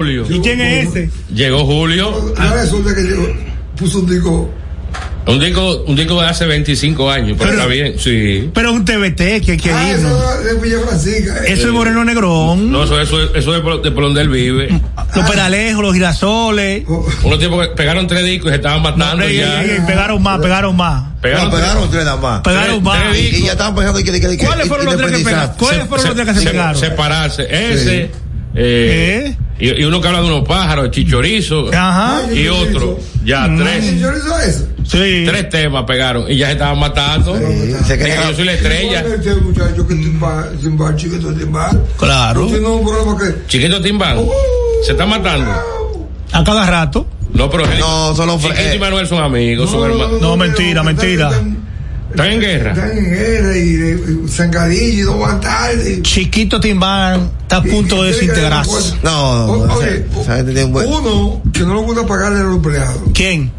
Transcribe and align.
Julio. 0.00 0.26
¿Y 0.30 0.38
quién 0.42 0.60
es 0.60 0.86
ese? 0.90 1.10
Llegó 1.34 1.64
Julio. 1.66 2.32
Ahora 2.38 2.62
resulta 2.62 2.94
que 2.94 3.02
llegó, 3.02 3.26
puso 3.76 3.98
un 3.98 4.06
disco. 4.08 4.48
Un 5.26 5.40
disco, 5.40 5.82
un 5.88 5.96
disco 5.96 6.20
de 6.22 6.28
hace 6.28 6.46
25 6.46 7.10
años, 7.10 7.36
pero, 7.36 7.50
Pero- 7.50 7.62
está 7.62 7.66
bien, 7.66 7.98
sí. 7.98 8.48
Pero 8.54 8.68
es 8.70 8.74
un 8.76 8.84
TBT 8.84 9.40
que 9.44 9.50
hay 9.52 9.56
que 9.58 9.72
Ah, 9.72 9.90
eso 9.90 10.38
de 10.44 10.54
Villa 10.60 10.78
Francisca. 10.86 11.38
eh. 11.44 11.52
Eso 11.52 11.66
es 11.66 11.72
Moreno 11.72 12.04
Negrón. 12.04 12.70
No, 12.70 12.84
eso, 12.84 13.00
eso, 13.00 13.34
eso 13.34 13.56
es 13.56 13.60
por, 13.60 13.82
de 13.82 13.90
por 13.90 14.04
donde 14.04 14.20
él 14.20 14.28
vive. 14.28 14.68
Los 15.16 15.28
peralejos, 15.28 15.82
los 15.82 15.92
girasoles. 15.92 16.84
Oh, 16.86 17.04
Unos 17.24 17.38
tiempos 17.40 17.66
que 17.66 17.74
pegaron 17.74 18.06
tres 18.06 18.24
discos 18.24 18.50
y 18.50 18.50
se 18.50 18.56
estaban 18.58 18.80
matando 18.82 19.24
Ey, 19.24 19.38
ya. 19.38 19.64
ey, 19.64 19.80
pegaron 19.84 20.22
más, 20.22 20.38
pegaron 20.40 20.76
más. 20.76 21.06
Pegaron 21.20 21.46
No, 21.46 21.50
tres- 21.50 21.60
pegaron 21.64 21.90
tres 21.90 22.04
nada 22.04 22.16
más. 22.18 22.40
Pegaron 22.42 22.82
más. 22.84 23.18
Y, 23.18 23.20
y 23.38 23.42
ya 23.46 23.50
estaban 23.50 23.74
pensando 23.74 23.98
que, 23.98 24.04
que, 24.04 24.20
que, 24.20 24.36
que 24.36 24.46
¿Cuáles 24.46 24.68
fueron 24.68 24.86
los 24.86 24.96
tres 24.96 25.10
que 25.10 25.24
pegaron? 25.24 25.56
¿Cuáles 25.58 25.88
fueron 25.88 26.06
los 26.06 26.14
tres 26.14 26.28
que 26.28 26.34
se 26.44 26.50
pegaron? 26.50 26.80
Separarse. 26.80 27.42
Ese. 27.50 28.02
eh, 28.04 28.10
¿Eh? 28.54 29.36
Y, 29.60 29.80
y 29.80 29.84
uno 29.84 30.00
que 30.00 30.08
habla 30.08 30.20
de 30.22 30.26
unos 30.26 30.46
pájaros, 30.48 30.90
chichorizo. 30.90 31.68
Ajá. 31.74 32.22
Y 32.32 32.48
otro. 32.48 32.98
Ya, 33.24 33.46
Mm. 33.48 33.56
¿Y 33.60 33.62
tres. 33.62 33.92
hizo 33.92 34.10
eso? 34.40 34.66
Sí. 34.84 35.24
Tres 35.26 35.48
temas 35.50 35.84
pegaron 35.84 36.24
y 36.30 36.36
ya 36.38 36.46
se 36.46 36.52
estaban 36.52 36.78
matando. 36.78 37.36
Sí, 37.36 37.44
se 37.86 37.98
quedaron- 37.98 38.30
yo 38.30 38.36
soy 38.36 38.44
la 38.46 38.52
estrella. 38.54 39.00
Este 39.00 39.34
muchacho 39.34 39.86
que 39.86 39.94
timba, 39.96 40.48
timba, 40.62 40.96
chiquito 40.96 41.32
timba. 41.34 41.70
Claro. 41.98 42.48
No 42.60 42.76
un 42.76 42.86
problema 42.86 43.18
que. 43.18 43.46
Chiquito 43.48 43.80
Timbán. 43.82 44.18
Se 44.84 44.92
está 44.92 45.04
matando. 45.04 45.50
A 46.32 46.44
cada 46.44 46.64
rato. 46.66 47.06
No, 47.34 47.50
pero 47.50 47.64
No, 47.78 48.14
solo 48.14 48.38
fue- 48.38 48.50
Chiquito 48.52 48.72
y 48.74 48.76
eh. 48.76 48.80
Manuel 48.80 49.06
son 49.06 49.22
amigos, 49.22 49.70
son 49.70 49.90
hermanos. 49.90 50.20
No, 50.22 50.36
mentira, 50.36 50.82
mentira. 50.82 51.30
¿Están 52.10 52.32
en 52.32 52.40
guerra? 52.40 52.72
Están 52.72 52.98
en 52.98 53.04
guerra 53.04 53.58
y, 53.58 53.60
y, 53.60 54.24
y 54.24 54.28
zancadillo 54.28 55.02
y 55.02 55.04
no 55.06 55.18
van 55.18 55.40
tarde. 55.40 56.02
Chiquito 56.02 56.60
Timbán 56.60 57.30
está 57.42 57.56
a 57.58 57.62
punto 57.62 58.02
de 58.02 58.12
desintegrarse. 58.12 58.96
No, 59.02 59.46
no, 59.46 59.66
no, 59.66 59.74
Oye, 59.74 60.04
uno 60.86 61.42
que 61.52 61.60
no 61.60 61.74
le 61.74 61.80
gusta 61.82 62.06
pagarle 62.06 62.40
a 62.40 62.42
los 62.44 62.56
empleados, 62.56 63.02
¿Quién? 63.12 63.50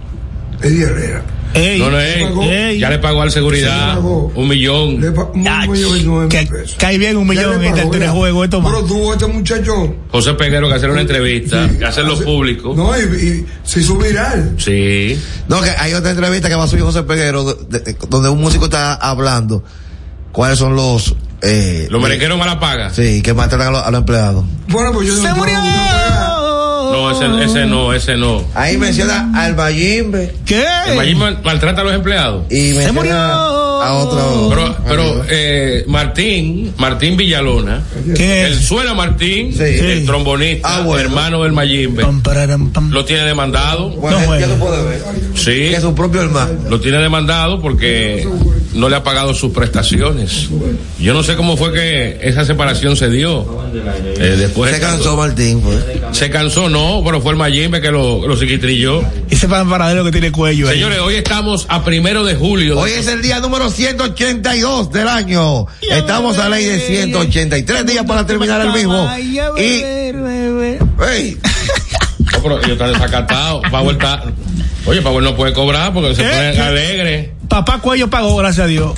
Eddie 0.62 0.84
Herrera. 0.84 1.23
Ey. 1.53 1.79
No, 1.79 1.89
no, 1.89 1.99
ey, 1.99 2.23
pagó. 2.23 2.43
Ey. 2.43 2.79
ya 2.79 2.89
le 2.89 2.99
pagó 2.99 3.21
al 3.23 3.31
seguridad 3.31 3.89
Se 3.89 3.95
pagó. 3.95 4.31
un 4.35 4.47
millón. 4.47 5.01
Le 5.01 5.09
un 5.09 5.71
millón 5.71 6.29
que- 6.29 6.45
pesos. 6.45 6.75
cae 6.77 6.97
bien 6.97 7.17
un 7.17 7.27
millón 7.27 7.63
en 7.63 7.75
este 7.77 7.99
ya. 7.99 8.11
juego, 8.11 8.43
esto. 8.43 8.61
Pero 8.63 8.83
tuvo 8.85 9.13
este 9.13 9.25
muchacho. 9.27 9.95
José 10.11 10.33
Peguero 10.35 10.67
que 10.70 10.75
hacer 10.75 10.89
una 10.89 11.01
entrevista, 11.01 11.67
Sí, 11.67 11.77
que 11.77 11.85
hacerlo 11.85 12.13
hace- 12.13 12.23
público. 12.23 12.73
No, 12.75 12.91
y, 12.97 13.01
y 13.01 13.45
se 13.63 13.79
hizo 13.79 13.95
viral. 13.95 14.55
Sí. 14.57 15.20
No, 15.47 15.61
que 15.61 15.70
hay 15.71 15.93
otra 15.93 16.11
entrevista 16.11 16.49
que 16.49 16.55
va 16.55 16.65
a 16.65 16.67
subir 16.67 16.83
José 16.83 17.03
Peguero, 17.03 17.43
de- 17.53 17.79
de- 17.79 17.97
donde 18.09 18.29
un 18.29 18.39
músico 18.39 18.65
está 18.65 18.93
hablando 18.95 19.63
cuáles 20.31 20.59
son 20.59 20.75
los... 20.75 21.15
Eh, 21.41 21.87
Los 21.89 22.01
merengueros 22.01 22.37
mala 22.37 22.59
paga. 22.59 22.89
Sí, 22.93 23.21
que 23.21 23.33
matan 23.33 23.61
a 23.61 23.71
los, 23.71 23.81
a 23.81 23.89
los 23.91 23.99
empleados. 24.01 24.43
Bueno, 24.67 24.91
pues 24.91 25.07
yo 25.07 25.15
¡Se 25.15 25.29
no 25.29 25.35
murió! 25.37 25.57
No, 26.99 27.11
no, 27.11 27.27
No, 27.29 27.41
ese, 27.41 27.45
ese 27.51 27.65
no, 27.65 27.93
ese 27.93 28.17
no. 28.17 28.43
Ahí 28.53 28.77
menciona 28.77 29.31
al 29.35 29.55
Bayimbe 29.55 30.33
¿Qué? 30.45 30.63
El 30.89 31.15
mal- 31.15 31.39
maltrata 31.43 31.81
a 31.81 31.83
los 31.83 31.93
empleados. 31.93 32.45
y 32.51 32.73
menciona 32.73 32.91
murió! 32.93 33.15
a 33.81 33.93
otro... 33.93 34.49
Pero, 34.49 34.77
pero 34.87 35.25
eh, 35.29 35.85
Martín, 35.87 36.73
Martín 36.77 37.15
Villalona, 37.15 37.81
¿Quién 38.13 38.29
el 38.31 38.53
es? 38.53 38.65
Suela 38.65 38.93
Martín, 38.93 39.53
Sí. 39.53 39.63
el 39.63 40.05
trombonista, 40.05 40.77
Ah, 40.77 40.81
bueno. 40.81 41.01
hermano 41.01 41.43
del 41.43 41.53
Mayimbe, 41.53 42.03
lo 42.89 43.05
tiene 43.05 43.23
demandado. 43.23 43.91
Bueno, 43.91 44.17
No, 44.17 44.23
ya 44.23 44.27
bueno. 44.27 44.47
tú 44.47 44.59
puedes 44.59 44.83
ver. 44.85 45.01
Sí, 45.35 45.45
Que 45.70 45.75
es 45.75 45.81
su 45.81 45.95
propio 45.95 46.21
hermano. 46.21 46.51
lo 46.70 46.79
tiene 46.81 46.97
demandado 46.97 47.61
porque 47.61 48.27
no 48.80 48.90
le 48.90 48.96
ha 48.96 49.04
pagado 49.04 49.34
sus 49.34 49.52
prestaciones. 49.52 50.49
Yo 50.99 51.13
no 51.13 51.24
sé 51.24 51.35
cómo 51.35 51.58
fue 51.58 51.74
que 51.74 52.20
esa 52.22 52.46
separación 52.46 52.96
se 52.96 53.10
dio. 53.10 53.46
Eh, 54.18 54.35
después 54.38 54.74
Se 54.74 54.80
cansó 54.80 55.18
Martín, 55.18 55.62
pues. 55.62 55.84
Se 56.12 56.30
cansó, 56.30 56.70
no, 56.70 57.02
pero 57.05 57.22
fue 57.22 57.32
el 57.32 57.38
Mayimbe 57.38 57.82
que 57.82 57.91
lo, 57.91 58.26
lo 58.27 58.38
psiquitrilló. 58.38 59.04
Ese 59.30 59.48
paradero 59.48 60.04
que 60.04 60.12
tiene 60.12 60.32
cuello 60.32 60.70
ahí. 60.70 60.76
Señores, 60.76 61.00
hoy 61.00 61.16
estamos 61.16 61.66
a 61.70 61.84
primero 61.84 62.24
de 62.24 62.35
julio. 62.35 62.80
Hoy 62.80 62.91
es 62.91 63.07
el 63.07 63.22
día 63.22 63.40
número 63.40 63.70
182 63.70 64.91
del 64.91 65.07
año. 65.07 65.68
Estamos 65.91 66.38
a 66.38 66.50
ley 66.50 66.66
de 66.66 66.79
183 66.79 67.85
días 67.85 68.06
para 68.06 68.25
terminar 68.25 68.62
el 68.62 68.72
mismo. 68.72 69.09
Y, 69.57 69.81
beber. 70.13 70.79
hey, 71.06 71.38
No, 72.31 72.44
pero 72.44 72.57
ellos 72.59 72.72
están 72.72 72.94
desacatados. 72.94 73.63
Power 73.69 73.95
está. 73.95 74.23
Oye, 74.85 75.01
Power 75.01 75.23
no 75.23 75.35
puede 75.35 75.53
cobrar 75.53 75.94
porque 75.94 76.16
se 76.16 76.23
¿Qué? 76.23 76.29
pone 76.29 76.59
alegre. 76.59 77.38
Papá 77.49 77.79
Cuello 77.79 78.09
pagó, 78.09 78.35
gracias 78.37 78.65
a 78.65 78.67
Dios. 78.67 78.93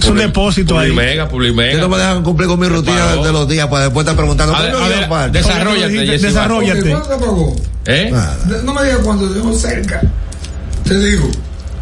Es 0.00 0.06
un 0.08 0.16
depósito 0.16 0.78
ahí. 0.78 0.90
Publimega, 0.90 1.24
que 1.24 1.30
Publimega. 1.30 1.80
no 1.80 1.88
me 1.88 1.98
dejan 1.98 2.22
cumplir 2.22 2.48
con 2.48 2.60
mi 2.60 2.68
rutina 2.68 2.98
Pagó. 3.06 3.24
de 3.26 3.32
los 3.32 3.48
días 3.48 3.66
para 3.66 3.84
después 3.84 4.04
estar 4.04 4.16
preguntando. 4.16 4.54
A 4.54 4.62
ver, 4.62 4.72
¿cuándo 4.72 5.14
a 5.16 5.18
ver, 5.22 5.30
desarrollate, 5.32 5.98
Oye, 5.98 6.06
Jessy 6.06 6.26
desarrolla. 6.26 6.74
Vázquez. 6.74 6.92
Róllate. 6.92 7.08
¿Cuánto 7.08 7.26
pagó? 7.26 7.56
¿Eh? 7.86 8.08
Nada. 8.12 8.38
No 8.64 8.74
me 8.74 8.82
digas 8.84 8.98
cuánto, 9.02 9.28
tenemos 9.28 9.60
cerca. 9.60 10.00
Te 10.84 10.98
digo. 10.98 11.28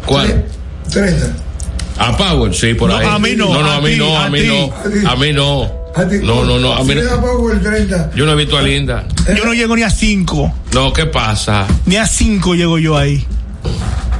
¿Cuál? 0.05 0.45
30. 0.91 1.27
A 1.99 2.17
Power, 2.17 2.53
sí, 2.55 2.73
por 2.73 2.89
No, 2.89 2.97
ahí. 2.97 3.07
a 3.09 3.19
mí 3.19 3.35
no, 3.35 3.53
No, 3.53 3.61
no, 3.61 3.71
a 3.71 3.81
mí 3.81 3.95
no, 3.95 4.17
a 4.19 4.29
mí 4.29 4.39
no. 4.43 4.73
A 5.09 5.15
mí 5.15 5.31
no. 5.33 5.77
No, 6.23 6.43
no, 6.43 6.59
no, 6.59 6.73
a 6.73 6.83
mí 6.83 6.93
no. 6.95 7.21
pago 7.21 7.51
el 7.51 7.59
30. 7.61 8.11
Yo 8.15 8.25
no 8.25 8.31
he 8.33 8.35
visto 8.35 8.57
a 8.57 8.61
Linda. 8.61 9.07
Yo 9.35 9.45
no 9.45 9.53
llego 9.53 9.75
ni 9.75 9.83
a 9.83 9.89
cinco. 9.89 10.53
No, 10.73 10.91
¿qué 10.93 11.05
pasa? 11.07 11.65
Ni 11.85 11.97
a 11.97 12.05
cinco 12.07 12.53
llego 12.55 12.77
yo 12.79 12.97
ahí. 12.97 13.25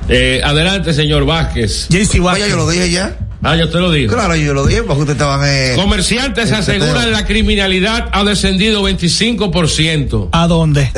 Eh, 0.10 0.42
adelante, 0.44 0.94
señor 0.94 1.26
Vázquez. 1.26 1.88
JC 1.90 2.12
Oye, 2.16 2.20
Vázquez. 2.22 2.50
yo 2.50 2.56
lo 2.58 2.70
dije 2.70 2.92
ya. 2.92 3.18
Ah, 3.44 3.56
yo 3.56 3.70
te 3.70 3.78
lo 3.78 3.92
digo. 3.92 4.14
Claro, 4.14 4.36
yo 4.36 4.54
lo 4.54 4.66
dije 4.66 4.82
porque 4.84 5.02
ustedes 5.02 5.18
estaban. 5.18 5.42
Eh, 5.46 5.74
Comerciantes 5.76 6.52
aseguran 6.52 7.12
la 7.12 7.26
criminalidad 7.26 8.10
ha 8.12 8.24
descendido 8.24 8.82
25% 8.84 10.30
¿A 10.32 10.48
dónde? 10.48 10.90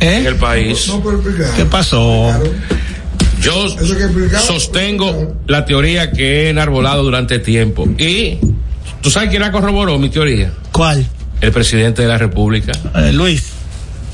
en 0.00 0.26
el 0.26 0.34
¿Eh? 0.34 0.36
país. 0.38 0.88
No 0.88 1.00
puedo 1.00 1.18
explicar. 1.20 1.54
¿Qué 1.56 1.64
pasó? 1.66 2.32
Yo 3.40 3.66
Eso 3.66 3.96
que 3.96 4.02
explicaba. 4.04 4.42
sostengo 4.42 5.36
la 5.46 5.64
teoría 5.64 6.10
que 6.10 6.46
he 6.46 6.48
enarbolado 6.50 7.04
durante 7.04 7.38
tiempo. 7.38 7.86
Y 7.96 8.38
tú 9.00 9.10
sabes 9.10 9.30
quién 9.30 9.42
la 9.42 9.52
corroboró 9.52 9.98
mi 9.98 10.08
teoría. 10.08 10.50
¿Cuál? 10.72 11.06
El 11.40 11.52
presidente 11.52 12.02
de 12.02 12.08
la 12.08 12.18
República. 12.18 12.72
Eh, 12.96 13.12
Luis. 13.12 13.52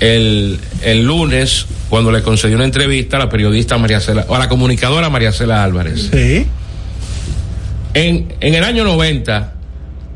El, 0.00 0.58
el 0.82 1.04
lunes, 1.06 1.66
cuando 1.88 2.10
le 2.10 2.22
concedió 2.22 2.56
una 2.56 2.64
entrevista 2.64 3.16
a 3.16 3.20
la 3.20 3.28
periodista 3.28 3.78
María 3.78 4.00
Cela, 4.00 4.24
o 4.28 4.34
a 4.34 4.38
la 4.38 4.48
comunicadora 4.48 5.08
María 5.08 5.32
Cela 5.32 5.62
Álvarez. 5.64 6.10
Sí. 6.12 6.46
En, 7.94 8.34
en 8.40 8.54
el 8.54 8.64
año 8.64 8.84
90, 8.84 9.52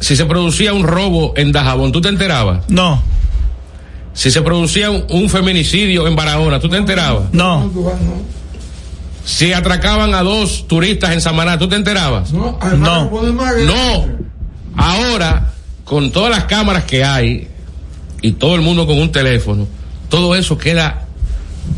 si 0.01 0.17
se 0.17 0.25
producía 0.27 0.73
un 0.73 0.83
robo 0.85 1.33
en 1.37 1.53
Dajabón, 1.53 1.93
¿tú 1.93 2.01
te 2.01 2.09
enterabas? 2.09 2.65
No, 2.69 3.03
Si 4.15 4.31
se 4.33 4.43
producía 4.43 4.91
un, 4.91 5.05
un 5.11 5.29
feminicidio 5.29 6.09
en 6.09 6.17
Barahona, 6.17 6.59
¿tú 6.59 6.69
te 6.69 6.77
enterabas? 6.77 7.33
no. 7.33 7.71
Si 9.25 9.53
atracaban 9.53 10.15
a 10.15 10.23
dos 10.23 10.67
turistas 10.67 11.11
en 11.13 11.21
Samaná, 11.21 11.59
¿tú 11.59 11.69
te 11.69 11.77
enterabas? 11.77 12.33
No, 12.33 12.59
además 12.63 12.89
No. 12.89 13.11
No. 13.67 14.07
Ahora, 14.75 15.53
con 15.85 16.11
todas 16.11 16.31
las 16.31 16.45
cámaras 16.45 16.85
que 16.85 17.05
hay 17.05 17.47
y 18.23 18.33
todo 18.33 18.55
el 18.55 18.61
mundo 18.63 18.87
con 18.87 18.99
un 18.99 19.13
teléfono, 19.13 19.67
todo 20.09 20.35
eso 20.35 20.57
queda 20.59 21.07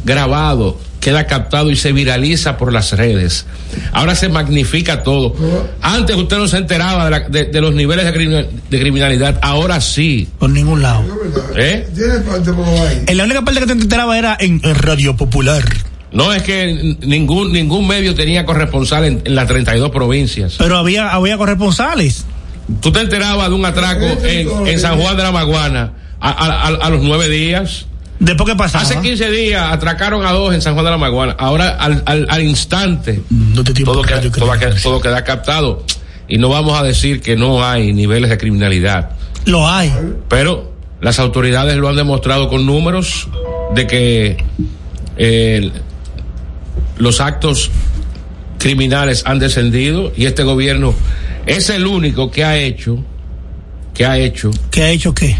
grabado, 0.04 0.78
queda 1.00 1.26
captado 1.26 1.70
y 1.70 1.76
se 1.76 1.92
viraliza 1.92 2.56
por 2.56 2.72
las 2.72 2.92
redes. 2.92 3.46
Ahora 3.92 4.14
se 4.14 4.28
magnifica 4.28 5.02
todo. 5.02 5.34
Antes 5.82 6.16
usted 6.16 6.36
no 6.38 6.48
se 6.48 6.58
enteraba 6.58 7.04
de, 7.06 7.10
la- 7.10 7.20
de- 7.28 7.44
de 7.44 7.60
los 7.60 7.74
niveles 7.74 8.04
de, 8.04 8.12
criminal- 8.12 8.48
de 8.70 8.80
criminalidad, 8.80 9.38
ahora 9.42 9.80
sí. 9.80 10.28
Por 10.38 10.50
ningún 10.50 10.82
lado. 10.82 11.02
¿Eh? 11.56 11.88
En 13.06 13.16
la 13.16 13.24
única 13.24 13.42
parte 13.44 13.60
que 13.60 13.66
te 13.66 13.72
enteraba 13.72 14.18
era 14.18 14.36
en, 14.38 14.60
Radio 14.62 15.16
Popular. 15.16 15.62
No 16.12 16.32
es 16.32 16.42
que 16.42 16.96
ningún 17.02 17.52
ningún 17.52 17.86
medio 17.86 18.14
tenía 18.16 18.44
corresponsal 18.44 19.04
en, 19.04 19.22
en 19.24 19.34
las 19.36 19.46
32 19.46 19.90
provincias. 19.90 20.56
Pero 20.58 20.76
había, 20.76 21.10
había 21.12 21.36
corresponsales. 21.38 22.24
Tú 22.80 22.90
te 22.90 23.00
enterabas 23.00 23.48
de 23.48 23.54
un 23.54 23.64
atraco 23.64 24.04
en, 24.24 24.66
en 24.66 24.78
San 24.80 24.98
Juan 25.00 25.16
de 25.16 25.22
la 25.22 25.30
Maguana 25.32 25.92
a, 26.20 26.28
a- 26.30 26.68
a- 26.68 26.86
a 26.86 26.90
los 26.90 27.02
nueve 27.02 27.28
días. 27.28 27.86
Después 28.18 28.50
que 28.50 28.56
pasaba. 28.56 28.84
Hace 28.84 29.00
15 29.00 29.30
días 29.30 29.72
atracaron 29.72 30.26
a 30.26 30.32
dos 30.32 30.52
en 30.54 30.60
San 30.60 30.74
Juan 30.74 30.84
de 30.84 30.90
la 30.90 30.98
Maguana. 30.98 31.34
Ahora 31.38 31.70
al, 31.70 32.02
al, 32.04 32.26
al 32.28 32.42
instante 32.42 33.22
No 33.30 33.64
te 33.64 33.72
todo, 33.72 34.02
queda, 34.02 34.20
todo, 34.20 34.52
queda- 34.58 34.74
todo 34.82 35.00
queda 35.00 35.24
captado. 35.24 35.84
Y 36.28 36.36
no 36.38 36.48
vamos 36.50 36.78
a 36.78 36.82
decir 36.82 37.20
que 37.22 37.34
no 37.36 37.64
hay 37.64 37.92
niveles 37.94 38.28
de 38.30 38.36
criminalidad. 38.38 39.10
Lo 39.46 39.66
hay. 39.66 39.90
Pero 40.28 40.70
las 41.00 41.18
autoridades 41.18 41.76
lo 41.78 41.88
han 41.88 41.96
demostrado 41.96 42.48
con 42.50 42.66
números 42.66 43.26
de 43.74 43.86
que 43.86 44.44
eh, 45.16 45.70
los 46.98 47.20
actos 47.20 47.70
criminales 48.58 49.22
han 49.24 49.38
descendido 49.38 50.12
y 50.14 50.26
este 50.26 50.42
gobierno 50.42 50.94
es 51.46 51.70
el 51.70 51.86
único 51.86 52.30
que 52.30 52.44
ha 52.44 52.58
hecho, 52.58 52.98
que 53.94 54.04
ha 54.04 54.18
hecho, 54.18 54.50
¿Qué 54.70 54.82
ha 54.82 54.90
hecho 54.90 55.14
qué? 55.14 55.36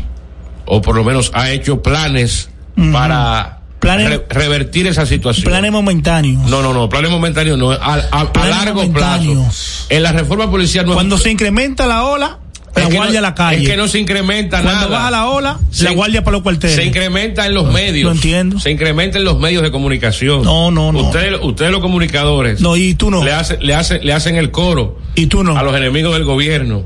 O 0.71 0.81
por 0.81 0.97
lo 0.97 1.05
menos 1.05 1.31
ha 1.35 1.51
hecho 1.51 1.83
planes 1.83 2.49
para 2.93 3.59
Planes- 3.81 4.09
re- 4.11 4.27
revertir 4.31 4.87
esa 4.87 5.07
situación. 5.07 5.47
Planes 5.47 5.73
momentáneos. 5.73 6.49
No, 6.51 6.63
no, 6.63 6.73
no, 6.73 6.89
planes 6.89 7.11
momentáneos 7.11 7.59
no, 7.59 7.71
a, 7.73 7.77
a- 7.95 8.31
a 8.35 8.47
largo 8.47 8.91
plazo. 8.93 9.47
En 9.89 10.03
la 10.03 10.13
reforma 10.13 10.51
policial 10.51 10.87
no 10.87 10.95
Cuando 10.95 11.17
se 11.19 11.31
incrementa 11.31 11.87
la 11.87 12.05
ola, 12.05 12.39
La 12.77 12.85
Es 12.85 12.95
guardia 12.95 13.21
no- 13.21 13.27
a 13.27 13.31
la 13.31 13.35
calle. 13.35 13.65
Es 13.65 13.69
que 13.69 13.77
no 13.77 13.89
se 13.89 13.99
incrementa 13.99 14.63
Cuando 14.63 14.83
nada. 14.83 14.87
baja 14.99 15.11
la 15.11 15.27
ola, 15.27 15.59
Se- 15.73 15.83
la 15.85 15.91
guardia 15.91 16.23
para 16.23 16.35
los 16.37 16.43
cuarteles. 16.43 16.77
Se 16.77 16.85
incrementa 16.85 17.45
en 17.47 17.55
los 17.55 17.73
medios. 17.73 18.05
no 18.05 18.13
entiendo. 18.13 18.61
Se 18.61 18.71
incrementa 18.71 19.19
en 19.19 19.25
los 19.25 19.41
medios 19.41 19.63
de 19.65 19.73
comunicación. 19.73 20.43
No, 20.45 20.71
no, 20.71 20.93
no. 20.93 21.01
Ustedes, 21.01 21.35
ustedes 21.43 21.73
los 21.73 21.81
comunicadores. 21.81 22.61
No, 22.61 22.77
y 22.77 22.95
tú 22.95 23.11
no. 23.11 23.25
Le, 23.25 23.33
hace- 23.33 23.59
le, 23.61 23.75
hace- 23.75 23.99
le 23.99 24.13
hacen 24.13 24.37
el 24.37 24.53
coro 24.53 24.99
Y 25.17 25.27
tú 25.27 25.43
no. 25.43 25.59
a 25.59 25.65
los 25.65 25.75
enemigos 25.75 26.13
del 26.15 26.23
gobierno. 26.25 26.85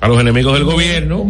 A 0.00 0.08
los 0.08 0.20
enemigos 0.20 0.54
del 0.54 0.64
gobierno. 0.64 1.24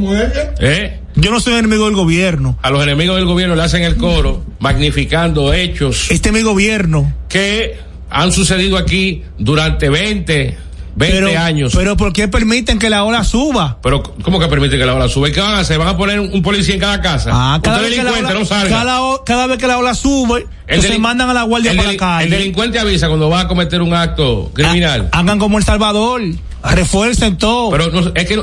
¿Eh? 0.61 1.01
Yo 1.15 1.31
no 1.31 1.41
soy 1.41 1.55
enemigo 1.55 1.87
del 1.87 1.95
gobierno. 1.95 2.59
A 2.63 2.71
los 2.71 2.83
enemigos 2.83 3.17
del 3.17 3.25
gobierno 3.25 3.57
le 3.57 3.63
hacen 3.63 3.83
el 3.83 3.97
coro, 3.97 4.45
magnificando 4.61 5.53
hechos 5.53 6.11
Este 6.11 6.29
es 6.29 6.35
mi 6.35 6.43
gobierno. 6.43 7.13
que 7.29 7.79
han 8.11 8.31
sucedido 8.33 8.77
aquí 8.79 9.23
durante 9.39 9.89
20, 9.91 10.57
20 10.97 11.17
pero, 11.27 11.39
años. 11.41 11.73
Pero 11.75 11.97
¿por 11.97 12.13
qué 12.13 12.29
permiten 12.29 12.79
que 12.79 12.89
la 12.91 13.05
ola 13.05 13.25
suba? 13.25 13.79
Pero, 13.83 14.03
¿cómo 14.03 14.39
que 14.39 14.47
permite 14.49 14.79
que 14.79 14.85
la 14.87 14.95
ola 14.95 15.09
suba? 15.09 15.29
¿Y 15.29 15.33
qué 15.33 15.41
van 15.41 15.55
a 15.55 15.59
hacer? 15.61 15.79
¿Van 15.79 15.89
a 15.89 15.97
poner 15.97 16.21
un, 16.21 16.31
un 16.33 16.43
policía 16.43 16.75
en 16.75 16.81
cada 16.81 17.01
casa? 17.01 17.31
Ah, 17.33 17.61
cada 17.63 17.81
vez, 17.81 17.91
que 17.91 17.97
la 18.03 18.11
delincuente, 18.11 18.31
ola, 18.33 18.41
no 18.41 18.47
salga. 18.47 19.23
cada, 19.25 19.47
vez 19.47 19.59
que 19.59 19.67
la 19.67 19.79
ola 19.79 19.95
sube, 19.95 20.47
delin- 20.69 20.99
mandan 20.99 21.29
a 21.31 21.35
la 21.35 21.43
guardia 21.43 21.71
el 21.73 21.77
para 21.77 21.93
la 21.93 21.97
calle. 21.99 22.25
El 22.25 22.31
delincuente 22.31 22.79
avisa 22.79 23.09
cuando 23.09 23.29
va 23.29 23.41
a 23.41 23.49
cometer 23.49 23.83
un 23.83 23.93
acto 23.95 24.51
criminal. 24.55 25.09
Ha- 25.13 25.19
hagan 25.21 25.39
como 25.39 25.59
El 25.59 25.65
Salvador. 25.65 26.21
Refuercen 26.63 27.39
todo. 27.39 27.71
Pero 27.71 27.91
no, 27.91 28.13
es 28.15 28.27
que 28.27 28.43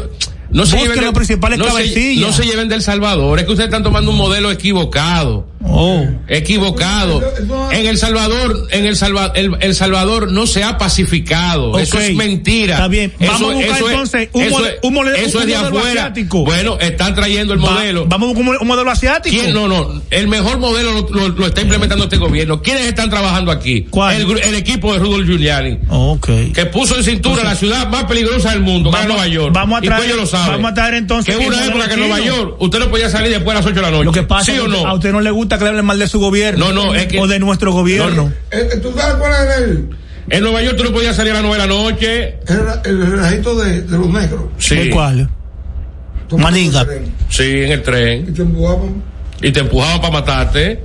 no, 0.56 0.66
se 0.66 0.78
lleven 0.78 1.04
los 1.04 1.14
principales 1.14 1.60
no 1.60 1.66
se, 1.66 2.16
no 2.18 2.34
se 2.34 2.44
lleven 2.46 2.70
del 2.70 2.82
Salvador. 2.82 3.40
Es 3.40 3.46
que 3.46 3.52
ustedes 3.52 3.68
están 3.68 3.84
tomando 3.84 4.12
un 4.12 4.18
modelo 4.18 4.52
equivocado. 4.52 5.48
oh. 5.64 6.06
Equivocado. 6.28 7.22
En 7.72 7.86
El 7.88 7.98
Salvador, 7.98 8.68
en 8.72 8.86
El 8.86 8.96
Salvador, 8.96 9.32
el, 9.36 9.52
El 9.62 9.76
Salvador 9.76 10.32
no 10.32 10.48
se 10.48 10.64
ha 10.64 10.78
pacificado. 10.78 11.78
Eso 11.80 12.00
es 12.00 12.16
mentira. 12.16 12.76
Está 12.76 12.88
bien. 12.88 13.12
Eso, 13.20 13.32
Vamos 13.34 13.52
a 13.52 13.54
buscar 13.56 13.76
eso 13.78 13.86
es- 13.88 13.92
entonces 13.94 14.30
un 14.34 14.42
eso 14.44 14.66
es- 14.66 14.74
un 14.84 14.94
mode- 14.94 15.16
eso 15.26 15.38
un 15.38 15.44
es 15.44 15.48
de 15.50 15.56
modelo 15.58 15.78
afuera. 15.80 16.02
asiático. 16.04 16.44
Bueno, 16.46 16.78
están 16.80 17.16
trayendo 17.16 17.54
el 17.54 17.60
Va- 17.64 17.72
modelo. 17.72 18.06
vamos 18.08 18.34
con 18.34 18.48
un, 18.48 18.58
un 18.62 18.68
modelo 18.68 18.92
asiático. 18.92 19.36
¿Quién? 19.36 19.54
No, 19.54 19.68
no. 19.68 20.02
El 20.10 20.28
mejor 20.28 20.60
modelo 20.60 20.92
lo, 20.94 21.10
lo- 21.10 21.28
lo 21.30 21.48
está 21.48 21.62
implementando 21.62 22.06
este 22.06 22.18
gobierno. 22.18 22.62
¿Quiénes 22.62 22.86
están 22.86 23.10
trabajando 23.10 23.52
aquí? 23.52 23.86
¿Cuál? 23.90 24.16
El, 24.22 24.56
equipo 24.56 24.94
de 24.94 25.00
Rudolf 25.00 25.26
Giuliani. 25.28 25.78
Ok. 25.90 26.30
Que 26.54 26.66
puso 26.68 26.96
en 26.98 27.04
cintura 27.04 27.44
la 27.44 27.56
ciudad 27.56 27.90
más 27.90 28.06
peligrosa 28.06 28.52
del 28.52 28.62
mundo, 28.62 28.90
que 28.92 28.98
era 28.98 29.08
Vamos- 29.08 29.18
Nueva 29.22 29.34
York. 29.34 29.54
vamos 29.54 29.82
a 29.82 29.86
y 29.86 29.88
traer- 29.88 30.16
lo 30.16 30.26
sabe. 30.46 30.58
vamos 30.58 30.72
a 30.72 30.74
traer 30.74 30.94
entonces 30.96 31.36
Que 31.36 31.42
el 31.44 31.48
una 31.54 31.66
época 31.66 31.88
que 31.88 31.94
en 31.94 32.00
Nueva. 32.00 32.20
York 32.20 32.56
usted 32.60 32.80
no 32.80 32.90
podía 32.90 33.10
salir 33.10 33.30
después 33.32 33.48
de 33.50 33.54
las 33.56 33.66
8 33.66 33.76
de 33.76 33.82
la 33.82 33.92
noche. 33.92 34.06
Lo 34.06 34.12
que 34.12 34.24
pasa 34.24 34.46
¿Sí 34.46 34.52
es 34.54 34.60
o 34.60 34.66
que 34.66 34.72
no? 34.72 34.88
a 34.88 34.94
usted 34.94 35.12
no 35.12 35.22
le 35.22 35.32
gusta 35.32 35.58
que 35.58 35.64
le 35.66 35.70
hablen 35.72 35.86
mal 35.86 36.00
de 36.00 36.08
su 36.08 36.20
gobierno. 36.20 36.72
No, 36.72 36.86
no, 36.86 36.96
es 36.96 37.08
que- 37.08 37.20
O 37.20 37.28
de 37.28 37.40
nuestro 37.40 37.72
gobierno. 37.72 38.32
Eh, 38.52 38.70
eh, 38.74 38.78
¿Tú 38.78 38.94
sabes 38.96 39.16
cuál 39.16 39.32
es 39.34 39.58
el, 39.58 39.90
En 40.30 40.42
Nueva 40.44 40.62
York 40.64 40.76
tú 40.78 40.84
no 40.84 40.92
podías 40.92 41.16
salir 41.16 41.32
a 41.32 41.36
las 41.36 41.44
9 41.44 41.62
de 41.62 41.68
la 41.68 41.74
noche. 41.74 42.38
el, 42.48 42.92
el 43.02 43.12
relajito 43.12 43.56
de, 43.56 43.82
de 43.82 43.98
los 43.98 44.10
negros? 44.10 44.44
Sí. 44.58 44.76
¿De 44.76 44.90
cuál? 44.90 45.30
Maninga. 46.32 46.86
Sí, 47.30 47.44
en 47.44 47.72
el 47.72 47.84
tren. 47.84 48.26
Y 48.30 48.32
te 48.34 48.42
empujaban. 48.42 49.04
Y 49.42 49.52
te 49.52 49.60
empujaban 49.60 50.00
para 50.02 50.14
matarte. 50.14 50.84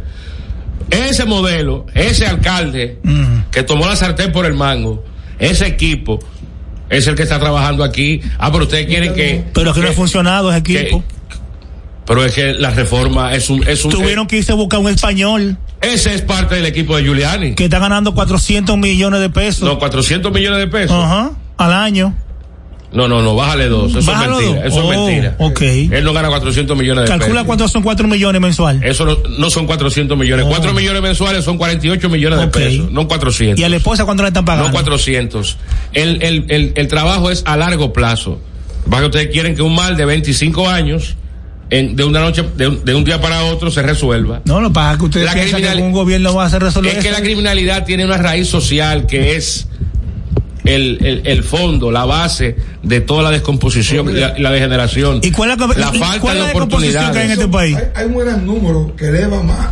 Ese 0.91 1.25
modelo, 1.25 1.87
ese 1.95 2.27
alcalde 2.27 2.99
Mm. 3.03 3.43
que 3.51 3.63
tomó 3.63 3.87
la 3.87 3.95
sartén 3.97 4.33
por 4.33 4.45
el 4.45 4.55
mango, 4.55 5.05
ese 5.39 5.67
equipo, 5.67 6.19
es 6.91 7.07
el 7.07 7.15
que 7.15 7.23
está 7.23 7.39
trabajando 7.41 7.83
aquí. 7.85 8.21
Ah, 8.39 8.51
pero 8.53 8.65
ustedes 8.65 8.87
quieren 8.87 9.15
que. 9.15 9.45
Pero 9.55 9.73
que 9.73 9.81
no 9.81 9.87
ha 9.87 9.91
que- 9.91 9.97
funcionado 9.97 10.51
ese 10.53 10.63
que- 10.63 10.81
equipo. 10.81 11.03
pero 12.07 12.25
es 12.25 12.33
que 12.35 12.53
la 12.55 12.71
reforma 12.71 13.35
es 13.35 13.49
un. 13.51 13.67
Es 13.67 13.85
un 13.85 13.91
Tuvieron 13.93 14.27
que 14.27 14.37
irse 14.39 14.53
a 14.53 14.57
buscar 14.57 14.81
un 14.81 14.89
español 14.89 15.57
ese 15.81 16.15
es 16.15 16.21
parte 16.21 16.57
del 16.57 16.67
equipo 16.67 16.95
de 16.97 17.05
Giuliani. 17.05 17.55
que 17.55 17.65
está 17.65 17.79
ganando 17.79 18.13
400 18.15 18.77
millones 18.77 19.21
de 19.21 19.31
pesos. 19.31 19.63
No, 19.63 19.79
400 19.79 20.31
millones 20.31 20.59
de 20.59 20.67
pesos. 20.67 20.93
Ajá. 20.93 21.31
Al 21.57 21.73
año. 21.73 22.15
No, 22.93 23.07
no, 23.07 23.23
no, 23.23 23.37
bájale 23.37 23.69
dos. 23.69 23.95
Eso 23.95 24.11
Bájalo 24.11 24.41
es 24.41 24.47
mentira. 24.47 24.65
dos. 24.65 24.73
Eso 24.73 24.87
Oh, 24.87 24.93
es 24.93 24.99
mentira. 24.99 25.35
ok. 25.39 25.61
Él 25.63 26.03
no 26.05 26.13
gana 26.13 26.29
400 26.29 26.77
millones 26.77 27.05
de 27.05 27.09
Calcula 27.09 27.33
pesos. 27.35 27.47
cuántos 27.47 27.71
son 27.73 27.83
4 27.83 28.09
millones 28.09 28.41
mensual. 28.41 28.81
Eso 28.83 29.05
no, 29.05 29.17
no 29.39 29.49
son 29.51 29.67
400 29.67 30.19
millones. 30.19 30.47
Oh. 30.47 30.51
4 30.51 30.73
millones 30.75 31.01
mensuales 31.01 31.45
son 31.45 31.57
48 31.57 32.09
millones 32.09 32.41
de 32.41 32.47
pesos. 32.49 32.91
No 32.91 33.07
400. 33.07 33.61
¿Y 33.61 33.65
a 33.65 33.69
la 33.69 33.77
esposa 33.77 34.05
cuánto 34.05 34.25
le 34.25 34.29
están 34.31 34.45
pagando? 34.45 34.69
No 34.69 34.73
400. 34.75 35.57
El, 35.93 36.21
el, 36.23 36.45
el, 36.49 36.73
el 36.75 36.89
trabajo 36.89 37.31
es 37.31 37.43
a 37.47 37.57
largo 37.57 37.93
plazo. 37.93 38.41
Va 38.93 38.99
que 38.99 39.07
ustedes 39.07 39.29
quieren 39.29 39.55
que 39.55 39.63
un 39.63 39.75
mal 39.75 39.97
de 39.97 40.05
25 40.07 40.69
años, 40.69 41.15
en, 41.71 41.95
de 41.95 42.03
una 42.03 42.19
noche, 42.21 42.45
de 42.57 42.67
un, 42.67 42.85
de 42.85 42.95
un 42.97 43.05
día 43.05 43.21
para 43.21 43.45
otro, 43.45 43.71
se 43.71 43.83
resuelva. 43.83 44.41
No, 44.47 44.61
que 44.67 44.71
pasa 44.71 44.99
que 44.99 45.05
ustedes 45.05 45.27
La 45.27 45.35
piensan 45.35 45.63
que 45.63 45.83
un 45.83 45.93
gobierno 45.93 46.35
va 46.35 46.43
a 46.43 46.47
hacer 46.47 46.61
resolver 46.61 46.97
Es 46.97 47.05
que 47.05 47.13
la 47.13 47.21
criminalidad 47.23 47.85
tiene 47.85 48.05
una 48.05 48.17
raíz 48.17 48.49
social 48.49 49.07
que 49.07 49.37
es 49.37 49.69
el, 50.65 50.99
el, 51.05 51.23
el 51.27 51.43
fondo, 51.45 51.91
la 51.91 52.05
base 52.05 52.57
de 52.83 53.01
toda 53.01 53.23
la 53.23 53.31
descomposición 53.31 54.09
y 54.11 54.13
la, 54.21 54.39
y 54.39 54.43
la 54.43 54.51
degeneración. 54.51 55.21
¿Y 55.23 55.31
cuál 55.31 55.51
es 55.53 55.59
la, 55.59 55.67
la 55.67 55.91
y 55.95 55.99
falta 55.99 56.21
cuál 56.21 56.35
de 56.35 56.41
es 56.41 56.47
la 56.47 56.53
descomposición 56.53 57.13
que 57.13 57.19
hay 57.19 57.31
en 57.31 57.39
oportunidades. 57.39 57.39
este 57.39 57.49
país? 57.49 57.77
Hay, 57.77 58.03
hay 58.03 58.07
un 58.07 58.19
gran 58.19 58.47
número 58.47 58.95
que 58.97 59.09
eleva 59.09 59.43
más 59.43 59.69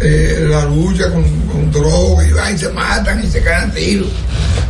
eh, 0.00 0.46
la 0.48 0.64
lucha 0.64 1.12
con, 1.12 1.22
con 1.46 1.70
droga 1.72 2.26
y, 2.26 2.32
va, 2.32 2.50
y 2.50 2.56
se 2.58 2.68
matan 2.70 3.22
y 3.24 3.26
se 3.28 3.42
caen 3.42 3.70
tiros. 3.72 4.08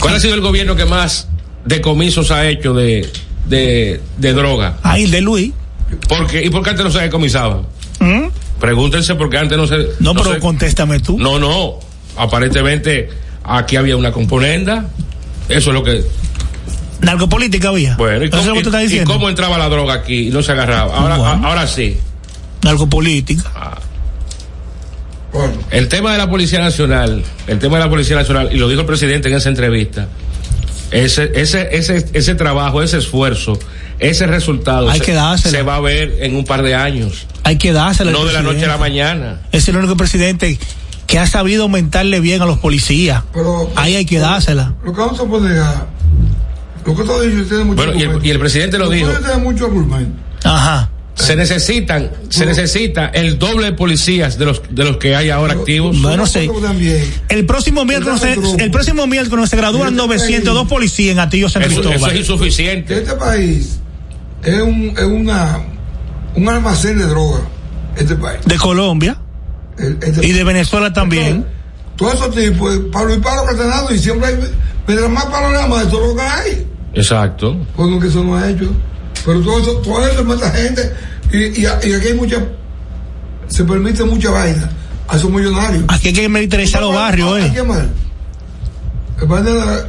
¿Cuál 0.01 0.15
ha 0.17 0.21
sido 0.21 0.35
el 0.35 0.41
gobierno 0.41 0.75
que 0.77 0.85
más 0.87 1.29
decomisos 1.65 2.31
ha 2.31 2.49
hecho 2.49 2.75
de, 2.75 3.09
de, 3.47 4.01
de 4.17 4.33
droga? 4.33 4.79
Ahí, 4.83 5.05
el 5.05 5.11
de 5.11 5.21
Luis. 5.21 5.53
¿Por 6.09 6.27
qué? 6.27 6.45
¿Y 6.45 6.51
por 6.51 6.63
qué 6.63 6.71
antes 6.71 6.85
no 6.85 6.91
se 6.91 7.01
decomisaban? 7.01 7.63
¿Mm? 8.01 8.29
Pregúntense 8.59 9.15
por 9.15 9.31
qué 9.31 9.39
antes 9.39 9.57
no 9.57 9.67
se... 9.67 9.77
No, 10.01 10.15
pero 10.15 10.35
se- 10.35 10.39
contéstame 10.41 11.01
tú. 11.01 11.19
No, 11.19 11.39
no. 11.39 11.79
Aparentemente 12.17 13.09
aquí 13.45 13.77
había 13.77 13.97
una 13.97 14.13
componenda. 14.13 14.87
Eso 15.49 15.71
es 15.71 15.75
lo 15.75 15.83
que... 15.83 16.05
Narcopolítica 17.01 17.69
había. 17.71 17.97
Bueno, 17.97 18.25
¿y 18.25 18.29
Eso 18.29 18.37
es 18.37 18.43
cómo, 18.43 18.51
lo 18.51 18.55
que 18.57 18.63
tú 18.63 18.69
estás 18.69 18.83
y- 18.83 18.85
y 18.85 18.89
diciendo. 18.89 19.13
cómo 19.13 19.29
entraba 19.29 19.57
la 19.59 19.69
droga 19.69 19.95
aquí 19.95 20.29
y 20.29 20.31
no 20.31 20.43
se 20.43 20.53
agarraba? 20.53 20.97
Ahora, 20.97 21.17
Bueno. 21.17 21.47
a- 21.47 21.49
ahora 21.49 21.67
sí. 21.67 21.97
Narcopolítica. 22.63 23.79
Bueno, 25.33 25.53
El 25.71 25.89
tema 25.89 26.13
de 26.13 26.19
la 26.19 26.29
Policía 26.29 26.59
Nacional, 26.61 27.23
el 27.47 27.59
tema 27.59 27.79
de 27.79 27.85
la 27.85 27.91
Policía 27.91 28.17
Nacional, 28.17 28.51
y 28.53 28.57
lo 28.59 28.69
dijo 28.69 28.81
el 28.81 28.87
presidente 28.87 29.29
en 29.29 29.37
esa 29.37 29.49
entrevista, 29.49 30.09
ese, 30.91 31.31
ese, 31.37 31.69
ese, 31.73 32.05
ese 32.13 32.35
trabajo, 32.35 32.83
ese 32.83 32.99
esfuerzo, 32.99 33.57
ese 34.01 34.27
resultado 34.27 34.91
Hay 34.91 34.99
se, 34.99 35.05
que 35.07 35.13
se 35.51 35.63
va 35.63 35.77
a 35.77 35.81
ver 35.81 36.17
en 36.21 36.35
un 36.35 36.45
par 36.45 36.63
de 36.63 36.75
años, 36.75 37.27
Hay 37.45 37.57
que 37.59 37.71
no 38.13 38.25
de 38.25 38.33
la 38.33 38.43
noche 38.43 38.65
a 38.65 38.69
la 38.69 38.77
mañana. 38.77 39.41
Es 39.53 39.69
el 39.69 39.77
único 39.77 39.97
presidente 39.97 40.59
que 41.11 41.19
ha 41.19 41.27
sabido 41.27 41.65
aumentarle 41.65 42.21
bien 42.21 42.41
a 42.41 42.47
los 42.47 42.59
policías. 42.59 43.23
pero. 43.35 43.71
Ahí 43.77 43.97
hay 43.97 44.05
que 44.07 44.19
dársela. 44.19 44.75
Lo 44.85 44.93
que 44.93 45.01
vamos 45.01 45.21
a 45.21 45.25
poner 45.25 45.59
a. 45.59 45.87
Lo 46.87 46.95
que 46.97 47.03
has 47.03 47.09
dicho 47.23 47.45
tiene 47.49 47.65
mucho 47.65 47.77
Bueno, 47.77 47.93
y 47.93 47.97
el, 47.97 48.03
argumento. 48.05 48.27
y 48.27 48.31
el 48.31 48.39
presidente 48.39 48.79
lo 48.79 48.89
dijo, 48.89 49.11
Tiene 49.11 49.37
mucho 49.43 49.67
argumento. 49.67 50.17
Ajá. 50.45 50.89
se 51.15 51.37
necesitan, 51.37 52.11
se 52.31 52.47
necesita 52.47 53.09
el 53.09 53.39
doble 53.39 53.67
de 53.67 53.73
policías 53.75 54.39
de 54.39 54.47
los, 54.47 54.63
de 54.71 54.85
los 54.85 54.97
que 54.97 55.15
hay 55.15 55.29
ahora 55.29 55.53
activos. 55.53 56.01
Bueno, 56.01 56.25
sí. 56.27 56.49
El 57.29 57.45
próximo 57.45 57.85
miércoles, 57.85 58.21
Cuidado, 58.21 58.57
se- 58.57 58.65
el 58.65 58.71
próximo 58.71 59.07
miércoles 59.07 59.51
se 59.51 59.57
gradúan 59.59 59.89
Este 59.89 59.97
902 59.99 60.57
país- 60.63 60.69
policías 60.71 61.13
en 61.13 61.19
Atillo 61.19 61.51
San 61.51 61.61
Eso, 61.63 61.73
eso 61.81 61.83
Cristóbal. 61.91 62.13
es 62.15 62.19
insuficiente. 62.21 62.95
este 62.99 63.15
país 63.17 63.81
es 64.43 64.63
un, 64.63 64.95
es 64.97 65.05
una, 65.05 65.59
un 66.37 66.49
almacén 66.49 66.97
de 66.97 67.05
droga. 67.07 67.41
Este 67.97 68.15
país. 68.15 68.41
De 68.47 68.57
Colombia 68.57 69.19
El- 69.81 70.25
y 70.25 70.33
de 70.33 70.45
Venezuela 70.45 70.93
también. 70.93 71.45
Todos 71.97 72.15
esos 72.15 72.35
tipos, 72.35 72.79
palo 72.93 73.15
y 73.15 73.19
palo 73.21 73.43
que 73.47 73.55
y 73.95 73.99
siempre 73.99 74.29
hay, 74.29 74.37
mientras 74.87 75.11
más 75.11 75.25
más, 75.69 75.87
eso 75.87 76.03
es 76.03 76.09
lo 76.09 76.17
que 76.17 76.23
hay. 76.23 76.67
Exacto. 76.95 77.57
Pues 77.77 77.89
no 77.91 78.01
que 78.01 78.09
eso 78.09 78.25
no 78.25 78.37
ha 78.37 78.49
hecho. 78.51 78.71
Pero 79.25 79.41
todo 79.43 79.61
eso, 79.61 79.73
todo 79.79 80.07
eso 80.07 80.25
mata 80.25 80.51
gente. 80.51 80.93
Y, 81.33 81.61
y, 81.61 81.63
y 81.63 81.67
aquí 81.67 82.09
hay 82.09 82.15
mucha, 82.15 82.43
se 83.49 83.65
permite 83.65 84.03
mucha 84.05 84.31
vaina 84.31 84.71
a 85.09 85.17
esos 85.17 85.31
millonarios. 85.31 85.85
Aquí 85.89 86.09
hay 86.09 86.15
que 86.15 86.29
militarizar 86.29 86.81
los 86.81 86.95
barrios, 86.95 87.35
Hay 87.35 87.45
eh. 87.45 87.53
que 87.55 87.63
mal. 87.63 87.91
El 89.21 89.29
de 89.45 89.53
la- 89.53 89.89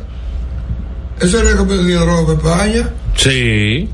Eso 1.22 1.38
que 1.68 1.78
venía 1.78 2.00
droga 2.02 2.36
para 2.42 2.56
España. 2.66 2.90
Sí. 3.16 3.90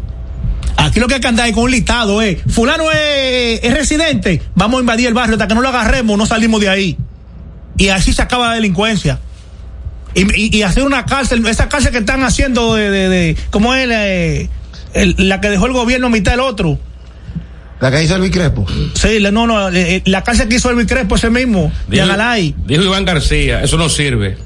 Aquí 0.78 1.00
lo 1.00 1.08
que 1.08 1.16
hay 1.16 1.20
que 1.20 1.28
andar 1.28 1.48
es 1.48 1.54
con 1.56 1.64
un 1.64 1.72
listado, 1.72 2.22
eh. 2.22 2.40
Fulano 2.48 2.92
es, 2.92 3.60
es 3.64 3.74
residente. 3.74 4.42
Vamos 4.56 4.78
a 4.78 4.82
invadir 4.82 5.08
el 5.08 5.14
barrio 5.14 5.34
hasta 5.34 5.48
que 5.48 5.56
no 5.56 5.62
lo 5.62 5.70
agarremos, 5.70 6.18
no 6.18 6.26
salimos 6.26 6.62
de 6.62 6.70
ahí. 6.70 6.98
Y 7.78 7.90
así 7.90 8.14
se 8.14 8.22
acaba 8.22 8.50
la 8.50 8.54
delincuencia. 8.56 9.20
Y, 10.14 10.22
y- 10.40 10.58
y 10.58 10.62
hacer 10.64 10.84
una 10.84 11.06
cárcel, 11.06 11.46
esa 11.48 11.68
cárcel 11.68 11.92
que 11.92 11.98
están 12.00 12.24
haciendo 12.24 12.76
de, 12.76 12.90
de, 12.90 13.10
de 13.10 13.38
¿cómo 13.50 13.74
es? 13.76 13.88
eh, 13.92 14.50
el- 14.94 15.16
la 15.18 15.42
que 15.42 15.50
dejó 15.50 15.66
el 15.66 15.74
gobierno 15.74 16.08
a 16.08 16.10
mitad 16.10 16.32
del 16.32 16.40
otro. 16.42 16.80
La 17.80 17.92
que 17.92 18.04
hizo 18.04 18.16
el 18.16 18.32
Crespo. 18.32 18.66
Sí, 18.96 19.20
no, 19.32 19.46
no, 19.46 19.70
eh, 19.70 19.96
eh, 19.98 20.02
la 20.06 20.24
cárcel 20.24 20.48
que 20.48 20.56
hizo 20.56 20.70
el 20.72 20.86
Crespo 20.88 21.16
ese 21.16 21.30
mismo, 21.30 21.72
de 21.88 21.98
Dijo, 21.98 22.04
Angalay. 22.06 22.56
dijo 22.66 22.84
Iván 22.84 23.06
García, 23.06 23.62
eso 23.64 23.78
no 23.78 23.90
sirve. 23.90 24.38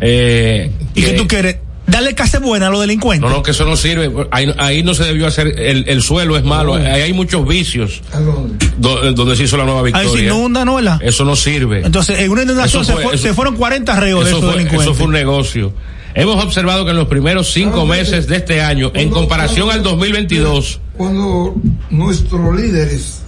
Eh, 0.00 0.70
¿Y 0.94 1.02
qué 1.02 1.12
tú 1.12 1.26
quieres? 1.26 1.56
Darle 1.86 2.14
cárcel 2.14 2.40
buena 2.40 2.66
a 2.66 2.70
los 2.70 2.80
delincuentes. 2.80 3.28
No, 3.30 3.36
no, 3.36 3.42
que 3.42 3.52
eso 3.52 3.64
no 3.64 3.76
sirve. 3.76 4.10
Ahí, 4.32 4.52
ahí 4.58 4.82
no 4.82 4.92
se 4.94 5.04
debió 5.04 5.26
hacer. 5.26 5.58
El, 5.58 5.88
el 5.88 6.02
suelo 6.02 6.36
es 6.36 6.42
malo. 6.44 6.74
Ahí 6.74 6.84
hay 7.02 7.12
muchos 7.12 7.46
vicios 7.46 8.02
¿A 8.12 8.18
dónde? 8.20 8.68
do- 8.76 9.12
donde 9.12 9.36
se 9.36 9.44
hizo 9.44 9.56
la 9.56 9.64
nueva 9.64 9.80
Ahí 9.86 9.92
se 9.92 10.00
victoria. 10.00 10.26
inunda, 10.26 10.64
¿no? 10.64 10.74
¿verdad? 10.76 10.98
Eso 11.02 11.24
no 11.24 11.36
sirve. 11.36 11.82
Entonces, 11.86 12.18
en 12.18 12.30
una 12.30 12.42
inundación 12.42 12.84
se, 12.84 12.92
fue- 12.92 13.02
fue- 13.04 13.14
eso- 13.14 13.22
se 13.28 13.34
fueron 13.34 13.56
40 13.56 14.00
reos 14.00 14.24
de 14.24 14.30
eso, 14.30 14.38
esos 14.38 14.50
fue, 14.50 14.58
delincuentes. 14.58 14.86
eso 14.88 14.94
fue 14.94 15.06
un 15.06 15.12
negocio. 15.12 15.72
Hemos 16.14 16.42
observado 16.42 16.84
que 16.84 16.90
en 16.92 16.96
los 16.96 17.08
primeros 17.08 17.52
cinco 17.52 17.82
Ah, 17.82 17.86
meses 17.86 18.26
de 18.26 18.36
este 18.36 18.62
año, 18.62 18.86
en 18.88 18.92
Cuando- 19.10 19.14
comparación 19.16 19.68
al 19.70 19.82
cuando- 19.82 19.90
2022, 19.90 20.80
Cuando 20.96 21.54
nuestros 21.90 22.56
líderes 22.56 23.20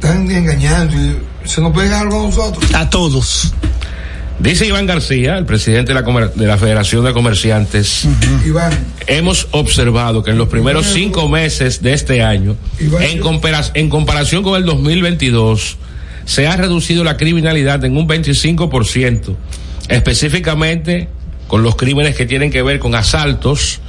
están 0.00 0.30
engañando 0.30 0.94
y 0.96 1.16
se 1.48 1.60
nos 1.60 1.72
pega 1.76 2.00
algo 2.00 2.20
a 2.20 2.22
nosotros. 2.24 2.74
A 2.74 2.88
todos. 2.90 3.52
Dice 4.38 4.66
Iván 4.66 4.86
García, 4.86 5.38
el 5.38 5.44
presidente 5.46 5.92
de 5.92 6.00
la, 6.00 6.04
comer- 6.04 6.32
de 6.34 6.46
la 6.46 6.58
Federación 6.58 7.04
de 7.04 7.12
Comerciantes, 7.12 8.06
Iván, 8.46 8.72
hemos 9.06 9.48
observado 9.52 10.22
que 10.22 10.30
en 10.32 10.38
los 10.38 10.48
primeros 10.48 10.86
cinco 10.86 11.28
meses 11.28 11.82
de 11.82 11.92
este 11.92 12.22
año, 12.22 12.56
en, 12.78 13.20
compara- 13.20 13.70
en 13.74 13.88
comparación 13.88 14.42
con 14.42 14.56
el 14.56 14.64
2022, 14.66 15.76
se 16.24 16.46
ha 16.46 16.56
reducido 16.56 17.04
la 17.04 17.16
criminalidad 17.16 17.84
en 17.84 17.96
un 17.96 18.08
25%, 18.08 19.36
específicamente 19.88 21.08
con 21.48 21.62
los 21.62 21.76
crímenes 21.76 22.16
que 22.16 22.26
tienen 22.26 22.50
que 22.50 22.62
ver 22.62 22.78
con 22.78 22.94
asaltos, 22.94 23.80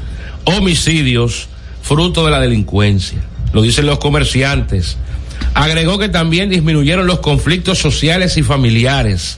homicidios, 0.44 1.48
fruto 1.82 2.26
de 2.26 2.32
la 2.32 2.40
delincuencia. 2.40 3.20
Lo 3.54 3.62
dicen 3.62 3.86
los 3.86 4.00
comerciantes. 4.00 4.98
Agregó 5.54 5.98
que 5.98 6.10
también 6.10 6.50
disminuyeron 6.50 7.08
los 7.08 7.20
conflictos 7.20 7.78
sociales 7.80 8.36
y 8.38 8.44
familiares, 8.44 9.38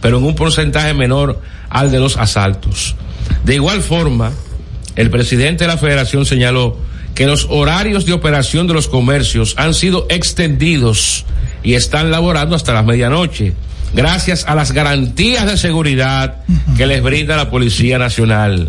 pero 0.00 0.18
en 0.18 0.24
un 0.24 0.34
porcentaje 0.34 0.94
menor 0.94 1.40
al 1.68 1.90
de 1.90 1.98
los 1.98 2.16
asaltos. 2.16 2.94
De 3.44 3.54
igual 3.54 3.82
forma, 3.82 4.32
el 4.96 5.10
presidente 5.10 5.64
de 5.64 5.68
la 5.68 5.78
federación 5.78 6.26
señaló 6.26 6.76
que 7.14 7.26
los 7.26 7.46
horarios 7.50 8.06
de 8.06 8.12
operación 8.12 8.66
de 8.66 8.74
los 8.74 8.88
comercios 8.88 9.54
han 9.56 9.74
sido 9.74 10.06
extendidos 10.08 11.24
y 11.62 11.74
están 11.74 12.10
laborando 12.10 12.54
hasta 12.54 12.72
las 12.72 12.84
medianoche, 12.84 13.54
gracias 13.92 14.44
a 14.46 14.54
las 14.54 14.72
garantías 14.72 15.46
de 15.46 15.56
seguridad 15.56 16.44
que 16.76 16.86
les 16.86 17.02
brinda 17.02 17.36
la 17.36 17.50
Policía 17.50 17.98
Nacional. 17.98 18.68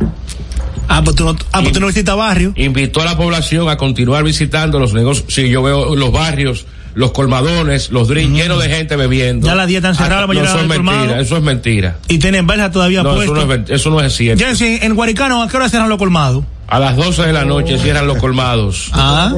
Ah, 0.88 1.04
pues 1.04 1.16
tú 1.16 1.26
no, 1.26 1.36
ah, 1.52 1.62
pues 1.62 1.74
tú 1.74 1.80
no 1.80 1.88
visitas 1.88 2.16
barrio. 2.16 2.52
Invitó 2.56 3.02
a 3.02 3.06
la 3.06 3.16
población 3.16 3.70
a 3.70 3.78
continuar 3.78 4.24
visitando 4.24 4.80
los 4.80 4.96
negocios. 4.96 5.28
Sí, 5.30 5.48
yo 5.50 5.62
veo 5.62 5.96
los 5.96 6.12
barrios, 6.12 6.66
los 6.96 7.12
colmadones, 7.12 7.92
los 7.92 8.08
drinks 8.08 8.36
llenos 8.36 8.62
de 8.62 8.70
gente 8.70 8.96
bebiendo. 8.96 9.48
Ya 9.48 9.56
las 9.56 9.68
10 9.68 9.78
están 9.78 9.96
cerradas, 9.96 10.18
la 10.20 10.24
Ah, 10.24 10.28
mayoría 10.28 10.50
no, 10.50 10.56
eso 10.56 10.64
es 10.74 10.80
mentira, 10.80 11.20
eso 11.22 11.38
es 11.38 11.44
mentira. 11.44 11.98
Y 12.08 12.18
tienen 12.20 12.48
verja 12.48 12.72
todavía 12.72 13.04
No, 13.04 13.22
eso 13.22 13.34
no, 13.34 13.54
es, 13.54 13.70
eso 13.70 13.90
no 13.90 14.02
es 14.02 14.16
cierto. 14.16 14.44
Jensen, 14.44 14.80
en 14.84 14.96
Guaricano, 14.96 15.42
¿a 15.44 15.48
qué 15.48 15.58
hora 15.58 15.70
cerran 15.70 15.90
los 15.90 15.98
colmados? 15.98 16.44
A 16.68 16.80
las 16.80 16.96
12 16.96 17.24
de 17.28 17.34
la 17.34 17.46
noche 17.46 17.78
cierran 17.80 18.08
los 18.08 18.18
colmados. 18.18 18.90
Ah, 18.94 19.34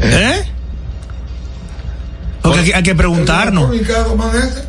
¿eh? 0.00 0.44
Porque 2.42 2.58
hay 2.60 2.64
que- 2.66 2.74
hay 2.74 2.82
que 2.82 2.94
preguntarnos. 2.94 3.64
el 3.64 3.70
comunicado, 3.86 4.16
man, 4.16 4.30
ese. 4.36 4.64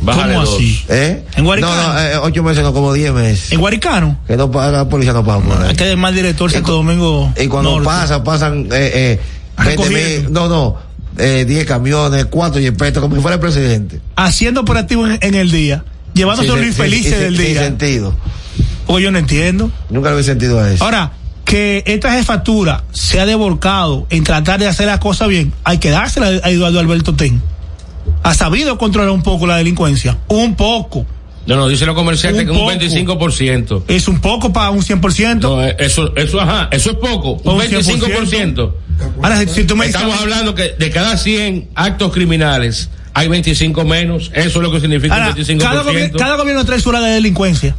Bájale 0.00 0.34
¿Cómo 0.34 0.46
dos. 0.46 0.54
así? 0.56 0.84
¿Eh? 0.88 1.24
¿En 1.36 1.44
Guaricano? 1.44 1.74
No, 1.76 1.92
no, 1.92 2.00
eh, 2.00 2.16
ocho 2.22 2.42
meses, 2.42 2.62
no, 2.62 2.72
como 2.72 2.92
diez 2.92 3.12
meses. 3.12 3.52
En 3.52 3.60
Guaricano. 3.60 4.18
Que 4.26 4.36
no 4.36 4.50
paga, 4.50 4.70
la 4.78 4.88
policía 4.88 5.12
no 5.12 5.24
paga 5.24 5.40
por 5.44 5.62
ahí. 5.62 5.70
Aquí 5.72 5.84
hay 5.84 5.96
más 5.96 6.14
director 6.14 6.50
Santo 6.50 6.72
Domingo. 6.72 7.32
Y 7.40 7.48
cuando 7.48 7.70
Norte. 7.72 7.84
pasa, 7.86 8.22
pasan 8.24 8.66
eh, 8.72 8.90
eh, 8.94 9.20
20 9.58 9.70
Recogiendo. 9.72 10.22
mil, 10.22 10.32
no, 10.32 10.48
no, 10.48 10.76
eh, 11.18 11.44
10 11.48 11.66
camiones, 11.66 12.26
4 12.26 12.60
jipetas, 12.60 13.00
como 13.00 13.16
si 13.16 13.22
fuera 13.22 13.34
el 13.34 13.40
presidente. 13.40 14.00
Haciendo 14.14 14.60
operativo 14.60 15.06
en, 15.06 15.18
en 15.20 15.34
el 15.34 15.50
día. 15.50 15.84
Llevándose 16.14 16.48
los 16.48 16.62
infelices 16.62 17.12
sin- 17.12 17.20
del 17.20 17.36
sin 17.36 17.46
día. 17.46 17.62
sentido. 17.62 18.14
Porque 18.86 19.02
yo 19.02 19.10
no 19.10 19.18
entiendo. 19.18 19.70
Nunca 19.90 20.08
le 20.08 20.12
había 20.14 20.24
sentido 20.24 20.60
a 20.60 20.70
eso. 20.70 20.82
Ahora, 20.84 21.12
que 21.44 21.82
esta 21.86 22.12
jefatura 22.12 22.84
se 22.92 23.20
ha 23.20 23.26
devolcado 23.26 24.06
en 24.10 24.22
tratar 24.24 24.58
de 24.60 24.66
hacer 24.68 24.86
las 24.86 24.98
cosas 25.00 25.28
bien, 25.28 25.52
hay 25.64 25.78
que 25.78 25.90
dársela 25.90 26.26
a 26.42 26.50
Eduardo 26.50 26.78
Alberto 26.80 27.14
Ten. 27.14 27.42
Ha 28.28 28.34
sabido 28.34 28.76
controlar 28.76 29.10
un 29.10 29.22
poco 29.22 29.46
la 29.46 29.56
delincuencia. 29.56 30.18
Un 30.28 30.54
poco. 30.54 31.06
No, 31.46 31.56
no, 31.56 31.66
dice 31.66 31.86
los 31.86 31.94
comerciantes 31.94 32.42
Un 32.42 32.46
que 32.46 32.52
un 32.52 32.58
poco. 32.58 32.72
25%. 32.72 33.84
Es 33.88 34.06
un 34.06 34.20
poco 34.20 34.52
para 34.52 34.68
un 34.68 34.80
100%. 34.82 35.40
No, 35.40 35.64
eh, 35.64 35.74
eso, 35.78 36.14
eso, 36.14 36.38
ajá, 36.40 36.68
eso 36.70 36.90
es 36.90 36.96
poco, 36.96 37.40
un 37.42 37.54
Un 37.54 37.60
25%. 37.60 38.72
Ahora, 39.22 39.38
si, 39.40 39.46
si 39.48 39.64
tú 39.64 39.74
me 39.76 39.86
dices. 39.86 40.00
Estamos 40.00 40.20
hablando 40.20 40.54
que 40.54 40.74
de 40.78 40.90
cada 40.90 41.16
100 41.16 41.70
actos 41.74 42.12
criminales 42.12 42.90
hay 43.14 43.28
25 43.28 43.84
menos, 43.84 44.30
eso 44.34 44.48
es 44.58 44.62
lo 44.62 44.70
que 44.70 44.80
significa 44.80 45.14
Ahora, 45.14 45.28
un 45.28 45.34
25%. 45.36 45.58
cada, 45.58 45.82
gobi- 45.84 46.12
cada 46.18 46.36
gobierno 46.36 46.64
trae 46.66 46.80
su 46.80 46.90
hora 46.90 47.00
de 47.00 47.12
delincuencia. 47.12 47.74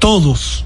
Todos. 0.00 0.64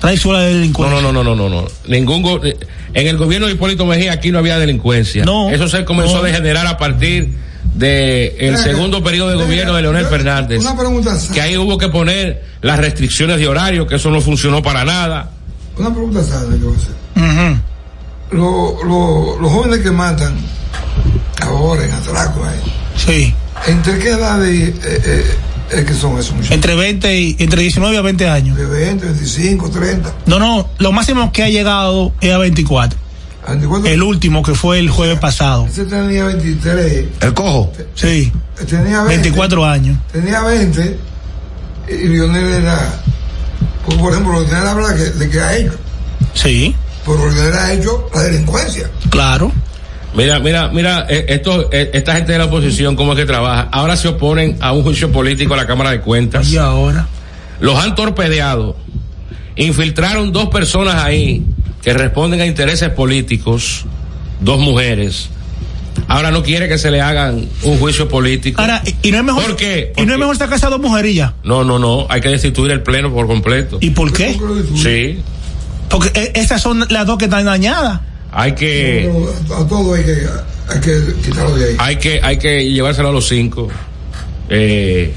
Trae 0.00 0.16
su 0.18 0.28
hora 0.28 0.40
de 0.40 0.50
No, 0.52 0.56
delincuencia. 0.58 1.00
no, 1.00 1.12
no, 1.12 1.24
no, 1.24 1.34
no, 1.34 1.48
no. 1.48 1.66
Ningún 1.86 2.20
go- 2.22 2.40
en 2.44 3.06
el 3.06 3.16
gobierno 3.16 3.46
de 3.46 3.54
Hipólito 3.54 3.86
Mejía 3.86 4.12
aquí 4.12 4.30
no 4.30 4.38
había 4.38 4.58
delincuencia. 4.58 5.24
No. 5.24 5.48
Eso 5.50 5.68
se 5.68 5.84
comenzó 5.84 6.16
No. 6.16 6.20
a 6.20 6.26
degenerar 6.26 6.66
a 6.66 6.76
partir 6.76 7.30
de 7.78 8.26
el 8.38 8.52
Venga, 8.54 8.62
segundo 8.64 9.02
periodo 9.02 9.30
de 9.30 9.36
gobierno 9.36 9.74
de 9.74 9.82
Leonel 9.82 10.02
yo- 10.04 10.08
Fernández. 10.10 10.60
Una 10.60 10.76
pregunta, 10.76 11.16
Que 11.32 11.40
ahí 11.40 11.56
hubo 11.56 11.78
que 11.78 11.88
poner 11.88 12.44
las 12.60 12.78
restricciones 12.78 13.38
de 13.38 13.46
horario, 13.46 13.86
que 13.86 13.94
eso 13.96 14.10
no 14.10 14.20
funcionó 14.20 14.62
para 14.62 14.84
nada. 14.84 15.30
una 15.76 15.90
pregunta 15.92 16.24
sana 16.24 16.56
que 16.56 16.64
voy 16.64 16.74
a 16.74 16.76
hacer. 16.76 16.94
Ujú. 17.16 18.36
Lo- 18.36 18.84
lo- 18.84 19.38
los 19.40 19.52
jóvenes 19.52 19.78
que 19.78 19.90
matan 19.92 20.34
ahora 21.40 21.84
en 21.84 21.92
atraco 21.92 22.44
ahí, 22.44 22.60
Sí. 22.96 23.34
¿entre 23.68 23.98
qué 23.98 24.08
edad 24.10 24.44
eh, 24.44 24.74
eh, 24.84 25.24
es 25.70 25.84
que 25.84 25.94
son 25.94 26.18
esos 26.18 26.32
muchachos? 26.32 26.50
Entre 26.54 26.74
20 26.74 27.16
y, 27.20 27.36
entre 27.38 27.62
19 27.62 27.96
a 27.96 28.02
20 28.02 28.28
años. 28.28 28.56
De 28.56 28.66
20, 28.66 29.04
25, 29.06 29.70
30. 29.70 30.12
No, 30.26 30.38
no, 30.40 30.68
lo 30.78 30.92
máximo 30.92 31.30
que 31.32 31.44
ha 31.44 31.48
llegado 31.48 32.12
es 32.20 32.32
a 32.32 32.38
24. 32.38 32.98
¿A 33.46 33.52
24? 33.52 33.88
El 33.90 34.02
último 34.02 34.42
que 34.42 34.54
fue 34.54 34.78
el 34.78 34.90
jueves 34.90 35.18
pasado. 35.18 35.66
Ese 35.66 35.84
tenía 35.84 36.24
23, 36.24 37.04
El 37.20 37.34
cojo. 37.34 37.72
Sí, 37.94 38.32
tenía 38.68 39.02
20. 39.04 39.08
24 39.22 39.64
años. 39.64 39.96
Tenía 40.12 40.42
20 40.42 40.98
y 41.90 42.08
Lionel 42.08 42.44
era, 42.64 43.00
por, 43.86 43.96
por 43.98 44.12
ejemplo, 44.12 44.40
Lionel 44.42 44.66
habla 44.66 44.94
que, 44.94 45.04
de 45.04 45.30
que 45.30 45.40
ha 45.40 45.56
hecho, 45.56 45.72
Sí, 46.34 46.74
pero 47.06 47.30
Lionel 47.30 47.54
ha 47.54 47.72
hecho 47.72 48.10
la 48.14 48.22
delincuencia. 48.22 48.90
claro. 49.10 49.52
Mira, 50.14 50.38
mira, 50.40 50.68
mira, 50.68 51.06
eh, 51.08 51.26
esto, 51.28 51.68
eh, 51.70 51.90
esta 51.92 52.14
gente 52.16 52.32
de 52.32 52.38
la 52.38 52.46
oposición, 52.46 52.96
cómo 52.96 53.12
es 53.12 53.18
que 53.18 53.26
trabaja. 53.26 53.68
Ahora 53.70 53.94
se 53.94 54.08
oponen 54.08 54.56
a 54.60 54.72
un 54.72 54.82
juicio 54.82 55.12
político 55.12 55.52
a 55.52 55.58
la 55.58 55.66
Cámara 55.66 55.90
de 55.90 56.00
Cuentas. 56.00 56.48
Y 56.50 56.56
ahora. 56.56 57.06
Los 57.60 57.78
han 57.78 57.94
torpedeado. 57.94 58.74
Infiltraron 59.54 60.32
dos 60.32 60.48
personas 60.48 60.94
ahí 60.96 61.44
que 61.82 61.92
responden 61.92 62.40
a 62.40 62.46
intereses 62.46 62.90
políticos, 62.90 63.84
dos 64.40 64.58
mujeres. 64.60 65.30
Ahora 66.06 66.30
no 66.30 66.42
quiere 66.42 66.68
que 66.68 66.78
se 66.78 66.90
le 66.90 67.00
hagan 67.00 67.48
un 67.62 67.78
juicio 67.78 68.08
político. 68.08 68.60
Ahora, 68.60 68.82
y, 69.02 69.10
no 69.10 69.18
es 69.18 69.24
mejor. 69.24 69.42
¿Por 69.44 69.56
qué? 69.56 69.92
Y 69.96 70.06
no 70.06 70.12
es 70.12 70.18
mejor 70.18 70.32
estar 70.34 70.48
casado 70.48 70.78
mujerilla. 70.78 71.34
No, 71.42 71.64
no, 71.64 71.78
no, 71.78 72.06
hay 72.08 72.20
que 72.20 72.28
destituir 72.28 72.70
el 72.72 72.82
pleno 72.82 73.12
por 73.12 73.26
completo. 73.26 73.78
¿Y 73.80 73.90
por 73.90 74.12
qué? 74.12 74.38
Sí, 74.76 75.20
Porque 75.88 76.10
eh, 76.20 76.32
esas 76.34 76.62
son 76.62 76.86
las 76.88 77.06
dos 77.06 77.18
que 77.18 77.24
están 77.24 77.44
dañadas. 77.44 78.00
hay 78.30 78.52
que, 78.52 79.10
a, 79.52 79.66
todo 79.66 79.94
hay 79.94 80.04
que, 80.04 80.26
hay 80.68 80.80
que 80.80 81.14
quitarlo 81.24 81.56
de 81.56 81.70
ahí. 81.70 81.76
hay 81.78 81.96
que, 81.96 82.20
hay 82.22 82.38
que 82.38 82.70
llevárselo 82.70 83.08
a 83.08 83.12
los 83.12 83.26
cinco. 83.26 83.68
Eh, 84.50 85.12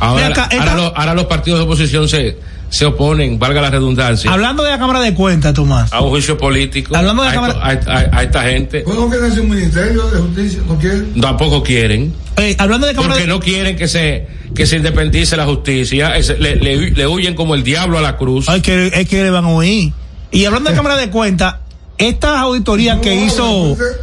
ahora, 0.00 0.22
Ven 0.28 0.32
acá, 0.32 0.48
esta- 0.50 0.62
ahora, 0.72 0.74
los, 0.74 0.92
ahora 0.96 1.14
los 1.14 1.24
partidos 1.26 1.60
de 1.60 1.64
oposición 1.64 2.08
se, 2.08 2.38
se 2.74 2.86
oponen, 2.86 3.38
valga 3.38 3.60
la 3.60 3.70
redundancia, 3.70 4.32
Hablando 4.32 4.64
de 4.64 4.70
la 4.70 4.78
Cámara 4.78 5.00
de 5.00 5.14
Cuentas, 5.14 5.54
Tomás. 5.54 5.92
a 5.92 6.00
un 6.00 6.10
juicio 6.10 6.36
político. 6.36 6.96
Hablando 6.96 7.22
de 7.22 7.28
a, 7.28 7.34
la 7.34 7.46
esto- 7.46 7.58
Cámara- 7.60 7.80
a- 7.86 8.16
a- 8.16 8.18
a 8.18 8.22
esta 8.24 8.42
gente. 8.42 8.84
Hacer 8.86 9.40
un 9.40 9.48
ministerio 9.48 10.02
de 10.10 10.18
justicia, 10.20 10.60
no 10.66 10.76
quieren. 10.78 11.20
Tampoco 11.20 11.62
quieren. 11.62 12.12
Eh, 12.36 12.56
hablando 12.58 12.86
de 12.88 12.94
Cámara 12.94 13.12
Porque 13.14 13.26
de 13.26 13.32
no 13.32 13.38
quieren 13.38 13.76
que 13.76 13.86
se, 13.86 14.26
que 14.56 14.66
se 14.66 14.76
independice 14.76 15.36
la 15.36 15.44
justicia. 15.46 16.16
Es- 16.16 16.36
le, 16.40 16.56
le- 16.56 16.90
le 16.90 17.06
huyen 17.06 17.34
como 17.34 17.54
el 17.54 17.62
diablo 17.62 17.98
a 17.98 18.00
la 18.00 18.16
cruz. 18.16 18.48
Ay, 18.48 18.60
que, 18.60 18.88
es 18.92 19.08
que 19.08 19.22
le 19.22 19.30
van 19.30 19.44
a 19.44 19.48
oír. 19.50 19.92
Y 20.32 20.44
hablando 20.44 20.70
de 20.70 20.76
Cámara 20.80 20.96
de 20.96 21.10
Cuentas, 21.10 21.54
esta 21.96 22.40
auditoría 22.40 23.00
que 23.00 23.14
hizo. 23.14 23.46
entonces, 23.70 23.96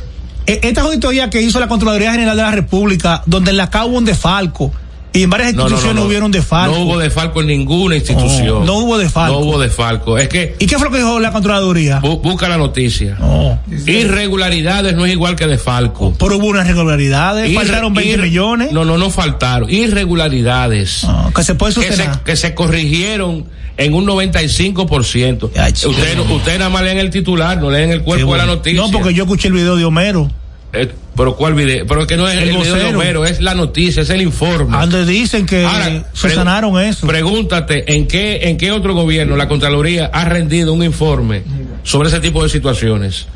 Eh, 0.47 0.59
Esta 0.63 0.81
auditoría 0.81 1.29
que 1.29 1.41
hizo 1.41 1.59
la 1.59 1.67
Contraloría 1.67 2.11
General 2.13 2.35
de 2.37 2.41
la 2.43 2.51
República, 2.51 3.21
donde 3.25 3.51
en 3.51 3.57
la 3.57 3.69
CAU 3.69 3.89
hubo 3.89 3.97
un 3.97 4.05
desfalco 4.05 4.71
Y 5.13 5.23
en 5.23 5.29
varias 5.29 5.53
No, 5.53 5.63
no, 5.63 5.69
no, 5.69 5.75
instituciones 5.75 6.01
no. 6.03 6.07
hubieron 6.07 6.31
desfalco. 6.31 6.75
No 6.77 6.83
hubo 6.85 6.97
desfalco 6.97 7.41
en 7.41 7.47
ninguna 7.47 7.95
institución. 7.97 8.61
Oh, 8.61 8.65
no 8.65 8.75
hubo 8.77 8.97
desfalco. 8.97 9.33
No 9.39 9.45
hubo 9.45 9.59
desfalco. 9.59 10.17
Es 10.17 10.29
que 10.29 10.55
¿Y 10.57 10.65
qué 10.67 10.77
fue 10.77 10.85
lo 10.85 10.91
que 10.91 10.99
dijo 10.99 11.19
la 11.19 11.31
Contraloría? 11.33 12.01
bu- 12.01 12.21
busca 12.21 12.47
la 12.47 12.55
noticia. 12.57 13.17
No. 13.19 13.59
Irregularidades 13.87 14.95
no 14.95 15.05
es 15.05 15.11
igual 15.11 15.35
que 15.35 15.47
desfalco. 15.47 16.13
Pero 16.17 16.37
hubo 16.37 16.47
unas 16.47 16.65
irregularidades, 16.67 17.49
Irre- 17.49 17.55
faltaron 17.55 17.93
20 17.93 18.13
ir- 18.13 18.21
millones. 18.21 18.71
No, 18.71 18.85
no, 18.85 18.97
no 18.97 19.09
faltaron. 19.09 19.69
Irregularidades. 19.69 21.03
Ah, 21.05 21.29
que 21.35 21.43
se 21.43 21.55
puede 21.55 21.73
que 21.73 21.91
se, 21.93 22.09
que 22.23 22.35
se 22.35 22.53
corrigieron 22.53 23.45
en 23.77 23.93
un 23.93 24.05
95%. 24.05 25.49
Ay, 25.57 25.71
usted, 25.73 26.19
usted 26.19 26.57
nada 26.57 26.69
más 26.69 26.83
leen 26.83 26.97
el 26.99 27.09
titular, 27.09 27.57
no 27.59 27.69
leen 27.69 27.91
el 27.91 28.01
cuerpo 28.01 28.27
Sí, 28.27 28.31
de 28.31 28.37
la 28.37 28.45
noticia. 28.45 28.81
No, 28.81 28.91
porque 28.91 29.13
yo 29.13 29.23
escuché 29.23 29.47
el 29.47 29.53
video 29.55 29.75
de 29.75 29.85
Homero. 29.85 30.29
Eh, 30.73 30.89
pero 31.15 31.35
¿cuál 31.35 31.53
video? 31.53 31.85
Pero 31.85 32.07
que 32.07 32.15
no 32.15 32.27
es 32.27 32.37
El 32.37 32.49
el, 32.49 32.57
video 32.57 32.75
de. 32.75 32.95
Homero, 32.95 33.25
es 33.25 33.41
la 33.41 33.53
noticia, 33.53 34.03
es 34.03 34.09
el 34.09 34.21
informe. 34.21 34.77
Donde 34.77 35.05
dicen 35.05 35.45
que 35.45 35.65
Ahora, 35.65 36.05
se 36.13 36.29
sanaron 36.29 36.79
eso. 36.79 37.05
Pregúntate, 37.05 37.93
¿en 37.93 38.07
qué, 38.07 38.49
¿en 38.49 38.57
qué 38.57 38.71
otro 38.71 38.93
gobierno 38.93 39.35
la 39.35 39.47
Contraloría 39.47 40.09
ha 40.13 40.25
rendido 40.25 40.73
un 40.73 40.83
informe 40.83 41.43
sobre 41.83 42.07
ese 42.07 42.21
tipo 42.21 42.41
de 42.43 42.49
situaciones? 42.49 43.27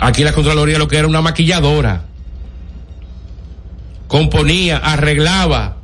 Aquí 0.00 0.24
la 0.24 0.32
Contraloría 0.32 0.78
lo 0.78 0.88
que 0.88 0.96
era 0.96 1.06
una 1.06 1.20
maquilladora. 1.20 2.04
Componía, 4.08 4.78
arreglaba 4.78 5.76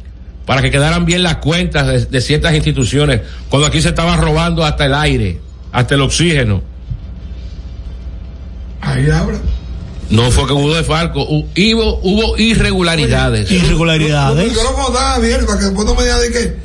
para 0.47 0.63
que 0.63 0.71
quedaran 0.71 1.05
bien 1.05 1.23
las 1.23 1.37
cuentas 1.37 1.87
de, 1.87 2.07
de 2.07 2.21
ciertas 2.21 2.55
instituciones, 2.55 3.21
cuando 3.49 3.69
aquí 3.69 3.81
se 3.81 3.91
estaba 3.91 4.17
robando 4.17 4.65
hasta 4.65 4.87
el 4.87 4.95
aire, 4.95 5.41
hasta 5.71 5.95
el 5.95 6.01
oxígeno. 6.01 6.63
Ahí 8.81 9.09
habla. 9.11 9.39
No 10.11 10.31
fue 10.33 10.47
que 10.47 10.53
hubo 10.53 10.75
desfalco, 10.75 11.21
hu- 11.29 11.47
hubo, 11.75 12.01
hubo 12.03 12.37
irregularidades. 12.37 13.51
Irregularidades. 13.51 14.49
micrófonos 14.49 14.89
están 14.91 15.13
abiertos 15.15 15.47
para 15.47 15.59
que 15.61 15.65
después 15.67 15.87
no 15.87 15.95
me 15.95 16.03
digan 16.03 16.21
de 16.21 16.31
que, 16.33 16.57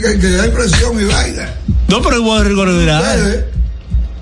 que, 0.00 0.18
que 0.20 0.40
hay 0.40 0.50
presión 0.50 1.00
y 1.00 1.04
vaina. 1.04 1.52
No, 1.88 2.00
pero 2.00 2.22
hubo 2.22 2.40
irregularidades. 2.40 3.44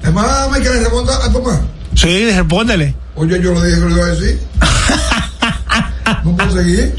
Además, 0.02 0.50
me 0.50 0.60
quieren 0.60 0.80
responder 0.80 1.14
a 1.22 1.30
tomar. 1.30 1.60
Sí, 1.94 2.30
respóndele. 2.30 2.94
Oye, 3.16 3.40
yo 3.42 3.52
lo 3.52 3.62
dije 3.62 3.78
que 3.80 3.87
lo 3.87 3.96
iba 3.96 4.06
a 4.06 4.10
decir. 4.10 4.40
no 6.25 6.37
puedo 6.37 6.52
seguir. 6.62 6.94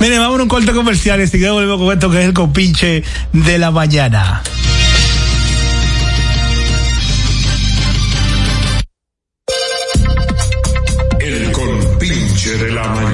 Miren, 0.00 0.18
vamos 0.20 0.38
a 0.40 0.42
un 0.42 0.48
corte 0.48 0.72
comercial 0.72 1.20
y 1.22 1.26
seguimos 1.26 1.54
volvemos 1.54 1.78
con 1.78 1.92
esto 1.94 2.10
que 2.10 2.20
es 2.20 2.26
el 2.26 2.34
compinche 2.34 3.02
de 3.32 3.58
la 3.58 3.70
mañana. 3.70 4.42
De 12.58 12.70
la 12.70 12.88
mañana. 12.88 13.13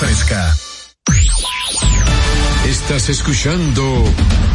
Refresca. 0.00 0.54
Estás 2.68 3.08
escuchando 3.08 4.04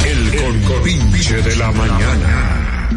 el 0.06 0.64
compinche 0.64 1.42
de 1.42 1.56
la 1.58 1.72
mañana. 1.72 2.90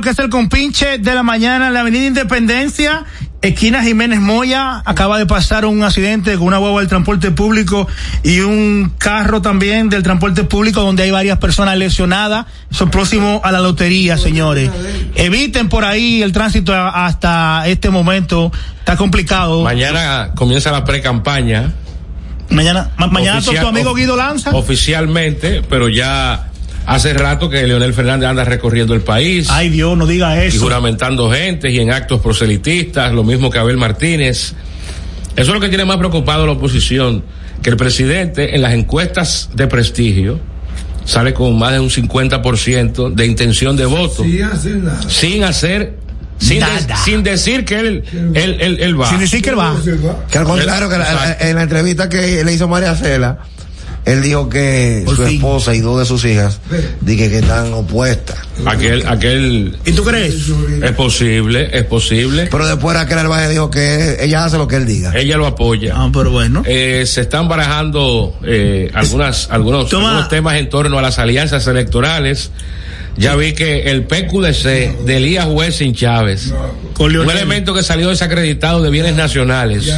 Que 0.00 0.10
es 0.10 0.18
el 0.18 0.28
compinche 0.30 0.98
de 0.98 1.14
la 1.14 1.22
mañana 1.22 1.66
en 1.68 1.74
la 1.74 1.80
Avenida 1.80 2.06
Independencia. 2.06 3.04
Esquina 3.42 3.82
Jiménez 3.82 4.20
Moya 4.20 4.82
acaba 4.84 5.18
de 5.18 5.24
pasar 5.26 5.64
un 5.64 5.82
accidente 5.82 6.34
con 6.36 6.46
una 6.48 6.58
hueva 6.58 6.80
del 6.80 6.88
transporte 6.88 7.30
público 7.30 7.88
y 8.22 8.40
un 8.40 8.92
carro 8.98 9.40
también 9.42 9.88
del 9.88 10.02
transporte 10.02 10.44
público 10.44 10.82
donde 10.82 11.02
hay 11.04 11.10
varias 11.10 11.38
personas 11.38 11.76
lesionadas. 11.78 12.46
Son 12.70 12.90
próximos 12.90 13.40
a 13.42 13.50
la 13.50 13.60
lotería, 13.60 14.18
señores. 14.18 14.70
Eviten 15.14 15.68
por 15.70 15.84
ahí 15.86 16.22
el 16.22 16.32
tránsito 16.32 16.74
hasta 16.74 17.66
este 17.66 17.88
momento. 17.90 18.52
Está 18.80 18.96
complicado. 18.96 19.62
Mañana 19.64 20.32
comienza 20.36 20.70
la 20.70 20.84
pre-campaña. 20.84 21.72
Mañana, 22.50 22.90
ma- 22.98 23.06
mañana 23.06 23.40
tu, 23.40 23.50
Oficial- 23.50 23.62
tu 23.62 23.68
amigo 23.68 23.94
Guido 23.94 24.16
Lanza. 24.16 24.50
Oficialmente, 24.50 25.62
pero 25.68 25.88
ya 25.88 26.49
Hace 26.86 27.12
rato 27.14 27.48
que 27.48 27.66
Leonel 27.66 27.94
Fernández 27.94 28.28
anda 28.30 28.42
recorriendo 28.44 28.94
el 28.94 29.02
país. 29.02 29.48
Ay 29.50 29.68
Dios, 29.68 29.96
no 29.96 30.06
diga 30.06 30.42
y 30.44 30.48
eso. 30.48 30.60
juramentando 30.60 31.30
gente 31.30 31.70
y 31.70 31.78
en 31.78 31.92
actos 31.92 32.20
proselitistas, 32.20 33.12
lo 33.12 33.22
mismo 33.22 33.50
que 33.50 33.58
Abel 33.58 33.76
Martínez. 33.76 34.54
Eso 35.36 35.48
es 35.50 35.54
lo 35.54 35.60
que 35.60 35.68
tiene 35.68 35.84
más 35.84 35.98
preocupado 35.98 36.42
a 36.42 36.46
la 36.46 36.52
oposición, 36.52 37.22
que 37.62 37.70
el 37.70 37.76
presidente 37.76 38.56
en 38.56 38.62
las 38.62 38.72
encuestas 38.74 39.50
de 39.54 39.66
prestigio 39.68 40.40
sale 41.04 41.32
con 41.32 41.56
más 41.58 41.72
de 41.72 41.80
un 41.80 41.90
50% 41.90 43.14
de 43.14 43.26
intención 43.26 43.76
de 43.76 43.86
voto, 43.86 44.22
Sí, 44.24 44.40
hace 44.42 44.70
nada. 44.70 45.00
sin 45.08 45.44
hacer, 45.44 45.94
sin, 46.38 46.58
de- 46.60 46.94
sin 47.04 47.22
decir 47.22 47.64
que 47.64 47.78
él, 47.78 48.04
él, 48.34 48.56
él, 48.60 48.78
él 48.80 49.00
va. 49.00 49.08
Sin 49.08 49.20
decir 49.20 49.42
que 49.42 49.50
él 49.50 49.58
va. 49.58 49.76
Que 50.30 50.38
al 50.38 50.44
contrario, 50.44 50.88
que 50.88 50.98
la- 50.98 51.36
en 51.40 51.56
la 51.56 51.62
entrevista 51.62 52.08
que 52.08 52.42
le 52.44 52.52
hizo 52.52 52.66
María 52.68 52.94
Cela, 52.96 53.38
él 54.06 54.22
dijo 54.22 54.48
que 54.48 55.02
Por 55.04 55.16
su 55.16 55.24
fin. 55.24 55.36
esposa 55.36 55.74
y 55.74 55.80
dos 55.80 55.98
de 55.98 56.04
sus 56.06 56.24
hijas 56.24 56.58
dije 57.00 57.28
que 57.28 57.38
están 57.40 57.72
opuestas. 57.74 58.38
Aquel, 58.64 59.06
aquel, 59.06 59.76
¿Y 59.84 59.92
tú 59.92 60.02
crees? 60.04 60.34
es 60.82 60.92
posible, 60.92 61.68
es 61.72 61.84
posible. 61.84 62.48
Pero 62.50 62.66
después 62.66 62.96
Raquel 62.96 63.18
Albaje 63.18 63.48
dijo 63.50 63.70
que 63.70 64.16
ella 64.20 64.44
hace 64.44 64.56
lo 64.58 64.66
que 64.68 64.76
él 64.76 64.86
diga. 64.86 65.12
Ella 65.14 65.36
lo 65.36 65.46
apoya. 65.46 65.94
Ah, 65.96 66.10
pero 66.12 66.30
bueno. 66.30 66.62
Eh, 66.66 67.04
se 67.06 67.20
están 67.22 67.48
barajando 67.48 68.38
eh, 68.44 68.90
algunas, 68.94 69.48
algunos, 69.50 69.88
Toma. 69.88 70.08
algunos 70.10 70.28
temas 70.28 70.56
en 70.56 70.68
torno 70.68 70.98
a 70.98 71.02
las 71.02 71.18
alianzas 71.18 71.66
electorales. 71.66 72.50
Ya 73.16 73.34
vi 73.36 73.52
que 73.54 73.90
el 73.90 74.04
PQDC 74.04 75.04
de 75.04 75.16
Elías 75.16 75.44
Juez 75.44 75.76
sin 75.76 75.94
Chávez, 75.94 76.54
Con 76.94 77.14
un 77.14 77.28
elemento 77.30 77.74
que 77.74 77.82
salió 77.82 78.08
desacreditado 78.08 78.80
de 78.82 78.90
bienes 78.90 79.14
nacionales. 79.14 79.92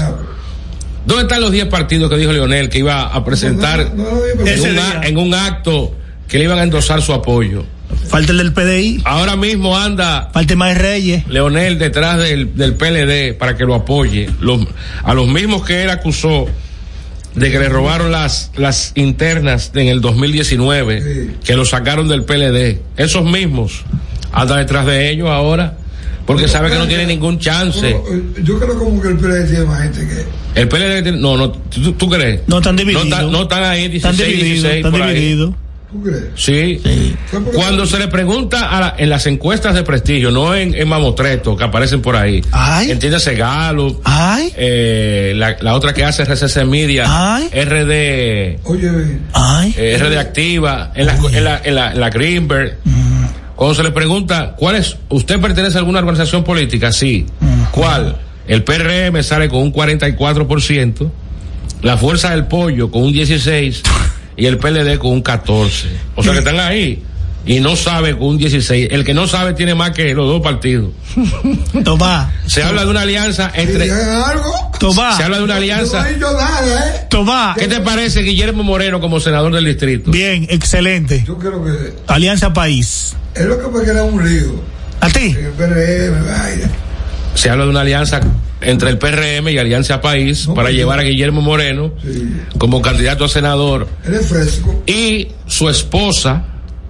¿Dónde 1.07 1.23
están 1.25 1.41
los 1.41 1.51
10 1.51 1.67
partidos 1.67 2.09
que 2.11 2.17
dijo 2.17 2.33
Leonel 2.33 2.69
que 2.69 2.79
iba 2.79 3.03
a 3.03 3.25
presentar 3.25 3.93
No, 3.95 4.05
no, 4.05 4.11
no, 4.11 4.17
no, 4.17 4.47
en, 4.47 4.61
un, 4.61 4.73
día. 4.75 5.01
a- 5.01 5.07
en 5.07 5.17
un 5.19 5.35
acto 5.35 5.95
que 6.29 6.39
le 6.39 6.45
iban 6.45 6.59
a 6.59 6.63
endosar 6.63 7.03
su 7.03 7.13
apoyo? 7.13 7.65
Falta 8.09 8.33
el 8.33 8.39
del 8.39 8.53
PDI, 8.53 9.03
Ahora 9.05 9.37
mismo 9.37 9.77
anda 9.79 10.31
falta 10.33 10.55
Maes 10.57 10.79
Reyes. 10.79 11.27
Leonel 11.29 11.79
detrás 11.79 12.19
del, 12.19 12.57
del 12.57 12.75
PLD 12.75 13.35
para 13.39 13.57
que 13.57 13.65
lo 13.65 13.75
apoye. 13.75 14.29
Los- 14.41 14.67
a 15.05 15.13
los 15.15 15.29
mismos 15.29 15.65
que 15.65 15.83
él 15.83 15.91
acusó 15.91 16.47
de 17.35 17.51
que 17.51 17.59
le 17.59 17.69
robaron 17.69 18.13
las, 18.13 18.51
las 18.57 18.93
internas 18.95 19.73
en 19.75 19.89
el 19.89 20.01
2019, 20.01 21.03
Sí. 21.03 21.31
que 21.45 21.57
lo 21.57 21.65
sacaron 21.65 22.09
del 22.09 22.25
PLD. 22.25 22.81
Esos 22.97 23.25
mismos 23.25 23.83
anda 24.33 24.57
detrás 24.57 24.87
de 24.87 25.11
ellos 25.11 25.29
ahora 25.29 25.77
porque 26.27 26.49
sabe 26.49 26.71
que 26.71 26.79
no 26.79 26.87
tiene 26.87 27.07
ningún 27.07 27.39
chance. 27.39 27.81
Bueno, 27.93 28.23
eh, 28.37 28.43
yo 28.45 28.59
creo 28.59 28.79
como 28.79 29.01
que 29.03 29.09
el 29.09 29.17
PLD 29.19 29.47
tiene 29.49 29.65
más 29.65 29.83
gente 29.83 30.01
que. 30.07 30.61
El 30.61 30.69
PLD, 30.69 31.03
tiene- 31.03 31.19
no, 31.19 31.37
no, 31.37 31.51
¿tú, 31.53 31.93
tú 31.93 32.09
crees? 32.09 32.41
No 32.47 32.59
están 32.59 32.77
divididos. 32.77 33.07
No, 33.07 33.15
están- 33.17 33.33
no 33.33 33.43
están 33.43 33.65
ahí, 33.65 33.89
16, 33.89 34.05
Están 34.15 34.17
divididos, 34.17 34.63
16, 34.73 34.87
están 34.87 35.09
divididos. 35.15 35.55
¿Tú 35.93 36.03
crees? 36.03 36.25
Sí. 36.37 37.15
Cuando 37.55 37.85
se 37.85 37.99
le 37.99 38.09
pregunta 38.09 38.71
a 38.71 38.81
la- 38.81 38.95
en 38.97 39.11
las 39.11 39.27
encuestas 39.27 39.75
de 39.75 39.83
prestigio, 39.83 40.31
no 40.31 40.55
en, 40.55 40.75
en 40.75 40.89
mamotreto 40.89 41.55
que 41.55 41.65
aparecen 41.65 42.01
por 42.01 42.17
ahí, 42.17 42.43
Ay. 42.51 42.91
entiéndase 42.91 43.35
Galo, 43.35 44.01
Ay, 44.05 44.51
eh, 44.57 45.35
la, 45.37 45.57
la 45.61 45.75
otra 45.75 45.93
que 45.93 46.03
hace 46.03 46.23
RCC 46.23 46.65
Media, 46.65 47.05
Ay. 47.07 47.49
RD, 47.53 48.59
Oye, 48.65 48.91
ay. 49.35 49.75
eh, 49.77 49.99
RD 50.01 50.19
Activa, 50.19 50.93
en 50.95 51.07
la, 51.07 51.15
en 51.17 51.45
la, 51.45 51.61
en 51.63 51.75
la, 51.75 51.93
en 51.93 52.01
la 52.01 52.09
Greenberg. 52.09 52.79
Mm. 52.85 53.12
Cuando 53.63 53.77
se 53.77 53.85
le 53.85 53.93
pregunta, 53.93 54.57
¿cuál 54.57 54.75
es? 54.75 54.97
¿Usted 55.09 55.41
pertenece 55.41 55.77
a 55.77 55.79
alguna 55.79 56.01
organización 56.01 56.43
política? 56.43 56.91
Sí. 56.91 57.27
¿Cuál? 57.71 58.17
El 58.49 58.65
PRM 58.65 59.23
sale 59.23 59.49
con 59.49 59.61
un 59.61 59.73
44%, 59.73 61.09
la 61.81 61.97
Fuerza 61.97 62.31
del 62.31 62.47
Pollo 62.47 62.91
con 62.91 63.05
un 63.05 63.13
16% 63.13 63.83
y 64.37 64.47
el 64.47 64.59
PLD 64.59 64.99
con 64.99 65.13
un 65.13 65.23
14%. 65.23 65.69
O 66.17 66.25
sea 66.25 66.33
que 66.33 66.41
están 66.41 66.59
ahí 66.59 67.05
y 67.47 67.61
no 67.61 67.75
sabe 67.77 68.17
con 68.17 68.29
un 68.29 68.39
16%. 68.39 68.89
El 68.91 69.05
que 69.05 69.15
no 69.15 69.27
sabe 69.27 69.53
tiene 69.55 69.75
más 69.75 69.91
que 69.93 70.15
los 70.15 70.27
dos 70.29 70.41
partidos. 70.43 70.91
Tomá, 71.85 72.33
Se 72.47 72.63
habla 72.63 72.85
de 72.85 72.91
una 72.91 73.03
alianza 73.03 73.53
¿y 73.57 73.61
entre... 73.61 73.91
algo? 73.91 74.71
tomá, 74.79 75.17
Se 75.17 75.23
habla 75.25 75.39
de 75.39 75.45
una 75.45 75.55
no 75.55 75.59
alianza. 75.61 76.07
nada, 76.19 76.89
¿eh? 76.89 77.07
tomá. 77.11 77.55
¿Qué 77.59 77.69
te 77.69 77.81
parece 77.81 78.23
Guillermo 78.23 78.63
Moreno 78.63 79.01
como 79.01 79.21
senador 79.21 79.53
del 79.55 79.65
distrito? 79.65 80.11
Bien, 80.11 80.47
excelente. 80.51 81.25
Yo 81.27 81.39
creo 81.39 81.65
que 81.65 81.95
Alianza 82.07 82.53
País. 82.53 83.15
es 83.35 83.45
lo 83.45 83.59
que 83.61 83.79
me 83.79 83.85
queda 83.85 84.03
un 84.05 84.25
lío. 84.29 84.61
¿A 85.01 85.09
ti? 85.09 85.35
En 85.39 85.47
el 85.47 85.53
PRM, 85.53 86.25
vaya. 86.27 86.71
Se 87.35 87.49
habla 87.51 87.65
de 87.65 87.71
una 87.71 87.81
alianza 87.81 88.21
entre 88.61 88.91
el 88.91 88.99
PRM 88.99 89.49
y 89.49 89.59
Alianza 89.59 90.01
País 90.01 90.47
No, 90.47 90.55
para 90.55 90.71
llevar 90.71 91.01
a 91.01 91.03
Guillermo 91.03 91.41
Moreno 91.41 91.93
Sí. 92.03 92.31
como 92.59 92.81
candidato 92.83 93.25
a 93.25 93.29
senador 93.29 93.89
Él 94.05 94.15
es 94.15 94.27
fresco. 94.29 94.83
y 94.87 95.29
su 95.49 95.69
esposa, 95.69 96.45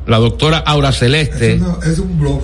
la 0.06 0.18
doctora 0.18 0.58
Aura 0.58 0.90
Es, 0.90 0.98
Celeste, 0.98 1.54
una- 1.54 1.76
es 1.92 1.98
un 1.98 2.18
bluff. 2.18 2.42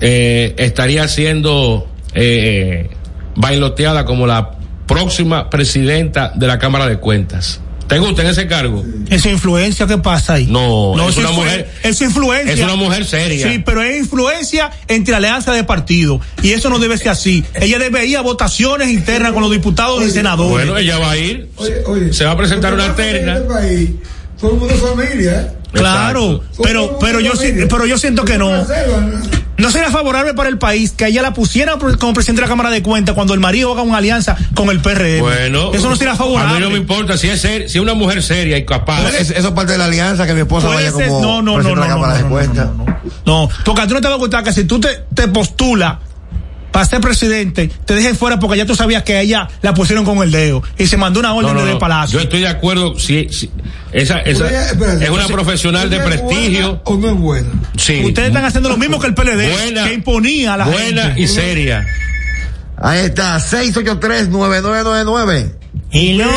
eh, 0.00 0.54
estaría 0.58 1.06
siendo 1.08 1.88
eh, 2.14 2.90
bailoteada 3.36 4.04
como 4.04 4.26
la 4.26 4.52
próxima 4.86 5.50
presidenta 5.50 6.32
de 6.34 6.46
la 6.46 6.58
Cámara 6.58 6.86
de 6.88 6.98
Cuentas. 6.98 7.60
¿Te 7.88 7.98
gusta 7.98 8.22
en 8.22 8.28
ese 8.28 8.46
cargo? 8.46 8.82
Esa 9.10 9.28
influencia 9.30 9.86
que 9.86 9.98
pasa 9.98 10.34
ahí. 10.34 10.46
No, 10.46 10.94
es 11.06 11.10
eso 11.10 11.20
una 11.20 11.32
mujer- 11.32 11.70
Es 11.82 12.00
influencia. 12.00 12.54
Es 12.54 12.60
una 12.60 12.76
mujer 12.76 13.04
seria. 13.04 13.46
Sí, 13.50 13.58
pero 13.64 13.82
es 13.82 13.98
influencia 13.98 14.70
entre 14.88 15.14
alianza 15.14 15.52
de 15.52 15.64
partidos. 15.64 16.20
Y 16.42 16.52
eso 16.52 16.70
no 16.70 16.78
debe 16.78 16.96
ser 16.96 17.08
así. 17.10 17.44
Ella 17.54 17.78
debe 17.78 18.06
ir 18.06 18.16
a 18.16 18.22
votaciones 18.22 18.88
internas 18.88 19.32
con 19.32 19.42
los 19.42 19.50
diputados 19.50 20.02
y 20.02 20.10
senadores. 20.10 20.50
Bueno, 20.66 20.78
ella 20.78 20.98
va 20.98 21.10
a 21.10 21.16
ir. 21.18 21.50
Oye, 21.56 21.74
oye. 21.86 22.12
Se 22.14 22.24
va 22.24 22.30
a 22.32 22.36
presentar 22.38 22.72
una 22.72 22.86
es 22.86 22.96
terna. 22.96 23.42
país, 23.46 23.90
mundo 24.42 24.68
es 24.70 24.80
familia, 24.80 25.40
¿eh? 25.40 25.52
claro, 25.72 26.34
Exacto. 26.36 26.62
pero, 26.62 26.98
pero 27.00 27.20
yo, 27.20 27.32
pero 27.68 27.86
yo 27.86 27.98
siento 27.98 28.24
que 28.24 28.38
no. 28.38 28.50
No 29.56 29.70
sería 29.70 29.88
favorable 29.90 30.34
para 30.34 30.48
el 30.48 30.58
país 30.58 30.90
que 30.92 31.06
ella 31.06 31.22
la 31.22 31.32
pusiera 31.32 31.78
por- 31.78 31.96
como 31.96 32.12
presidente 32.12 32.40
de 32.40 32.46
la 32.46 32.50
Cámara 32.50 32.70
de 32.70 32.82
Cuentas 32.82 33.14
cuando 33.14 33.34
el 33.34 33.40
marido 33.40 33.72
haga 33.72 33.82
una 33.82 33.98
alianza 33.98 34.36
con 34.56 34.68
el 34.68 34.80
PRM. 34.80 35.20
Bueno, 35.20 35.72
eso 35.72 35.88
no 35.88 35.94
sería 35.94 36.14
A 36.14 36.16
favorable. 36.16 36.54
mí 36.54 36.60
no 36.60 36.70
me 36.70 36.76
importa 36.76 37.16
si 37.16 37.28
es, 37.28 37.40
ser- 37.40 37.68
si 37.70 37.78
es 37.78 37.82
una 37.82 37.94
mujer 37.94 38.20
seria 38.24 38.58
y 38.58 38.64
capaz. 38.66 39.08
Es- 39.14 39.30
eso 39.30 39.48
es 39.48 39.54
parte 39.54 39.72
de 39.72 39.78
la 39.78 39.84
alianza 39.84 40.26
que 40.26 40.34
mi 40.34 40.40
esposa 40.40 40.66
vaya 40.66 40.90
ser- 40.90 41.06
como 41.06 41.20
no, 41.22 41.42
no, 41.42 41.42
no, 41.42 41.54
presidente 41.54 41.76
no, 41.76 41.82
de 41.82 41.88
la 41.88 41.94
no, 41.94 42.00
Cámara 42.00 42.12
no, 42.12 42.16
de 42.18 42.22
no, 42.24 42.30
Cuentas. 42.30 42.66
no, 42.76 42.84
no, 42.84 43.42
no. 43.42 43.48
porque 43.64 43.80
a 43.82 43.86
ti 43.86 43.94
no 43.94 44.00
te 44.00 44.08
das 44.08 44.18
cuenta 44.18 44.42
que 44.42 44.52
si 44.52 44.64
tú 44.64 44.80
te, 44.80 44.88
te 45.14 45.28
postulas 45.28 45.94
para 46.74 46.84
ser 46.86 47.00
presidente, 47.00 47.70
te 47.86 47.94
dejes 47.94 48.18
fuera 48.18 48.40
porque 48.40 48.58
ya 48.58 48.66
tú 48.66 48.74
sabías 48.74 49.04
que 49.04 49.14
a 49.14 49.20
ella 49.20 49.46
la 49.62 49.74
pusieron 49.74 50.04
con 50.04 50.20
el 50.24 50.32
dedo 50.32 50.60
y 50.76 50.88
se 50.88 50.96
mandó 50.96 51.20
una 51.20 51.32
orden 51.32 51.54
No, 51.54 51.64
no, 51.64 51.78
palacio. 51.78 52.18
Yo 52.18 52.24
estoy 52.24 52.40
de 52.40 52.48
acuerdo. 52.48 52.98
Si, 52.98 53.28
si- 53.30 53.48
esa, 53.92 54.18
esa 54.22 54.46
Oye, 54.46 54.60
espérate, 54.72 55.04
es 55.04 55.10
una 55.10 55.28
profesional 55.28 55.88
de 55.88 55.98
¿ella 55.98 56.04
es 56.04 56.10
prestigio. 56.20 56.66
buena 56.66 56.80
¿O 56.86 56.96
no 56.96 57.08
es 57.10 57.14
buena? 57.16 57.48
Sí. 57.76 58.02
Ustedes 58.04 58.26
están 58.30 58.44
haciendo 58.44 58.70
lo 58.70 58.76
mismo 58.76 58.98
que 58.98 59.06
el 59.06 59.14
PLD, 59.14 59.52
Buena, 59.52 59.84
que 59.84 59.92
imponía 59.94 60.54
a 60.54 60.56
la 60.56 60.64
buena 60.64 61.02
gente. 61.04 61.20
y 61.22 61.28
seria. 61.28 61.86
Ahí 62.76 63.04
está, 63.04 63.38
683-9999. 63.38 65.52
Y 65.92 66.14
no. 66.14 66.28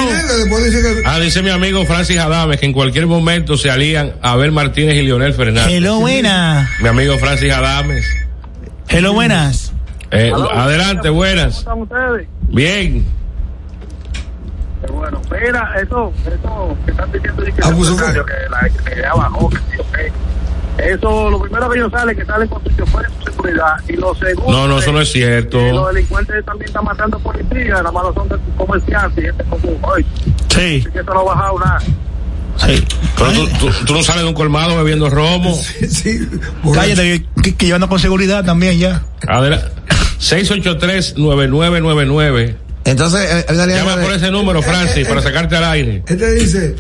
Ah, 1.06 1.20
dice 1.20 1.42
mi 1.42 1.50
amigo 1.50 1.84
Francis 1.86 2.20
Adames 2.20 2.60
que 2.60 2.68
en 2.68 2.74
cualquier 2.74 3.08
momento 3.08 3.58
se 3.58 3.72
alían 3.72 4.14
Abel 4.22 4.52
Martínez 4.52 4.98
y 4.98 5.02
Leonel 5.02 5.34
Fernández. 5.34 5.74
Hello, 5.74 5.98
buenas. 6.00 6.70
Mi 6.80 6.90
amigo 6.90 7.18
Francis 7.18 7.52
Adames. 7.52 8.06
Hello, 8.88 9.14
buenas. 9.14 9.72
Eh, 10.12 10.32
adelante, 10.54 11.10
buenas. 11.10 11.60
están 11.60 11.82
ustedes? 11.82 12.28
Bien. 12.50 13.06
Qué 14.86 14.92
bueno, 14.92 15.20
mira, 15.32 15.74
eso, 15.82 16.14
eso 16.26 16.78
que 16.86 16.92
están 16.92 17.12
diciendo 17.12 17.44
que, 17.44 17.52
Ah, 17.64 17.72
pues, 17.76 17.90
que 17.90 18.50
la 18.50 18.70
que 18.94 19.02
ya 19.02 19.14
bajó, 19.14 19.50
que 19.50 19.58
sí, 19.58 19.80
ok. 19.80 19.98
Eso, 20.78 21.30
lo 21.32 21.40
primero 21.42 21.68
que 21.72 21.80
ellos 21.80 21.92
salen, 21.92 22.16
que 22.16 22.24
salen 22.26 22.48
con 22.48 22.64
su 22.64 22.70
chofer 22.78 23.08
y 23.10 23.26
su 23.26 23.32
seguridad. 23.32 23.76
Y 23.90 23.94
lo 23.94 24.14
segundo. 24.14 24.52
No, 24.52 24.68
no, 24.68 24.78
eso 24.78 24.92
no 24.92 25.02
es 25.02 25.12
cierto. 25.12 25.58
que 25.58 25.72
los 25.74 25.88
delincuentes 25.94 26.46
también 26.46 26.68
están 26.68 26.86
matando 26.86 27.18
policías, 27.20 27.70
nada 27.84 27.92
más 27.92 28.04
son 28.14 28.30
de 28.30 28.36
comerciantes 28.56 29.24
y 29.24 29.28
gente 29.28 29.44
común. 29.46 29.78
Hoy, 29.82 30.06
Sí, 30.50 30.84
que 30.94 31.00
eso 31.00 31.14
no 31.14 31.20
ha 31.22 31.24
bajado 31.24 31.60
nada. 31.60 31.80
sí. 32.58 32.86
Pero 33.18 33.32
tú, 33.32 33.48
tú- 33.60 33.86
tú 33.88 33.94
no 33.96 34.04
sales 34.04 34.22
de 34.22 34.30
un 34.30 34.36
colmado 34.36 34.78
bebiendo 34.78 35.10
romo. 35.10 35.56
sí, 35.90 36.20
borracho. 36.62 36.80
Cállate, 36.82 37.26
que, 37.44 37.56
que 37.56 37.68
yo 37.68 37.74
ando 37.76 37.90
con 37.90 37.98
seguridad 38.00 38.46
también 38.46 38.78
ya. 38.78 39.02
Adelante. 39.28 39.66
683-9999. 40.20 42.56
Entonces, 42.86 43.22
eh, 43.30 43.46
hay 43.50 43.56
una 43.56 43.64
alianza 43.64 43.86
Llama 43.86 43.98
de- 43.98 44.06
por 44.06 44.14
ese 44.16 44.32
número, 44.32 44.62
Francis, 44.62 45.06
para 45.08 45.22
sacarte 45.22 45.56
al 45.58 45.64
aire. 45.66 46.04
Este 46.08 46.32
dice 46.36 46.76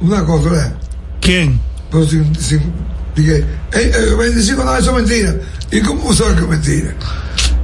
una 0.00 0.24
cosa, 0.24 0.50
¿verdad? 0.50 0.72
¿Quién? 1.20 1.60
Pero 1.90 2.06
sin, 2.06 2.34
sin, 2.36 2.60
dije, 3.16 3.38
eh, 3.38 3.44
eh, 3.94 4.14
25 4.16 4.62
no, 4.64 4.76
eso 4.76 4.96
es 4.96 5.02
mentira. 5.04 5.34
¿Y 5.72 5.80
cómo 5.80 6.12
sabe 6.14 6.34
que 6.36 6.40
es 6.42 6.48
mentira? 6.48 6.94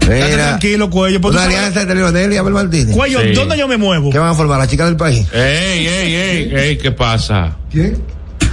Estate 0.00 0.24
Mira, 0.24 0.36
tranquilo, 0.48 0.90
cuello. 0.90 1.20
porque 1.20 1.36
una 1.36 1.44
sabes- 1.44 1.56
alianza 1.58 1.80
entre 1.82 1.96
Leonel 1.96 2.32
y 2.32 2.36
Abel 2.36 2.52
Martínez. 2.54 2.94
Cuello, 2.94 3.20
Sí. 3.22 3.32
¿dónde 3.34 3.56
yo 3.58 3.66
me 3.68 3.76
muevo? 3.76 4.10
¿Qué 4.10 4.18
van 4.18 4.28
a 4.30 4.34
formar? 4.34 4.58
¿La 4.58 4.66
chica 4.68 4.84
del 4.86 4.96
país? 4.96 5.26
Ey, 5.32 5.86
ey, 5.86 6.14
ey, 6.14 6.50
ey, 6.54 6.78
¿qué 6.78 6.90
pasa? 6.92 7.56
¿Quién? 7.70 7.98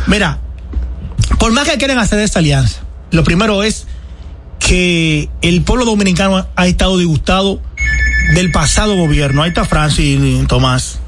Mira, 0.07 0.39
por 1.39 1.51
más 1.51 1.67
que 1.69 1.77
quieren 1.77 1.97
hacer 1.99 2.19
esta 2.19 2.39
alianza, 2.39 2.79
lo 3.11 3.23
primero 3.23 3.63
es 3.63 3.85
que 4.67 5.29
el 5.41 5.61
pueblo 5.63 5.85
dominicano 5.85 6.47
ha 6.55 6.67
estado 6.67 6.97
disgustado 6.97 7.59
del 8.35 8.51
pasado 8.51 8.95
gobierno. 8.95 9.43
Ahí 9.43 9.49
está 9.49 9.65
Francis 9.65 10.19
y 10.21 10.45
Tomás. 10.47 10.99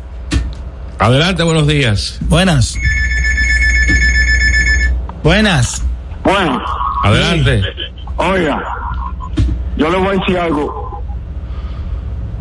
Adelante, 1.00 1.44
buenos 1.44 1.68
días. 1.68 2.18
Buenas. 2.22 2.76
Buenas. 5.24 5.84
Bueno, 6.24 6.62
Adelante. 7.04 7.62
oiga, 8.18 8.64
yo 9.78 9.90
le 9.90 9.98
voy 9.98 10.08
a 10.16 10.20
decir 10.20 10.38
algo. 10.38 11.04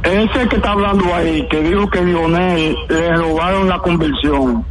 Ese 0.02 0.48
que 0.48 0.56
está 0.56 0.72
hablando 0.72 1.14
ahí, 1.14 1.46
que 1.50 1.60
dijo 1.62 1.88
que 1.88 2.02
Lionel 2.02 2.76
le 2.90 3.16
robaron 3.16 3.68
la 3.68 3.78
conversión. 3.78 4.64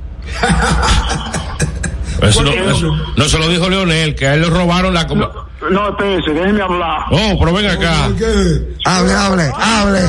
Eso 2.21 2.43
no, 2.43 2.51
eso- 2.51 2.95
no 3.17 3.23
se 3.25 3.39
lo 3.39 3.49
dijo 3.49 3.67
Leonel, 3.69 4.13
que 4.15 4.27
a 4.27 4.35
él 4.35 4.41
le 4.41 4.49
robaron 4.49 4.93
la... 4.93 5.03
No, 5.05 5.31
espérese, 5.89 6.33
déjeme 6.33 6.61
hablar. 6.61 7.05
Oh, 7.11 7.37
pero 7.39 7.53
ven 7.53 7.69
acá. 7.69 8.05
Hable, 8.85 9.13
hable, 9.13 9.51
hable. 9.55 9.99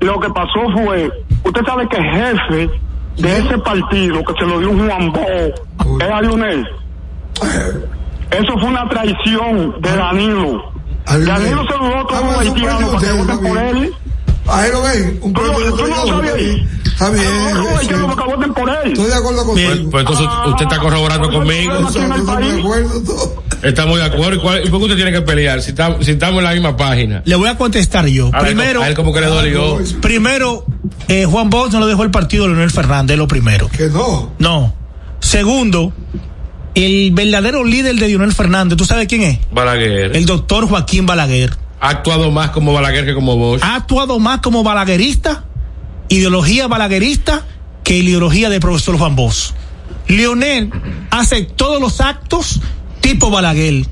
Lo 0.00 0.20
que 0.20 0.28
pasó 0.30 0.60
fue, 0.74 1.10
usted 1.44 1.60
sabe 1.64 1.88
que 1.88 1.96
el 1.96 2.04
jefe 2.04 2.70
de 3.16 3.38
ese 3.38 3.58
partido 3.58 4.22
que 4.24 4.34
se 4.38 4.46
lo 4.46 4.58
dio 4.58 4.70
Juan 4.70 5.12
Bo 5.12 5.20
es 6.00 6.10
a 6.10 6.20
Lionel. 6.20 6.66
Eso 8.30 8.58
fue 8.58 8.68
una 8.68 8.88
traición 8.88 9.80
de 9.80 9.96
Danilo. 9.96 10.72
Danilo 11.06 11.64
se 11.66 11.78
lo 11.78 11.86
dio 11.86 12.06
todos 12.06 12.24
los 12.24 12.38
haitianos 12.38 12.90
para 12.90 13.06
que 13.06 13.12
voten 13.12 13.38
por 13.40 13.58
él. 13.58 13.94
Ahí 14.46 14.70
lo 14.72 14.82
ven, 14.82 15.18
un 15.22 15.32
pueblo 15.32 15.74
¿Tú 15.74 15.86
no 15.86 16.06
sabías? 16.06 16.34
Está 16.94 17.10
bien. 17.10 17.24
Que 17.88 17.94
voten 18.24 18.54
por 18.54 18.70
él. 18.70 18.92
Estoy 18.92 19.06
de 19.08 19.14
acuerdo 19.14 19.44
Pues, 19.52 19.66
contigo. 19.68 19.90
pues 19.90 20.00
entonces 20.02 20.26
usted 20.48 20.62
está 20.64 20.78
corroborando 20.78 21.30
conmigo. 21.30 21.72
Estamos 23.62 23.98
de 23.98 24.04
acuerdo. 24.04 24.34
¿Y, 24.36 24.38
cuál- 24.40 24.62
y 24.66 24.70
por 24.70 24.78
qué 24.80 24.84
usted 24.84 24.96
tiene 24.96 25.12
que 25.12 25.22
pelear 25.22 25.60
si, 25.62 25.70
está- 25.70 25.96
si 26.02 26.12
estamos 26.12 26.38
en 26.38 26.44
la 26.44 26.52
misma 26.52 26.76
página? 26.76 27.22
Le 27.24 27.34
voy 27.36 27.48
a 27.48 27.56
contestar 27.56 28.06
yo. 28.06 28.28
A 28.32 28.42
ver, 28.42 28.54
primero, 28.54 28.82
a 28.82 28.88
él 28.88 28.94
como 28.94 29.12
que 29.12 29.20
le 29.20 29.26
dolió. 29.26 29.78
primero, 30.00 30.64
eh, 31.08 31.24
Juan 31.24 31.50
Bosch 31.50 31.72
no 31.72 31.80
lo 31.80 31.86
dejó 31.86 32.02
el 32.04 32.10
partido 32.10 32.44
de 32.44 32.50
Leonel 32.50 32.70
Fernández, 32.70 33.16
lo 33.16 33.26
primero. 33.26 33.68
Que 33.68 33.88
no. 33.88 34.32
No. 34.38 34.74
Segundo, 35.20 35.92
el 36.74 37.10
verdadero 37.12 37.64
líder 37.64 37.96
de 37.96 38.08
Leonel 38.08 38.32
Fernández, 38.32 38.76
¿tú 38.76 38.84
sabes 38.84 39.08
quién 39.08 39.22
es? 39.22 39.38
Balaguer. 39.50 40.14
El 40.14 40.26
doctor 40.26 40.68
Joaquín 40.68 41.06
Balaguer. 41.06 41.56
Ha 41.80 41.88
actuado 41.88 42.30
más 42.30 42.50
como 42.50 42.72
Balaguer 42.72 43.04
que 43.06 43.14
como 43.14 43.36
vos. 43.36 43.62
Ha 43.62 43.76
actuado 43.76 44.18
más 44.18 44.40
como 44.40 44.62
balaguerista, 44.62 45.44
ideología 46.08 46.66
balaguerista, 46.66 47.44
que 47.82 47.98
ideología 47.98 48.48
del 48.48 48.60
profesor 48.60 48.98
Juan 48.98 49.16
Bosch. 49.16 49.52
Leonel 50.08 50.70
hace 51.10 51.42
todos 51.44 51.80
los 51.80 52.00
actos 52.00 52.60
tipo 53.00 53.30
Balaguer. 53.30 53.86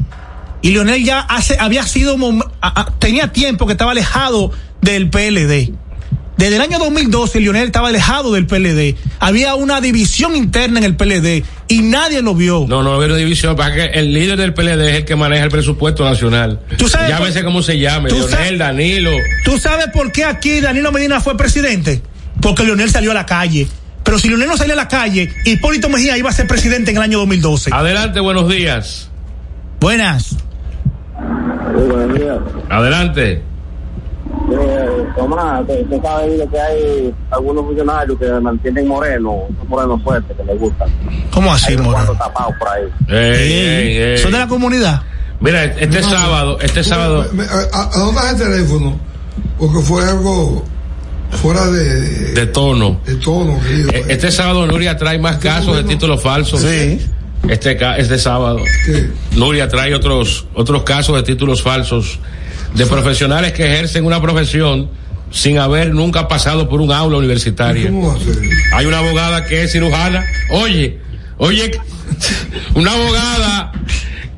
Y 0.62 0.70
Leonel 0.70 1.04
ya 1.04 1.20
hace, 1.20 1.58
había 1.58 1.82
sido, 1.84 2.16
tenía 2.98 3.32
tiempo 3.32 3.66
que 3.66 3.72
estaba 3.72 3.90
alejado 3.90 4.52
del 4.80 5.10
PLD. 5.10 5.74
Desde 6.42 6.56
el 6.56 6.62
año 6.62 6.80
2012 6.80 7.38
Leonel 7.38 7.66
estaba 7.66 7.86
alejado 7.86 8.32
del 8.32 8.46
PLD. 8.46 8.96
Había 9.20 9.54
una 9.54 9.80
división 9.80 10.34
interna 10.34 10.80
en 10.80 10.84
el 10.84 10.96
PLD 10.96 11.44
y 11.68 11.82
nadie 11.82 12.20
lo 12.20 12.34
vio. 12.34 12.66
No, 12.68 12.82
no, 12.82 12.94
había 12.94 13.06
una 13.06 13.16
división. 13.16 13.54
Para 13.54 13.72
que 13.72 13.84
el 14.00 14.12
líder 14.12 14.36
del 14.36 14.52
PLD 14.52 14.88
es 14.90 14.96
el 14.96 15.04
que 15.04 15.14
maneja 15.14 15.44
el 15.44 15.50
presupuesto 15.52 16.02
nacional. 16.04 16.58
¿Tú 16.76 16.88
sabes 16.88 17.10
Llámese 17.10 17.34
por- 17.34 17.44
como 17.44 17.62
se 17.62 17.78
llame. 17.78 18.08
tú 18.08 18.16
Leonel, 18.16 18.34
sabes- 18.36 18.58
Danilo. 18.58 19.12
¿Tú 19.44 19.56
sabes 19.56 19.86
por 19.92 20.10
qué 20.10 20.24
aquí 20.24 20.58
Danilo 20.58 20.90
Medina 20.90 21.20
fue 21.20 21.36
presidente? 21.36 22.02
Porque 22.40 22.64
Leonel 22.64 22.90
salió 22.90 23.12
a 23.12 23.14
la 23.14 23.24
calle. 23.24 23.68
Pero 24.02 24.18
si 24.18 24.26
Leonel 24.26 24.48
no 24.48 24.56
salía 24.56 24.72
a 24.72 24.78
la 24.78 24.88
calle, 24.88 25.32
Hipólito 25.44 25.88
Mejía 25.90 26.18
iba 26.18 26.30
a 26.30 26.32
ser 26.32 26.48
presidente 26.48 26.90
en 26.90 26.96
el 26.96 27.04
año 27.04 27.18
2012. 27.18 27.70
Adelante, 27.72 28.18
buenos 28.18 28.48
días. 28.48 29.10
Buenas. 29.78 30.34
buenos 31.72 32.18
días. 32.18 32.36
Adelante. 32.68 33.42
Eh, 34.60 35.06
Tomás, 35.16 35.60
usted 35.62 35.82
usted 35.82 36.02
sabe 36.02 36.36
de 36.36 36.46
que 36.48 36.60
hay 36.60 37.14
algunos 37.30 37.64
funcionarios 37.64 38.18
que 38.18 38.26
mantienen 38.40 38.88
moreno, 38.88 39.42
esos 39.54 39.68
morenos 39.68 40.02
fuertes 40.02 40.36
que 40.36 40.44
les 40.44 40.58
gustan. 40.58 40.88
¿Cómo 41.30 41.52
así, 41.52 41.72
Hay 41.72 41.78
Moreno? 41.78 42.12
tapados 42.18 42.54
por 42.58 42.68
ahí. 42.68 42.84
Ey, 43.08 43.52
ey, 43.52 43.96
ey. 43.98 44.18
¿Son 44.18 44.32
de 44.32 44.38
la 44.38 44.48
comunidad? 44.48 45.02
Mira, 45.40 45.64
este 45.64 46.02
sábado, 46.02 46.58
este 46.60 46.84
sábado. 46.84 47.26
Me- 47.32 47.42
¿A, 47.44 47.46
a- 47.72 47.90
a 47.94 47.98
dónde 47.98 48.20
está 48.20 48.30
el 48.30 48.36
teléfono? 48.38 48.96
Porque 49.58 49.80
fue 49.80 50.04
algo 50.08 50.64
fuera 51.32 51.66
de, 51.66 52.32
De 52.34 52.46
tono. 52.46 53.00
de 53.06 53.14
tono, 53.16 53.58
querido. 53.60 53.90
Eh, 53.90 54.04
Este 54.08 54.30
sábado 54.30 54.66
Nuria 54.66 54.96
trae 54.96 55.18
más 55.18 55.36
casos 55.38 55.76
de 55.76 55.84
títulos 55.84 56.22
falsos. 56.22 56.60
Sí. 56.60 57.00
Este, 57.48 57.76
ca- 57.76 57.96
este 57.96 58.18
sábado. 58.18 58.60
Nuria 59.34 59.66
trae 59.68 59.94
otros, 59.94 60.46
otros 60.54 60.82
casos 60.84 61.16
de 61.16 61.22
títulos 61.24 61.60
falsos 61.62 62.20
de 62.74 62.86
profesionales 62.86 63.52
que 63.52 63.64
ejercen 63.66 64.04
una 64.04 64.20
profesión 64.20 64.90
sin 65.30 65.58
haber 65.58 65.94
nunca 65.94 66.28
pasado 66.28 66.68
por 66.68 66.80
un 66.80 66.92
aula 66.92 67.16
universitaria. 67.18 67.90
Hay 68.74 68.86
una 68.86 68.98
abogada 68.98 69.44
que 69.46 69.62
es 69.64 69.72
cirujana. 69.72 70.24
Oye, 70.50 70.98
oye, 71.38 71.70
una 72.74 72.92
abogada 72.92 73.72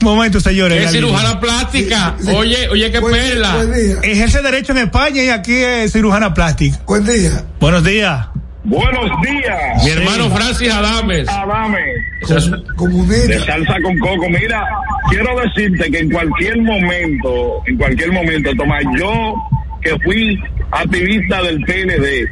Momento, 0.01 0.39
señores. 0.39 0.85
es 0.87 0.93
cirujana 0.93 1.41
plástica. 1.41 2.15
Oye, 2.35 2.69
oye, 2.69 2.91
qué 2.93 2.99
Buen- 2.99 3.15
perla. 3.15 3.57
Buen 3.57 3.73
día. 3.73 3.97
Ejerce 4.03 4.43
derecho 4.43 4.73
en 4.73 4.79
España 4.79 5.23
y 5.23 5.29
aquí 5.31 5.55
es 5.55 5.93
cirujana 5.93 6.35
plástica. 6.35 6.79
Buen 6.87 7.05
día. 7.07 7.45
Buenos 7.59 7.83
días. 7.85 8.27
Buenos 8.65 9.11
días. 9.23 9.85
Mi 9.85 9.91
hermano 9.91 10.31
Francis 10.31 10.73
Adames. 10.73 11.29
Adame. 11.29 11.81
Esa 12.23 12.39
es- 12.39 12.51
Comunista. 12.77 13.27
De 13.29 13.39
salsa 13.41 13.75
con 13.83 13.99
coco. 13.99 14.27
Mira, 14.31 14.65
quiero 15.11 15.29
decirte 15.41 15.91
que 15.91 15.99
en 15.99 16.11
cualquier 16.11 16.57
momento, 16.63 17.63
en 17.67 17.77
cualquier 17.77 18.13
momento, 18.13 18.51
Tomás, 18.57 18.83
yo 18.99 19.35
que 19.83 19.91
fui 20.01 20.41
activista 20.71 21.43
del 21.43 21.63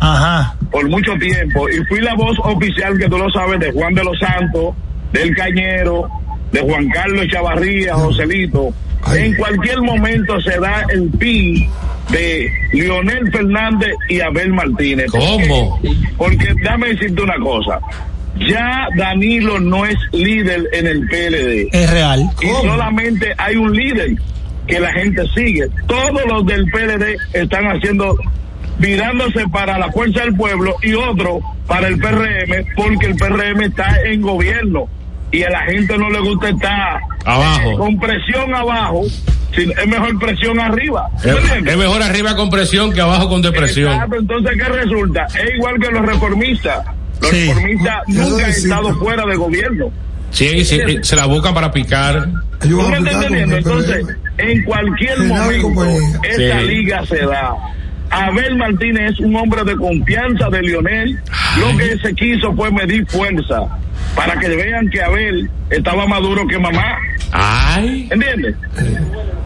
Ajá. 0.00 0.54
por 0.70 0.88
mucho 0.88 1.12
tiempo 1.20 1.68
y 1.68 1.84
fui 1.84 2.00
la 2.00 2.14
voz 2.14 2.36
oficial, 2.44 2.96
que 2.98 3.08
tú 3.10 3.18
lo 3.18 3.30
sabes, 3.30 3.60
de 3.60 3.70
Juan 3.72 3.92
de 3.92 4.02
los 4.02 4.18
Santos, 4.18 4.74
del 5.12 5.36
Cañero, 5.36 6.08
de 6.50 6.60
Juan 6.60 6.88
Carlos 6.88 7.26
Chavarría, 7.30 7.94
Joselito. 7.94 8.70
En 9.14 9.34
cualquier 9.34 9.80
momento 9.82 10.40
se 10.40 10.58
da 10.58 10.84
el 10.90 11.10
pin 11.10 11.68
de 12.10 12.52
Leonel 12.72 13.30
Fernández 13.30 13.92
y 14.08 14.20
Abel 14.20 14.52
Martínez. 14.52 15.10
¿Por 15.10 15.20
¿Cómo? 15.20 15.80
qué? 15.82 15.90
Porque 16.16 16.54
déjame 16.54 16.88
decirte 16.88 17.22
una 17.22 17.36
cosa. 17.38 17.80
Ya 18.48 18.86
Danilo 18.96 19.60
no 19.60 19.84
es 19.84 19.96
líder 20.12 20.68
en 20.72 20.86
el 20.86 21.06
PLD. 21.06 21.68
Es 21.72 21.90
real. 21.90 22.30
Y 22.40 22.66
solamente 22.66 23.34
hay 23.36 23.56
un 23.56 23.72
líder 23.74 24.14
que 24.66 24.80
la 24.80 24.92
gente 24.92 25.22
sigue. 25.34 25.68
Todos 25.86 26.24
los 26.26 26.46
del 26.46 26.64
PLD 26.70 27.16
están 27.34 27.66
haciendo, 27.66 28.16
virándose 28.78 29.46
para 29.48 29.78
la 29.78 29.90
fuerza 29.92 30.20
del 30.20 30.34
pueblo 30.34 30.74
y 30.82 30.94
otro 30.94 31.40
para 31.66 31.88
el 31.88 31.98
PRM, 31.98 32.66
porque 32.76 33.06
el 33.06 33.16
PRM 33.16 33.62
está 33.62 33.96
en 34.04 34.22
gobierno 34.22 34.88
y 35.32 35.42
a 35.42 35.50
la 35.50 35.60
gente 35.62 35.96
no 35.98 36.10
le 36.10 36.20
gusta 36.20 36.48
estar 36.50 37.00
Abajo. 37.24 37.78
con 37.78 37.98
presión 37.98 38.54
abajo, 38.54 39.02
es 39.56 39.86
mejor 39.88 40.18
presión 40.18 40.60
arriba. 40.60 41.08
¿Me 41.24 41.70
Es, 41.72 41.76
mejor 41.76 42.02
arriba 42.02 42.36
con 42.36 42.50
presión 42.50 42.92
que 42.92 43.00
abajo 43.00 43.28
con 43.28 43.42
depresión. 43.42 43.92
Exacto, 43.92 44.16
entonces 44.16 44.52
¿qué 44.56 44.64
resulta? 44.68 45.24
Es 45.26 45.54
igual 45.56 45.74
que 45.80 45.90
los 45.90 46.06
reformistas. 46.06 46.86
Los 47.20 47.30
Sí. 47.30 47.48
reformistas 47.48 47.96
nunca 48.08 48.44
han 48.44 48.50
es 48.50 48.58
estado 48.58 48.94
fuera 48.98 49.26
de 49.26 49.36
gobierno. 49.36 49.90
Sí, 50.30 50.64
sí, 50.64 50.80
se 51.02 51.16
la 51.16 51.26
buscan 51.26 51.52
para 51.54 51.70
picar. 51.72 52.26
¿Tú 52.60 52.80
me 52.80 52.96
estás 52.98 53.14
entendiendo? 53.14 53.56
Entonces, 53.56 54.06
en 54.38 54.62
cualquier 54.64 55.18
momento, 55.20 55.84
esta 56.22 56.60
Sí. 56.60 56.66
liga 56.66 57.04
se 57.06 57.18
da. 57.26 57.54
Abel 58.12 58.56
Martínez 58.56 59.12
es 59.12 59.20
un 59.20 59.34
hombre 59.36 59.64
de 59.64 59.76
confianza 59.76 60.48
de 60.50 60.62
Lionel. 60.62 61.18
Lo 61.58 61.76
que 61.78 61.98
se 61.98 62.14
quiso 62.14 62.54
fue 62.54 62.70
medir 62.70 63.06
fuerza 63.06 63.66
para 64.14 64.38
que 64.38 64.48
vean 64.48 64.88
que 64.90 65.02
Abel 65.02 65.50
estaba 65.70 66.06
maduro 66.06 66.46
que 66.46 66.58
mamá. 66.58 66.98
Ay. 67.32 68.08
¿Entiendes? 68.10 68.54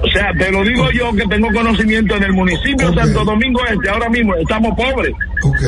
O 0.02 0.08
sea, 0.08 0.32
te 0.36 0.50
lo 0.50 0.64
digo 0.64 0.90
yo 0.90 1.12
que 1.14 1.24
tengo 1.26 1.48
conocimiento 1.52 2.16
en 2.16 2.24
el 2.24 2.32
municipio 2.32 2.90
de 2.90 3.00
Santo 3.00 3.24
Domingo 3.24 3.60
Este, 3.64 3.88
ahora 3.88 4.08
mismo 4.08 4.34
estamos 4.34 4.76
pobres. 4.76 5.12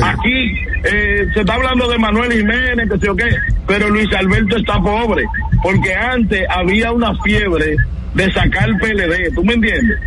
Aquí 0.03 0.53
eh, 0.83 1.25
se 1.33 1.39
está 1.39 1.55
hablando 1.55 1.89
de 1.89 1.97
Manuel 1.97 2.31
Jiménez, 2.33 2.89
que 2.89 2.99
sé 2.99 3.05
yo 3.05 3.15
qué, 3.15 3.29
pero 3.65 3.89
Luis 3.89 4.13
Alberto 4.13 4.57
está 4.57 4.79
pobre, 4.79 5.23
porque 5.63 5.93
antes 5.95 6.45
había 6.49 6.91
una 6.91 7.13
fiebre 7.21 7.77
de 8.13 8.31
sacar 8.33 8.69
PLD, 8.79 9.33
¿tú 9.33 9.43
me 9.43 9.53
entiendes? 9.53 9.99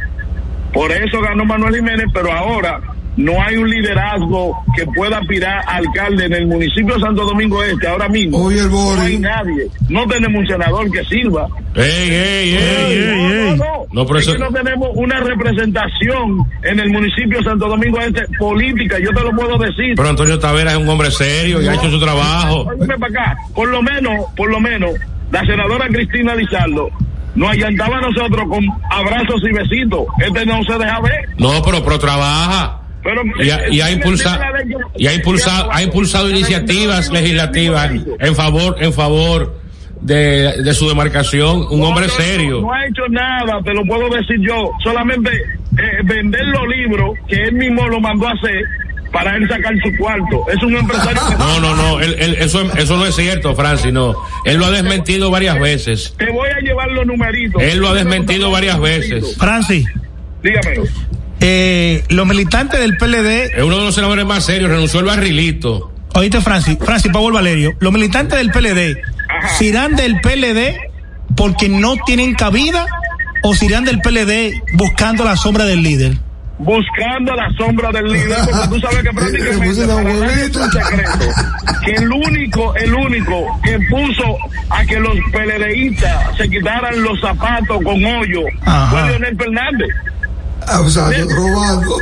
Por 0.72 0.90
eso 0.92 1.20
ganó 1.20 1.44
Manuel 1.44 1.74
Jiménez, 1.76 2.06
pero 2.14 2.32
ahora 2.32 2.80
no 3.16 3.42
hay 3.42 3.56
un 3.58 3.68
liderazgo 3.68 4.56
que 4.74 4.86
pueda 4.86 5.18
aspirar 5.18 5.62
a 5.66 5.76
alcalde 5.76 6.24
en 6.24 6.32
el 6.32 6.46
municipio 6.46 6.94
de 6.94 7.00
Santo 7.00 7.24
Domingo 7.26 7.62
Este 7.62 7.86
ahora 7.86 8.08
mismo. 8.08 8.38
Oye, 8.44 8.60
el 8.60 8.70
no 8.70 9.00
hay 9.02 9.18
nadie. 9.18 9.66
No 9.90 10.06
tenemos 10.06 10.40
un 10.40 10.46
senador 10.46 10.90
que 10.90 11.04
sirva. 11.04 11.46
Ey, 11.74 11.84
ey, 11.84 12.54
ey, 12.54 12.56
ey, 12.56 13.04
no, 13.06 13.34
ey. 13.34 13.50
no, 13.50 13.56
no. 13.56 13.72
No, 13.92 14.06
pero 14.06 14.18
Es 14.18 14.26
eso- 14.26 14.32
que 14.32 14.38
no 14.38 14.48
tenemos 14.50 14.88
una 14.94 15.20
representación 15.20 16.38
en 16.62 16.80
el 16.80 16.90
municipio 16.90 17.38
de 17.38 17.44
Santo 17.44 17.68
Domingo 17.68 18.00
Este 18.00 18.22
política, 18.38 18.98
yo 18.98 19.10
te 19.10 19.20
lo 19.22 19.30
puedo 19.32 19.58
decir. 19.58 19.92
Pero 19.96 20.08
Antonio 20.08 20.38
Taveras 20.38 20.74
es 20.74 20.80
un 20.80 20.88
hombre 20.88 21.10
serio 21.10 21.60
y 21.60 21.68
ha 21.68 21.74
hecho 21.74 21.90
su 21.90 22.00
trabajo. 22.00 22.62
Óyeme 22.62 22.96
para 22.98 23.12
acá. 23.12 23.36
Por 23.54 23.68
lo 23.68 23.82
menos, 23.82 24.24
por 24.36 24.50
lo 24.50 24.58
menos, 24.60 24.92
la 25.30 25.44
senadora 25.44 25.86
Cristina 25.88 26.34
Lizardo 26.34 26.88
nos 27.34 27.50
allantaba 27.50 27.98
a 27.98 28.00
nosotros 28.00 28.46
con 28.48 28.64
abrazos 28.90 29.40
y 29.48 29.52
besitos. 29.52 30.04
Este 30.18 30.46
no 30.46 30.62
se 30.64 30.78
deja 30.78 31.00
ver. 31.00 31.28
No, 31.38 31.62
pero, 31.62 31.82
pero 31.84 31.98
trabaja. 31.98 32.78
Pero, 33.02 33.22
Y 33.42 33.50
ha, 33.50 33.68
y 33.68 33.80
ha 33.80 33.90
eh, 33.90 33.94
impulsado, 33.94 34.40
y 34.96 35.06
ha 35.08 35.14
impulsado, 35.14 35.72
ha 35.72 35.82
impulsado 35.82 36.30
iniciativas 36.30 37.10
legislativas 37.10 37.90
en 38.20 38.34
favor, 38.36 38.76
en 38.78 38.92
favor 38.92 39.60
de, 40.00 40.62
de 40.62 40.74
su 40.74 40.88
demarcación, 40.88 41.66
un 41.70 41.80
No, 41.80 41.88
hombre 41.88 42.08
serio. 42.08 42.60
No, 42.60 42.66
no 42.68 42.72
ha 42.72 42.86
hecho 42.86 43.02
nada, 43.10 43.60
te 43.64 43.72
lo 43.74 43.84
puedo 43.84 44.08
decir 44.08 44.36
yo. 44.40 44.70
Solamente 44.84 45.30
eh, 45.32 45.84
vender 46.04 46.44
los 46.46 46.68
libros 46.68 47.18
que 47.26 47.42
él 47.42 47.54
mismo 47.54 47.88
lo 47.88 48.00
mandó 48.00 48.28
a 48.28 48.32
hacer 48.32 48.62
para 49.12 49.36
él 49.36 49.46
sacar 49.48 49.72
su 49.82 49.96
cuarto. 49.98 50.44
Es 50.52 50.62
un 50.62 50.74
empresario 50.76 51.20
que 51.28 51.34
No, 51.36 51.60
no, 51.60 51.74
no, 51.76 52.00
él- 52.00 52.16
él- 52.18 52.36
eso, 52.40 52.62
eso 52.76 52.96
no 52.96 53.06
es 53.06 53.14
cierto, 53.14 53.54
Francis, 53.54 53.92
no. 53.92 54.14
Él 54.44 54.56
lo 54.58 54.66
ha 54.66 54.70
desmentido 54.70 55.30
varias 55.30 55.58
veces. 55.60 56.14
te 56.18 56.30
voy 56.30 56.48
a 56.48 56.60
llevar 56.60 56.90
los 56.92 57.06
numeritos. 57.06 57.62
Él 57.62 57.78
lo 57.78 57.88
ha 57.88 57.94
desmentido 57.94 58.50
varias 58.50 58.80
veces. 58.80 59.36
Francis. 59.38 59.86
Dígamelo. 60.42 60.84
Eh, 61.40 62.04
los 62.08 62.26
militantes 62.26 62.80
del 62.80 62.96
PLD. 62.96 63.56
Es 63.56 63.62
uno 63.64 63.78
de 63.78 63.84
los 63.84 63.94
senadores 63.94 64.24
más 64.24 64.44
serios, 64.44 64.70
renunció 64.70 65.00
el 65.00 65.06
barrilito. 65.06 65.92
Oíste, 66.14 66.40
Francis, 66.40 66.78
Francis 66.80 67.10
Pablo 67.12 67.32
Valerio. 67.32 67.74
Los 67.80 67.92
militantes 67.92 68.38
del 68.38 68.50
PLD 68.50 68.96
se 69.58 69.64
irán 69.64 69.96
del 69.96 70.20
PLD 70.20 70.76
porque 71.36 71.68
no 71.68 71.96
tienen 72.06 72.34
cabida 72.34 72.86
o 73.42 73.54
se 73.54 73.64
irán 73.66 73.84
del 73.84 74.00
PLD 74.00 74.62
buscando 74.74 75.24
la 75.24 75.36
sombra 75.36 75.64
del 75.64 75.82
líder. 75.82 76.12
Buscando 76.62 77.34
la 77.34 77.50
sombra 77.56 77.90
del 77.90 78.04
líder, 78.04 78.38
porque 78.44 78.68
tú 78.68 78.80
sabes 78.80 79.02
que 79.02 79.10
prácticamente 79.14 79.86
para 79.86 80.02
nadie 80.02 80.44
es 80.44 80.56
un 80.56 80.72
secreto 80.72 81.26
que 81.84 81.92
el 81.92 82.12
único, 82.12 82.74
el 82.76 82.94
único 82.94 83.60
que 83.62 83.78
puso 83.90 84.36
a 84.70 84.84
que 84.84 84.98
los 85.00 85.16
PLDistas 85.32 86.36
se 86.36 86.48
quitaran 86.48 87.02
los 87.02 87.20
zapatos 87.20 87.82
con 87.82 88.04
hoyo 88.04 88.42
fue 88.90 89.02
Leonel 89.08 89.36
Fernández. 89.36 89.88
Ah, 90.68 90.80
o 90.80 90.88
sea, 90.88 91.10
robando. 91.28 91.96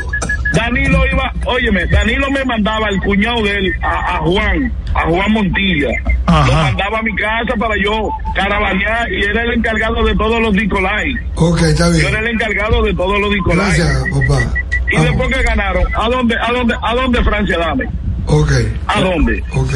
Danilo 0.52 1.04
iba, 1.12 1.32
óyeme, 1.46 1.86
Danilo 1.86 2.30
me 2.30 2.44
mandaba 2.44 2.88
el 2.88 2.98
cuñado 3.00 3.42
de 3.44 3.56
él, 3.56 3.74
a, 3.82 4.16
a 4.16 4.18
Juan, 4.18 4.72
a 4.94 5.00
Juan 5.02 5.32
Montilla. 5.32 5.88
Lo 6.26 6.52
mandaba 6.52 6.98
a 6.98 7.02
mi 7.02 7.14
casa 7.14 7.54
para 7.58 7.74
yo 7.82 8.10
caravanear 8.34 9.12
y 9.12 9.22
era 9.24 9.42
el 9.42 9.52
encargado 9.54 10.04
de 10.04 10.14
todos 10.16 10.40
los 10.40 10.52
Nicolai. 10.54 11.14
Ok, 11.36 11.62
está 11.62 11.86
Yo 11.86 11.92
bien. 11.92 12.06
era 12.08 12.18
el 12.20 12.26
encargado 12.28 12.82
de 12.82 12.94
todos 12.94 13.20
los 13.20 13.30
Nicolai. 13.32 13.66
Gracias, 13.66 14.04
papá. 14.10 14.52
Y 14.92 14.96
después 15.00 15.28
que 15.28 15.42
ganaron, 15.42 15.84
¿a 15.94 16.08
dónde, 16.08 16.34
a 16.40 16.52
dónde, 16.52 16.74
a 16.82 16.94
dónde 16.94 17.22
Francia 17.24 17.58
dame? 17.58 17.84
Ok. 18.26 18.52
¿A 18.88 19.00
dónde? 19.00 19.42
Ok. 19.54 19.72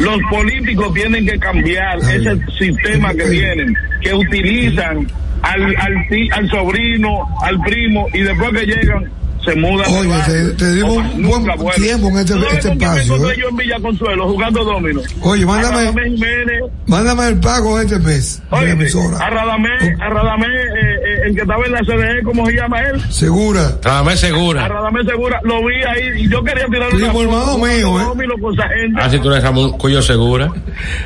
Los 0.00 0.18
políticos 0.28 0.92
tienen 0.92 1.24
que 1.24 1.38
cambiar 1.38 1.98
ese 1.98 2.36
sistema 2.58 3.12
que 3.14 3.24
tienen, 3.24 3.74
que 4.02 4.12
utilizan 4.12 5.06
al, 5.42 5.62
al, 5.76 6.06
al 6.32 6.50
sobrino, 6.50 7.26
al 7.42 7.60
primo, 7.60 8.06
y 8.12 8.18
después 8.20 8.50
que 8.50 8.66
llegan, 8.66 9.08
se 9.46 9.56
mudan. 9.56 9.94
Oye, 9.94 10.12
te, 10.26 10.44
te 10.52 10.74
dimos 10.74 10.96
un 11.14 11.22
buen 11.22 11.44
tiempo 11.76 12.08
en 12.08 12.16
este, 12.18 12.34
¿Tú 12.34 12.40
sabes 12.42 12.54
este 12.58 12.72
espacio. 12.72 13.02
encontré 13.14 13.34
¿eh? 13.34 13.38
yo 13.40 13.48
en 13.48 13.56
Villa 13.56 13.76
Consuelo 13.80 14.28
jugando 14.28 14.64
domino? 14.64 15.00
Oye, 15.22 15.46
mándame- 15.46 15.88
A 15.88 16.70
Mándame 16.86 17.28
el 17.28 17.38
pago 17.40 17.80
este 17.80 17.98
mes 17.98 18.42
oye, 18.50 18.70
a 18.70 19.30
Radamés, 19.30 19.82
a 20.00 20.08
eh, 20.46 20.48
eh, 20.48 21.20
el 21.26 21.34
que 21.34 21.40
estaba 21.42 21.64
en 21.66 21.72
la 21.72 21.80
CDE, 21.80 22.22
¿cómo 22.22 22.46
se 22.46 22.52
llama 22.52 22.80
él? 22.80 23.00
Segura. 23.10 23.78
Radamés 23.82 24.14
A 24.22 24.26
Segura. 24.26 24.68
Radamés 24.68 25.06
Segura, 25.06 25.40
lo 25.44 25.64
vi 25.64 25.74
ahí 25.88 26.22
y 26.24 26.28
yo 26.28 26.42
quería 26.44 26.66
tirar 26.66 26.94
una 26.94 27.06
hermano 27.06 27.40
foto 27.46 27.58
mío, 27.58 28.00
¿eh? 28.00 28.04
domino 28.04 28.34
con 28.40 28.54
esa 28.54 28.68
gente. 28.68 29.00
Así 29.00 29.18
tú 29.18 29.30
eres 29.30 29.42
Ramón 29.42 29.72
Cuyo 29.78 30.02
Segura. 30.02 30.50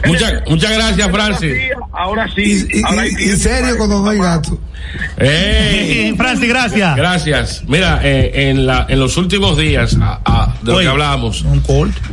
Muchas, 0.07 0.35
muchas 0.49 0.73
gracias, 0.73 1.11
Francis. 1.11 1.55
Ahora 1.93 2.27
sí, 2.35 2.67
Y, 2.73 2.83
ahora 2.85 3.03
hay 3.03 3.11
y- 3.19 3.23
y 3.25 3.37
serio 3.37 3.77
cuando 3.79 4.03
no 4.03 4.11
hay 4.11 4.19
gato. 4.19 4.59
Francis, 6.17 6.49
gracias. 6.49 6.97
Gracias. 6.97 7.63
Mira, 7.67 8.01
eh, 8.03 8.30
en, 8.35 8.67
la, 8.67 8.87
en 8.89 8.99
los 9.01 9.17
últimos 9.17 9.57
días 9.57 9.97
a- 10.01 10.21
a- 10.25 10.55
de 10.63 10.73
lo 10.73 10.79
que 10.79 10.87
hablamos, 10.87 11.45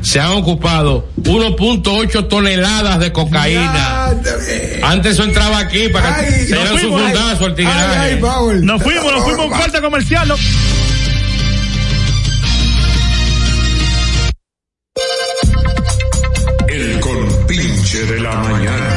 se 0.02 0.20
han 0.20 0.32
ocupado 0.32 1.10
1.8 1.22 2.28
toneladas 2.28 3.00
de 3.00 3.12
cocaína. 3.12 4.06
Antes 4.84 5.14
eso 5.14 5.24
entraba 5.24 5.60
aquí 5.60 5.90
para 5.90 6.16
que 6.18 6.32
se 6.32 6.56
nos 6.56 6.70
dieran 6.70 6.80
su 6.80 6.90
fundazo 6.90 7.46
al 7.46 7.52
Ay, 7.52 7.56
tigreaje. 7.56 8.00
ay, 8.00 8.16
Powell. 8.18 8.66
Nos 8.66 8.82
fuimos, 8.82 9.12
nos 9.12 9.24
fuimos 9.24 9.40
a 9.42 9.44
un 9.46 9.52
corte 9.62 9.82
comercial. 9.82 10.28
¿no? 10.28 10.36
El 16.68 17.00
compinche 17.00 18.06
de 18.06 18.20
la 18.20 18.36
mañana. 18.36 18.97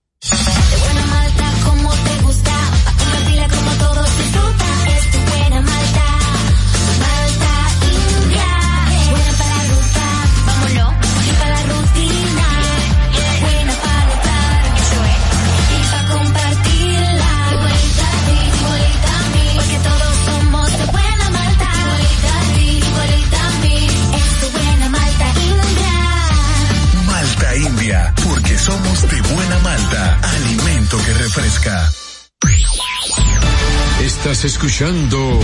Estás 34.31 34.45
escuchando 34.45 35.41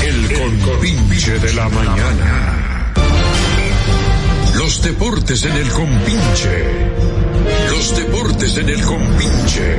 el 0.00 0.32
compinche 0.62 1.40
de 1.40 1.54
la 1.54 1.68
mañana. 1.70 2.92
Los 4.54 4.80
deportes 4.80 5.42
en 5.42 5.54
el 5.54 5.68
compinche. 5.68 6.92
Los 7.68 7.96
deportes 7.96 8.56
en 8.58 8.68
el 8.68 8.82
compinche. 8.82 9.76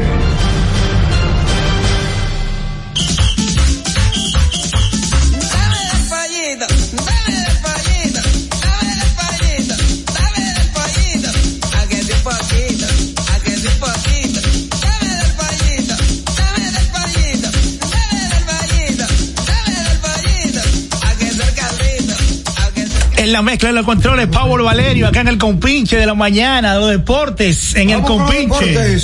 En 23.29 23.33
la 23.33 23.43
mezcla 23.43 23.69
de 23.69 23.75
los 23.75 23.85
controles, 23.85 24.25
Pablo 24.25 24.63
Valerio, 24.63 25.07
acá 25.07 25.21
en 25.21 25.27
el 25.27 25.37
compinche 25.37 25.97
de 25.97 26.07
la 26.07 26.15
mañana, 26.15 26.73
de 26.73 26.79
los 26.79 26.89
deportes, 26.89 27.75
en 27.75 27.91
el 27.91 28.01
compinche. 28.01 28.97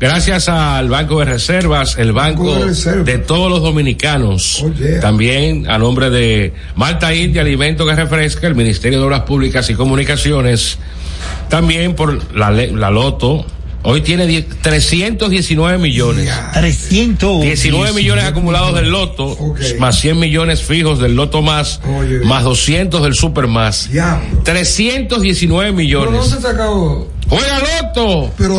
Gracias 0.00 0.48
al 0.48 0.88
Banco 0.88 1.20
de 1.20 1.26
Reservas, 1.26 1.96
el 1.96 2.10
banco 2.10 2.52
de, 2.66 3.18
todos 3.18 3.48
los 3.48 3.62
dominicanos. 3.62 4.66
También 5.00 5.70
a 5.70 5.78
nombre 5.78 6.10
de 6.10 6.52
Malta 6.74 7.14
India, 7.14 7.42
Alimento 7.42 7.86
que 7.86 7.94
Refresca, 7.94 8.48
el 8.48 8.56
Ministerio 8.56 8.98
de 8.98 9.04
Obras 9.04 9.20
Públicas 9.20 9.70
y 9.70 9.74
Comunicaciones. 9.74 10.78
También 11.48 11.94
por 11.94 12.34
la, 12.36 12.50
la 12.50 12.90
Loto. 12.90 13.46
Hoy 13.82 14.02
tiene 14.02 14.26
die- 14.26 14.42
319 14.42 15.78
millones. 15.78 16.30
300. 16.52 17.40
19 17.42 17.92
millones 17.94 18.24
acumulados 18.24 18.74
del 18.74 18.90
Loto, 18.90 19.36
más 19.78 19.98
100 19.98 20.18
millones 20.20 20.62
fijos 20.62 20.98
del 20.98 21.16
Loto 21.16 21.40
más, 21.40 21.80
más 22.24 22.44
200 22.44 23.02
del 23.02 23.14
Super 23.14 23.46
más. 23.46 23.88
319 24.44 25.72
Pero 25.72 25.72
no 25.72 26.10
millones. 26.10 26.26
se 26.30 26.40
sacó. 26.40 27.08
¡Juega 27.28 27.60
Loto! 27.60 28.32
Pero, 28.36 28.58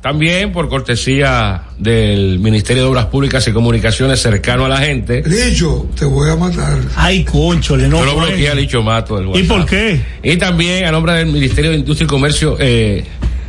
También 0.00 0.52
por 0.52 0.68
cortesía 0.68 1.62
del 1.78 2.38
Ministerio 2.38 2.84
de 2.84 2.88
Obras 2.88 3.06
Públicas 3.06 3.46
y 3.48 3.52
Comunicaciones 3.52 4.20
cercano 4.22 4.64
a 4.66 4.68
la 4.68 4.76
gente. 4.78 5.22
Licho, 5.26 5.88
te 5.98 6.04
voy 6.04 6.30
a 6.30 6.36
matar. 6.36 6.78
Ay, 6.94 7.24
conchole, 7.24 7.88
no. 7.88 7.98
Yo 7.98 8.04
lo 8.04 8.16
bloqueé 8.18 8.50
a 8.50 8.54
Licho 8.54 8.82
Mato 8.82 9.16
del 9.16 9.24
¿Y 9.24 9.28
WhatsApp. 9.30 9.48
por 9.48 9.66
qué? 9.66 10.00
Y 10.22 10.36
también 10.36 10.84
a 10.84 10.92
nombre 10.92 11.14
del 11.14 11.26
Ministerio 11.26 11.72
de 11.72 11.78
Industria 11.78 12.04
y 12.04 12.08
Comercio 12.08 12.56
eh, 12.60 13.04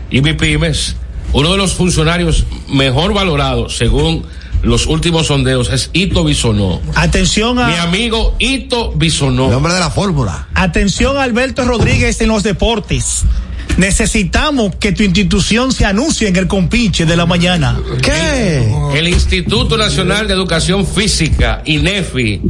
y 0.10 0.22
MIPIMES, 0.22 0.96
uno 1.34 1.52
de 1.52 1.58
los 1.58 1.74
funcionarios 1.74 2.46
mejor 2.68 3.14
valorados 3.14 3.78
según 3.78 4.26
los 4.62 4.88
últimos 4.88 5.28
sondeos 5.28 5.70
es 5.70 5.90
Ito 5.94 6.24
Bisonó. 6.24 6.82
Atención 6.96 7.60
a. 7.60 7.68
Mi 7.68 7.76
amigo 7.76 8.36
Ito 8.40 8.94
Bisonó. 8.94 9.48
El 9.48 9.54
hombre 9.54 9.74
de 9.74 9.80
la 9.80 9.92
fórmula. 9.92 10.48
Atención 10.54 11.18
Alberto 11.18 11.66
Rodríguez 11.66 12.20
en 12.22 12.30
los 12.30 12.44
deportes. 12.44 13.24
Necesitamos 13.78 14.76
que 14.78 14.92
tu 14.94 15.04
institución 15.04 15.72
se 15.72 15.86
anuncie 15.86 16.30
en 16.30 16.36
el 16.38 16.48
compinche 16.48 17.06
de 17.06 17.18
la 17.18 17.26
mañana. 17.26 17.78
¿Qué? 18.02 18.74
El 18.96 19.08
Instituto 19.08 19.78
Nacional 19.78 20.28
de 20.28 20.34
Educación 20.34 20.86
Física, 20.88 21.62
INEFI. 21.66 22.42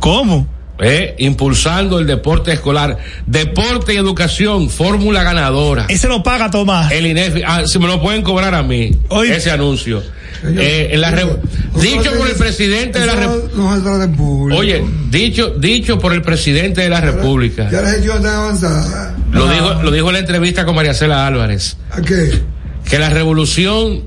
¿Cómo? 0.00 0.46
Eh, 0.82 1.14
impulsando 1.18 1.98
el 1.98 2.06
deporte 2.06 2.52
escolar. 2.52 2.96
Deporte 3.26 3.94
y 3.94 3.96
educación, 3.96 4.70
fórmula 4.70 5.22
ganadora. 5.22 5.86
Ese 5.88 6.08
lo 6.08 6.22
paga 6.22 6.50
Tomás. 6.50 6.90
El 6.92 7.06
INEFI, 7.06 7.42
ah, 7.46 7.62
si 7.66 7.78
me 7.78 7.86
lo 7.86 8.00
pueden 8.00 8.22
cobrar 8.22 8.54
a 8.54 8.62
mí, 8.62 8.90
ese 9.28 9.50
anuncio. 9.50 10.02
Eh, 10.42 10.88
en 10.92 11.00
la 11.02 11.10
re- 11.10 11.26
dicho 11.82 12.12
por 12.16 12.26
el 12.28 12.34
presidente 12.34 12.98
de 12.98 13.06
la 13.06 13.14
República. 13.14 14.58
Oye, 14.58 14.82
dicho, 15.10 15.50
dicho 15.50 15.98
por 15.98 16.14
el 16.14 16.22
presidente 16.22 16.80
de 16.80 16.88
la 16.88 17.00
República. 17.02 17.68
Ya 17.70 17.82
la 17.82 17.90
gestión 17.90 18.16
está 18.16 18.36
avanzada. 18.38 19.16
Lo 19.32 19.46
dijo, 19.50 19.82
lo 19.82 19.90
dijo 19.90 20.06
en 20.08 20.12
la 20.14 20.18
entrevista 20.20 20.64
con 20.64 20.74
María 20.76 20.94
Cela 20.94 21.26
Álvarez. 21.26 21.76
¿A 21.90 22.00
qué? 22.00 22.40
Que 22.88 22.98
la 22.98 23.10
revolución 23.10 24.02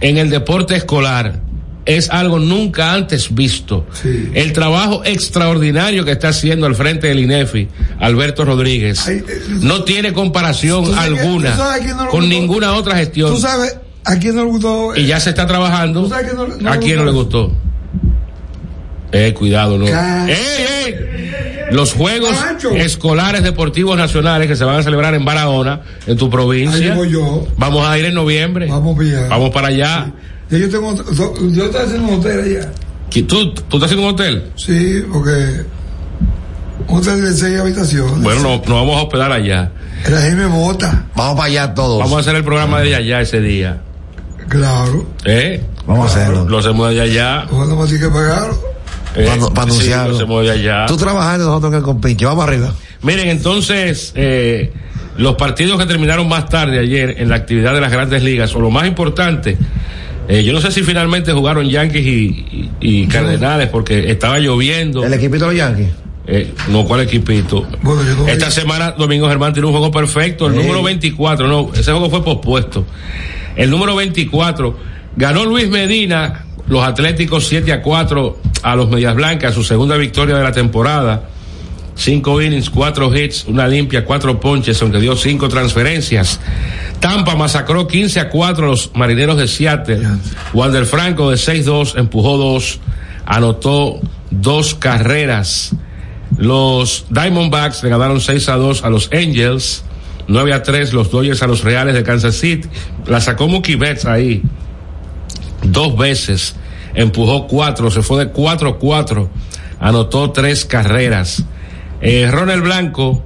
en 0.00 0.18
el 0.18 0.30
deporte 0.30 0.76
escolar 0.76 1.40
es 1.86 2.10
algo 2.10 2.38
nunca 2.38 2.92
antes 2.92 3.34
visto. 3.34 3.86
El 4.34 4.52
trabajo 4.52 5.02
extraordinario 5.04 6.04
que 6.04 6.12
está 6.12 6.28
haciendo 6.28 6.66
al 6.66 6.74
frente 6.74 7.06
del 7.06 7.20
INEFI, 7.20 7.68
Alberto 8.00 8.44
Rodríguez, 8.44 9.00
no 9.60 9.84
tiene 9.84 10.12
comparación 10.12 10.84
¿Tú 10.84 10.92
sabes 10.92 11.10
que- 11.14 11.20
alguna 11.20 11.50
que 11.80 11.88
no 11.88 11.96
con 11.96 12.06
gustó? 12.06 12.26
ninguna 12.26 12.74
otra 12.74 12.96
gestión. 12.96 13.32
Tú 13.34 13.40
sabes 13.40 13.78
a 14.04 14.18
quién 14.18 14.36
no 14.36 14.44
le 14.44 14.50
gustó. 14.50 14.96
Y 14.96 15.06
ya 15.06 15.18
se 15.20 15.30
está 15.30 15.46
trabajando. 15.46 16.02
¿Tú 16.02 16.08
sabes 16.10 16.30
que 16.30 16.36
no- 16.36 16.46
no 16.46 16.70
¿A 16.72 16.76
quién 16.78 16.96
no 16.96 17.04
le 17.04 17.12
gustó? 17.12 17.52
Eh, 19.12 19.32
cuidado, 19.34 19.78
no. 19.78 19.86
Ca- 19.86 20.26
¡Ey, 20.28 20.36
ey! 20.86 20.94
Los 21.70 21.92
Juegos 21.94 22.36
Escolares 22.76 23.42
Deportivos 23.42 23.96
Nacionales 23.96 24.46
que 24.48 24.56
se 24.56 24.64
van 24.64 24.76
a 24.78 24.82
celebrar 24.82 25.14
en 25.14 25.24
Barahona, 25.24 25.80
en 26.06 26.16
tu 26.16 26.28
provincia. 26.30 26.92
Ahí 26.92 26.96
voy 26.96 27.10
yo. 27.10 27.46
Vamos 27.56 27.86
a 27.86 27.96
ir 27.98 28.04
en 28.04 28.14
noviembre. 28.14 28.66
Vamos 28.68 28.96
bien. 28.98 29.28
Vamos 29.28 29.50
para 29.50 29.68
allá. 29.68 30.12
Yo 30.50 30.68
tengo. 30.70 30.94
Yo 31.52 31.64
estoy 31.64 31.80
haciendo 31.82 32.08
un 32.08 32.20
hotel 32.20 32.40
allá. 32.40 32.72
¿Qui- 33.10 33.26
¿Tú, 33.26 33.52
¿Tú 33.54 33.76
estás 33.76 33.84
haciendo 33.84 34.06
un 34.08 34.14
hotel? 34.14 34.50
Sí, 34.56 35.02
porque. 35.12 35.64
Un 36.88 36.98
hotel 36.98 37.22
de 37.22 37.32
seis 37.32 37.58
habitaciones. 37.58 38.22
Bueno, 38.22 38.42
no, 38.42 38.56
nos 38.56 38.66
vamos 38.68 38.96
a 38.98 39.02
hospedar 39.04 39.32
allá. 39.32 39.72
La 40.08 40.20
gente 40.20 40.36
me 40.36 40.46
vota. 40.46 41.06
Vamos 41.16 41.34
para 41.36 41.46
allá 41.46 41.74
todos. 41.74 41.98
Vamos 41.98 42.18
a 42.18 42.20
hacer 42.20 42.36
el 42.36 42.44
programa 42.44 42.80
de 42.80 42.94
allá 42.94 43.20
ese 43.20 43.40
día. 43.40 43.80
Claro. 44.48 45.06
¿Eh? 45.24 45.64
Vamos 45.86 46.10
a 46.14 46.20
hacerlo. 46.20 46.48
Lo 46.48 46.58
hacemos 46.58 46.90
de 46.94 47.00
allá. 47.00 47.46
Cuando 47.50 47.74
más 47.76 47.90
hay 47.90 47.98
que 47.98 48.08
pagarlo. 48.08 48.58
Eh, 49.16 49.24
Para- 49.26 49.40
para 49.54 49.70
sí, 49.70 49.76
anunciarlo. 49.78 50.10
lo 50.10 50.16
hacemos 50.16 50.44
de 50.44 50.50
allá. 50.50 50.86
Tú 50.86 50.96
trabajando 50.96 51.46
nosotros 51.46 51.72
en 51.72 51.78
el 51.78 51.82
compinche. 51.84 52.24
Vamos 52.26 52.46
arriba. 52.46 52.72
Miren, 53.02 53.28
entonces, 53.28 54.12
eh, 54.14 54.72
los 55.16 55.34
partidos 55.36 55.78
que 55.80 55.86
terminaron 55.86 56.28
más 56.28 56.48
tarde 56.48 56.78
ayer 56.78 57.16
en 57.18 57.28
la 57.30 57.36
actividad 57.36 57.72
de 57.72 57.80
las 57.80 57.90
grandes 57.90 58.22
ligas, 58.22 58.54
o 58.54 58.60
lo 58.60 58.70
más 58.70 58.86
importante, 58.86 59.56
eh, 60.28 60.42
yo 60.44 60.52
no 60.52 60.60
sé 60.60 60.70
si 60.72 60.82
finalmente 60.82 61.32
jugaron 61.32 61.68
Yankees 61.68 62.06
y, 62.06 62.10
y- 62.10 62.70
y 63.02 63.06
Cardenales 63.06 63.68
porque 63.68 64.10
estaba 64.10 64.38
lloviendo. 64.38 65.04
El 65.04 65.14
equipito 65.14 65.44
de 65.48 65.52
los 65.52 65.56
Yankees. 65.56 65.88
Eh, 66.28 66.52
no, 66.68 66.84
¿cuál 66.84 67.02
equipito? 67.02 67.66
Esta 68.28 68.50
semana 68.50 68.90
Domingo 68.92 69.28
Germán 69.28 69.52
tiene 69.52 69.66
un 69.68 69.72
juego 69.72 69.90
perfecto, 69.92 70.48
el 70.48 70.56
número 70.56 70.82
24, 70.82 71.46
no, 71.46 71.70
ese 71.72 71.92
juego 71.92 72.10
fue 72.10 72.24
pospuesto. 72.24 72.84
El 73.54 73.70
número 73.70 73.94
24 73.94 74.76
ganó 75.16 75.44
Luis 75.44 75.68
Medina, 75.68 76.44
los 76.66 76.82
Atléticos 76.82 77.46
7 77.46 77.72
a 77.72 77.80
4 77.80 78.38
a 78.62 78.74
los 78.74 78.90
Medias 78.90 79.14
Blancas, 79.14 79.54
su 79.54 79.62
segunda 79.62 79.96
victoria 79.96 80.36
de 80.36 80.42
la 80.42 80.50
temporada. 80.52 81.28
Cinco 81.96 82.42
innings, 82.42 82.68
cuatro 82.68 83.14
hits, 83.14 83.46
una 83.46 83.66
limpia, 83.66 84.04
cuatro 84.04 84.38
ponches, 84.38 84.80
aunque 84.82 85.00
dio 85.00 85.16
cinco 85.16 85.48
transferencias. 85.48 86.38
Tampa 87.00 87.34
masacró 87.34 87.86
15 87.86 88.20
a 88.20 88.28
4 88.28 88.66
a 88.66 88.68
los 88.68 88.90
marineros 88.94 89.38
de 89.38 89.48
Seattle. 89.48 90.06
Wander 90.52 90.84
Franco 90.84 91.30
de 91.30 91.36
6-2 91.36 91.98
empujó 91.98 92.36
dos, 92.36 92.80
anotó 93.24 94.00
dos 94.30 94.74
carreras. 94.74 95.74
Los 96.36 97.06
Diamondbacks 97.10 97.82
le 97.82 97.88
ganaron 97.88 98.20
6 98.20 98.48
a 98.48 98.56
2 98.56 98.84
a 98.84 98.90
los 98.90 99.10
Angels. 99.12 99.84
9 100.28 100.52
a 100.52 100.62
3 100.62 100.92
los 100.92 101.10
Dodgers 101.10 101.42
a 101.42 101.46
los 101.46 101.62
Reales 101.62 101.94
de 101.94 102.02
Kansas 102.02 102.34
City. 102.36 102.68
La 103.06 103.20
sacó 103.20 103.48
Mookie 103.48 103.76
Betts 103.76 104.04
ahí. 104.04 104.42
Dos 105.62 105.96
veces. 105.96 106.56
Empujó 106.94 107.46
cuatro. 107.46 107.90
Se 107.90 108.02
fue 108.02 108.24
de 108.24 108.32
4-4. 108.32 109.28
Anotó 109.78 110.30
tres 110.30 110.64
carreras. 110.64 111.44
Eh, 112.00 112.28
Ronald 112.30 112.62
Blanco 112.62 113.22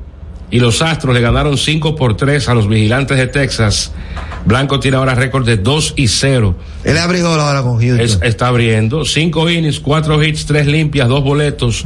y 0.50 0.58
los 0.60 0.82
Astros 0.82 1.14
le 1.14 1.20
ganaron 1.20 1.56
5 1.56 1.94
por 1.96 2.16
3 2.16 2.48
a 2.48 2.54
los 2.54 2.68
Vigilantes 2.68 3.16
de 3.18 3.26
Texas. 3.26 3.92
Blanco 4.44 4.80
tiene 4.80 4.96
ahora 4.96 5.14
récord 5.14 5.44
de 5.44 5.56
2 5.58 5.94
y 5.96 6.08
0. 6.08 6.56
Él 6.84 6.98
abridor 6.98 7.38
ahora 7.38 7.62
con 7.62 7.78
Houston. 7.78 8.00
Es- 8.00 8.18
está 8.22 8.48
abriendo. 8.48 9.04
Cinco 9.04 9.48
innings, 9.50 9.80
cuatro 9.80 10.22
hits, 10.22 10.46
tres 10.46 10.66
limpias, 10.66 11.08
dos 11.08 11.22
boletos 11.22 11.84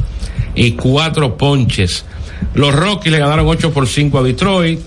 y 0.55 0.71
cuatro 0.71 1.37
ponches. 1.37 2.05
Los 2.53 2.73
Rockies 2.73 3.11
le 3.11 3.19
ganaron 3.19 3.45
8 3.47 3.71
por 3.73 3.87
5 3.87 4.19
a 4.19 4.23
Detroit. 4.23 4.79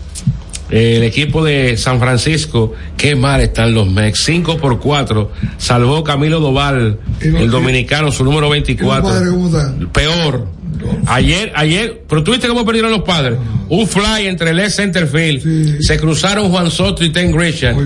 El 0.70 1.02
equipo 1.02 1.44
de 1.44 1.76
San 1.78 1.98
Francisco, 1.98 2.74
qué 2.96 3.16
mal 3.16 3.40
están 3.40 3.72
los 3.72 3.88
Mex. 3.90 4.20
5 4.24 4.58
por 4.58 4.78
4. 4.78 5.30
Salvó 5.56 6.04
Camilo 6.04 6.40
Doval, 6.40 6.98
el 7.20 7.50
dominicano, 7.50 8.12
su 8.12 8.22
número 8.24 8.42
¿Y 8.46 8.50
los 8.50 8.50
24. 8.50 9.02
padres 9.02 9.28
cómo 9.30 9.46
están? 9.46 9.88
Peor. 9.92 10.46
Ayer, 11.06 11.52
ayer, 11.56 12.02
pero 12.08 12.22
tú 12.22 12.30
viste 12.32 12.46
cómo 12.48 12.64
perdieron 12.64 12.90
los 12.92 13.02
padres. 13.02 13.38
Un 13.68 13.86
fly 13.86 14.26
entre 14.26 14.50
el 14.50 14.70
centerfield. 14.70 15.80
Se 15.80 15.98
cruzaron 15.98 16.50
Juan 16.50 16.70
Soto 16.70 17.02
y 17.04 17.10
Ten 17.10 17.32
Grisham. 17.32 17.76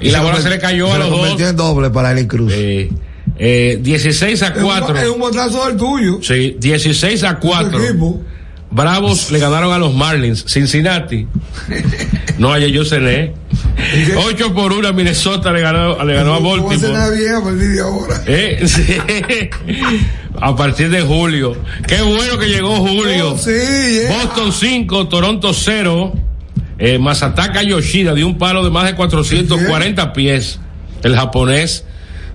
Y 0.00 0.10
la 0.10 0.20
bola 0.22 0.40
se 0.40 0.50
le 0.50 0.58
cayó 0.58 0.92
a 0.92 0.98
los 0.98 1.10
dos. 1.10 1.40
en 1.40 1.56
doble 1.56 1.90
para 1.90 2.12
Eli 2.12 2.26
Cruz. 2.26 2.52
Eh, 2.54 2.90
eh, 3.38 3.78
16 3.80 4.42
a 4.42 4.48
Es 4.48 4.56
un- 4.56 4.62
4. 4.64 4.96
Es 4.98 5.08
un 5.08 5.20
botazo 5.20 5.66
del 5.66 5.76
tuyo. 5.76 6.18
Sí, 6.22 6.56
16 6.60 7.22
a 7.24 7.38
4. 7.38 7.78
Bravos 8.72 9.30
le 9.30 9.38
ganaron 9.38 9.72
a 9.72 9.78
los 9.78 9.94
Marlins. 9.94 10.44
Cincinnati. 10.48 11.26
No, 12.38 12.52
ayer 12.52 12.70
yo 12.70 12.84
cené. 12.84 13.34
8 14.16 14.54
por 14.54 14.72
1 14.72 14.88
a 14.88 14.92
Minnesota 14.92 15.52
le 15.52 15.60
ganó, 15.60 16.02
le 16.04 16.14
ganó 16.14 16.34
a 16.34 16.38
Baltimore. 16.38 16.96
a 16.96 17.42
partir 17.42 17.68
de 17.68 17.80
ahora. 17.80 18.22
Eh, 18.26 18.62
sí. 18.66 18.98
A 20.40 20.56
partir 20.56 20.90
de 20.90 21.02
julio. 21.02 21.54
Qué 21.86 22.00
bueno 22.00 22.38
que 22.38 22.46
llegó 22.46 22.76
julio. 22.76 23.34
Oh, 23.34 23.38
sí, 23.38 23.50
yeah. 23.50 24.16
Boston 24.16 24.52
5, 24.52 25.08
Toronto 25.08 25.52
0. 25.52 26.14
Eh, 26.78 26.98
Masataka 26.98 27.62
Yoshida 27.62 28.14
de 28.14 28.24
un 28.24 28.38
palo 28.38 28.64
de 28.64 28.70
más 28.70 28.86
de 28.86 28.94
440 28.94 30.12
pies. 30.12 30.58
El 31.02 31.14
japonés 31.14 31.84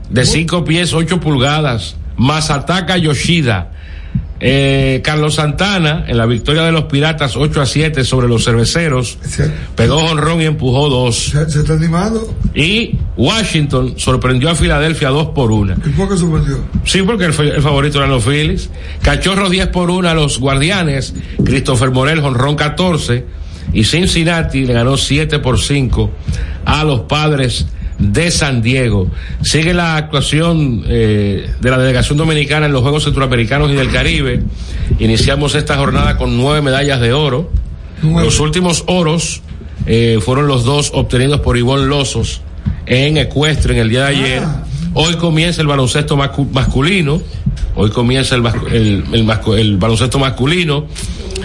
de 0.09 0.25
5 0.25 0.63
pies, 0.63 0.93
8 0.93 1.19
pulgadas. 1.19 1.95
Masataka 2.15 2.97
Yoshida. 2.97 3.71
Eh, 4.39 5.01
Carlos 5.03 5.35
Santana 5.35 6.05
en 6.07 6.17
la 6.17 6.25
victoria 6.27 6.63
de 6.63 6.71
los 6.71 6.83
Piratas 6.83 7.35
8 7.35 7.61
a 7.61 7.65
7 7.65 8.03
sobre 8.03 8.27
los 8.27 8.43
cerveceros. 8.45 9.17
Pegó 9.75 9.97
honrón 9.97 10.41
y 10.41 10.45
empujó 10.45 10.89
dos. 10.89 11.29
Se, 11.31 11.49
se 11.49 11.59
está 11.59 11.73
animando. 11.73 12.35
Y 12.53 12.97
Washington 13.15 13.95
sorprendió 13.97 14.49
a 14.49 14.55
Filadelfia 14.55 15.09
2 15.09 15.29
por 15.29 15.51
1. 15.51 15.75
¿Y 15.85 15.89
por 15.89 16.09
qué 16.09 16.17
sorprendió? 16.17 16.59
Sí, 16.85 17.01
porque 17.01 17.25
el, 17.25 17.39
el 17.39 17.61
favorito 17.61 17.97
eran 17.97 18.11
los 18.11 18.23
Phillies. 18.23 18.69
Cachorros 19.01 19.49
10 19.49 19.67
por 19.67 19.89
1 19.89 20.07
a 20.07 20.13
los 20.13 20.39
Guardianes. 20.39 21.13
Christopher 21.43 21.91
Morel, 21.91 22.21
jonrón 22.21 22.55
14. 22.55 23.25
Y 23.73 23.83
Cincinnati 23.83 24.65
le 24.65 24.73
ganó 24.73 24.97
7 24.97 25.39
por 25.39 25.59
5 25.59 26.11
a 26.65 26.83
los 26.83 27.01
padres 27.01 27.65
de 27.99 28.31
San 28.31 28.61
Diego. 28.61 29.09
Sigue 29.41 29.73
la 29.73 29.95
actuación 29.95 30.83
eh, 30.87 31.49
de 31.59 31.69
la 31.69 31.77
delegación 31.77 32.17
dominicana 32.17 32.67
en 32.67 32.73
los 32.73 32.81
Juegos 32.81 33.03
Centroamericanos 33.03 33.71
y 33.71 33.75
del 33.75 33.91
Caribe. 33.91 34.43
Iniciamos 34.99 35.55
esta 35.55 35.77
jornada 35.77 36.17
con 36.17 36.37
nueve 36.37 36.61
medallas 36.61 37.01
de 37.01 37.13
oro. 37.13 37.51
Los 38.03 38.39
últimos 38.39 38.83
oros 38.87 39.41
eh, 39.87 40.19
fueron 40.21 40.47
los 40.47 40.63
dos 40.63 40.91
obtenidos 40.93 41.41
por 41.41 41.57
Ivonne 41.57 41.87
Losos 41.87 42.41
en 42.85 43.17
Ecuestre 43.17 43.73
en 43.73 43.79
el 43.79 43.89
día 43.89 44.05
de 44.05 44.07
ayer. 44.07 44.43
Hoy 44.93 45.15
comienza 45.15 45.61
el 45.61 45.67
baloncesto 45.67 46.15
mascu- 46.17 46.49
masculino. 46.51 47.21
Hoy 47.75 47.91
comienza 47.91 48.35
el, 48.35 48.41
mascu- 48.41 48.71
el, 48.71 49.03
el 49.13 49.25
mascu- 49.25 49.57
el 49.57 49.77
baloncesto 49.77 50.17
masculino. 50.19 50.88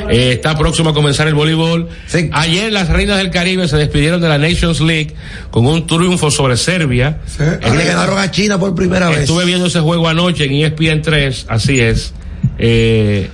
Eh, 0.08 0.32
está 0.32 0.56
próximo 0.56 0.90
a 0.90 0.94
comenzar 0.94 1.28
el 1.28 1.34
voleibol. 1.34 1.88
Ayer 2.32 2.72
las 2.72 2.88
reinas 2.88 3.18
del 3.18 3.30
Caribe 3.30 3.68
se 3.68 3.76
despidieron 3.76 4.20
de 4.20 4.28
la 4.28 4.38
Nations 4.38 4.80
League 4.80 5.14
con 5.50 5.66
un 5.66 5.86
triunfo 5.86 6.30
sobre 6.30 6.56
Serbia. 6.56 7.20
Y 7.62 7.76
le 7.76 7.84
ganaron 7.84 8.18
a 8.18 8.30
China 8.30 8.58
por 8.58 8.74
primera 8.74 9.08
vez. 9.10 9.20
Estuve 9.20 9.44
viendo 9.44 9.66
ese 9.66 9.80
juego 9.80 10.08
anoche 10.08 10.44
en 10.46 10.52
E 10.52 10.64
ESPN 10.66 11.02
3, 11.02 11.46
así 11.48 11.80
es. 11.80 12.14
Eh, 12.58 13.28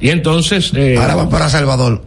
y 0.00 0.10
entonces... 0.10 0.72
eh, 0.76 0.96
Ahora 0.98 1.14
van 1.14 1.30
para 1.30 1.48
Salvador. 1.48 2.04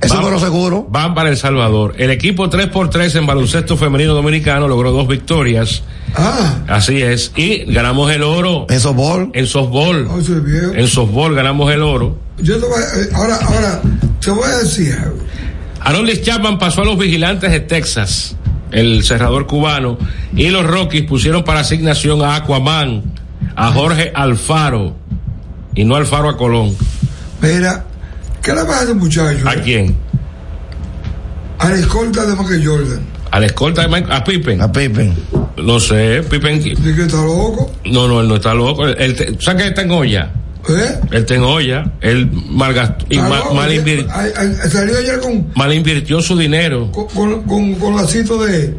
Fue 0.00 0.30
lo 0.30 0.38
seguro. 0.38 0.86
Van 0.90 1.14
para 1.14 1.30
El 1.30 1.36
Salvador. 1.36 1.94
El 1.98 2.10
equipo 2.10 2.48
3x3 2.48 3.16
en 3.16 3.26
baloncesto 3.26 3.76
femenino 3.76 4.14
dominicano 4.14 4.68
logró 4.68 4.92
dos 4.92 5.08
victorias. 5.08 5.82
Ah. 6.14 6.56
Así 6.68 7.02
es. 7.02 7.32
Y 7.36 7.64
ganamos 7.72 8.10
el 8.12 8.22
oro. 8.22 8.66
En 8.68 8.80
softball. 8.80 9.30
En 9.32 9.46
softball. 9.46 10.06
Oh, 10.10 10.20
soy 10.20 10.40
viejo. 10.40 10.74
En 10.74 10.88
softball 10.88 11.34
ganamos 11.34 11.72
el 11.72 11.82
oro. 11.82 12.18
Yo 12.38 12.58
te 12.58 12.66
voy 12.66 12.82
a, 12.82 13.00
eh, 13.00 13.08
ahora, 13.14 13.36
ahora, 13.36 13.82
te 14.20 14.30
voy 14.30 14.44
a 14.44 14.58
decir 14.58 14.92
algo. 14.92 15.18
Aroldis 15.80 16.22
Chapman 16.22 16.58
pasó 16.58 16.82
a 16.82 16.84
los 16.86 16.98
vigilantes 16.98 17.50
de 17.50 17.60
Texas, 17.60 18.36
el 18.72 19.04
cerrador 19.04 19.46
cubano, 19.46 19.98
y 20.34 20.48
los 20.48 20.66
Rockies 20.66 21.04
pusieron 21.04 21.44
para 21.44 21.60
asignación 21.60 22.22
a 22.22 22.36
Aquaman, 22.36 23.02
a 23.54 23.70
Jorge 23.70 24.10
Alfaro, 24.14 24.96
y 25.74 25.84
no 25.84 25.94
Alfaro 25.94 26.30
a 26.30 26.36
Colón. 26.38 26.74
Mira, 27.42 27.84
¿qué 28.44 28.52
le 28.52 28.64
pasa 28.64 28.80
a 28.80 28.84
ese 28.84 28.94
muchacho? 28.94 29.48
¿A 29.48 29.54
quién? 29.56 29.96
A 31.58 31.68
la 31.70 31.76
escolta 31.76 32.24
de 32.26 32.36
Michael 32.36 32.66
Jordan. 32.66 33.00
A 33.30 33.40
la 33.40 33.46
escolta 33.46 33.82
de 33.82 33.88
Mike, 33.88 34.08
a 34.12 34.22
Pippen. 34.22 34.60
A 34.62 34.70
Pippen. 34.70 35.14
No 35.56 35.80
sé, 35.80 36.22
Pippen. 36.28 36.60
¿De 36.62 36.94
que 36.94 37.02
está 37.02 37.16
loco? 37.22 37.72
No, 37.86 38.06
no, 38.06 38.20
él 38.20 38.28
no 38.28 38.36
está 38.36 38.54
loco. 38.54 38.86
Él, 38.86 39.16
te- 39.16 39.36
¿Sabes 39.40 39.56
que 39.62 39.62
él 39.62 39.68
está 39.70 39.82
en 39.82 39.90
olla? 39.90 40.30
¿Eh? 40.68 41.00
Él 41.10 41.18
está 41.22 41.34
en 41.34 41.42
olla. 41.42 41.92
Él 42.00 42.30
malgastó, 42.50 43.06
y 43.10 43.18
mal, 43.18 43.70
¿eh? 43.72 43.76
invir- 43.82 44.06
Ay, 44.10 44.30
ay, 44.36 44.54
Salió 44.70 44.98
ayer 44.98 45.18
con, 45.20 45.48
mal 45.56 45.72
invirtió 45.74 46.20
su 46.22 46.36
dinero. 46.38 46.90
con, 46.92 47.06
con, 47.08 47.42
con, 47.42 47.74
con 47.74 47.96
lacito 47.96 48.44
de 48.44 48.74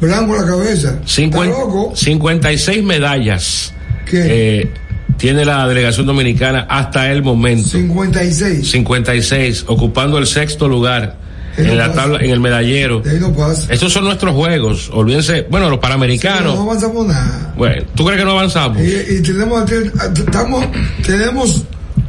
blanco 0.00 0.36
en 0.36 0.42
la 0.42 0.46
cabeza. 0.48 0.98
Cincuen- 1.06 1.48
Está 1.50 1.60
loco. 1.60 1.92
56 1.96 2.84
medallas 2.84 3.72
¿Qué? 4.08 4.60
eh, 4.60 4.70
tiene 5.16 5.44
la 5.44 5.66
delegación 5.68 6.06
dominicana 6.06 6.66
hasta 6.68 7.10
el 7.10 7.22
momento. 7.22 7.68
56. 7.68 8.70
56, 8.70 9.64
ocupando 9.68 10.18
el 10.18 10.26
sexto 10.26 10.68
lugar 10.68 11.16
en 11.56 11.78
la 11.78 11.86
pasa. 11.88 11.94
tabla, 12.02 12.18
en 12.20 12.30
el 12.30 12.40
medallero. 12.40 13.00
De 13.00 13.10
ahí 13.12 13.20
no 13.20 13.32
pasa. 13.32 13.72
Estos 13.72 13.92
son 13.92 14.04
nuestros 14.04 14.34
juegos. 14.34 14.90
Olvídense, 14.92 15.46
bueno, 15.50 15.66
los 15.70 15.76
No 15.76 15.80
panamericanos. 15.80 16.58
avanzamos 16.58 17.06
nada. 17.06 17.54
Bueno, 17.56 17.82
¿tú 17.94 18.04
crees 18.04 18.18
que 18.20 18.24
no 18.26 18.32
avanzamos? 18.32 18.78
Y, 18.82 19.14
y 19.16 19.22
tenemos, 19.22 19.70
estamos, 19.70 20.66
tenemos 21.04 21.64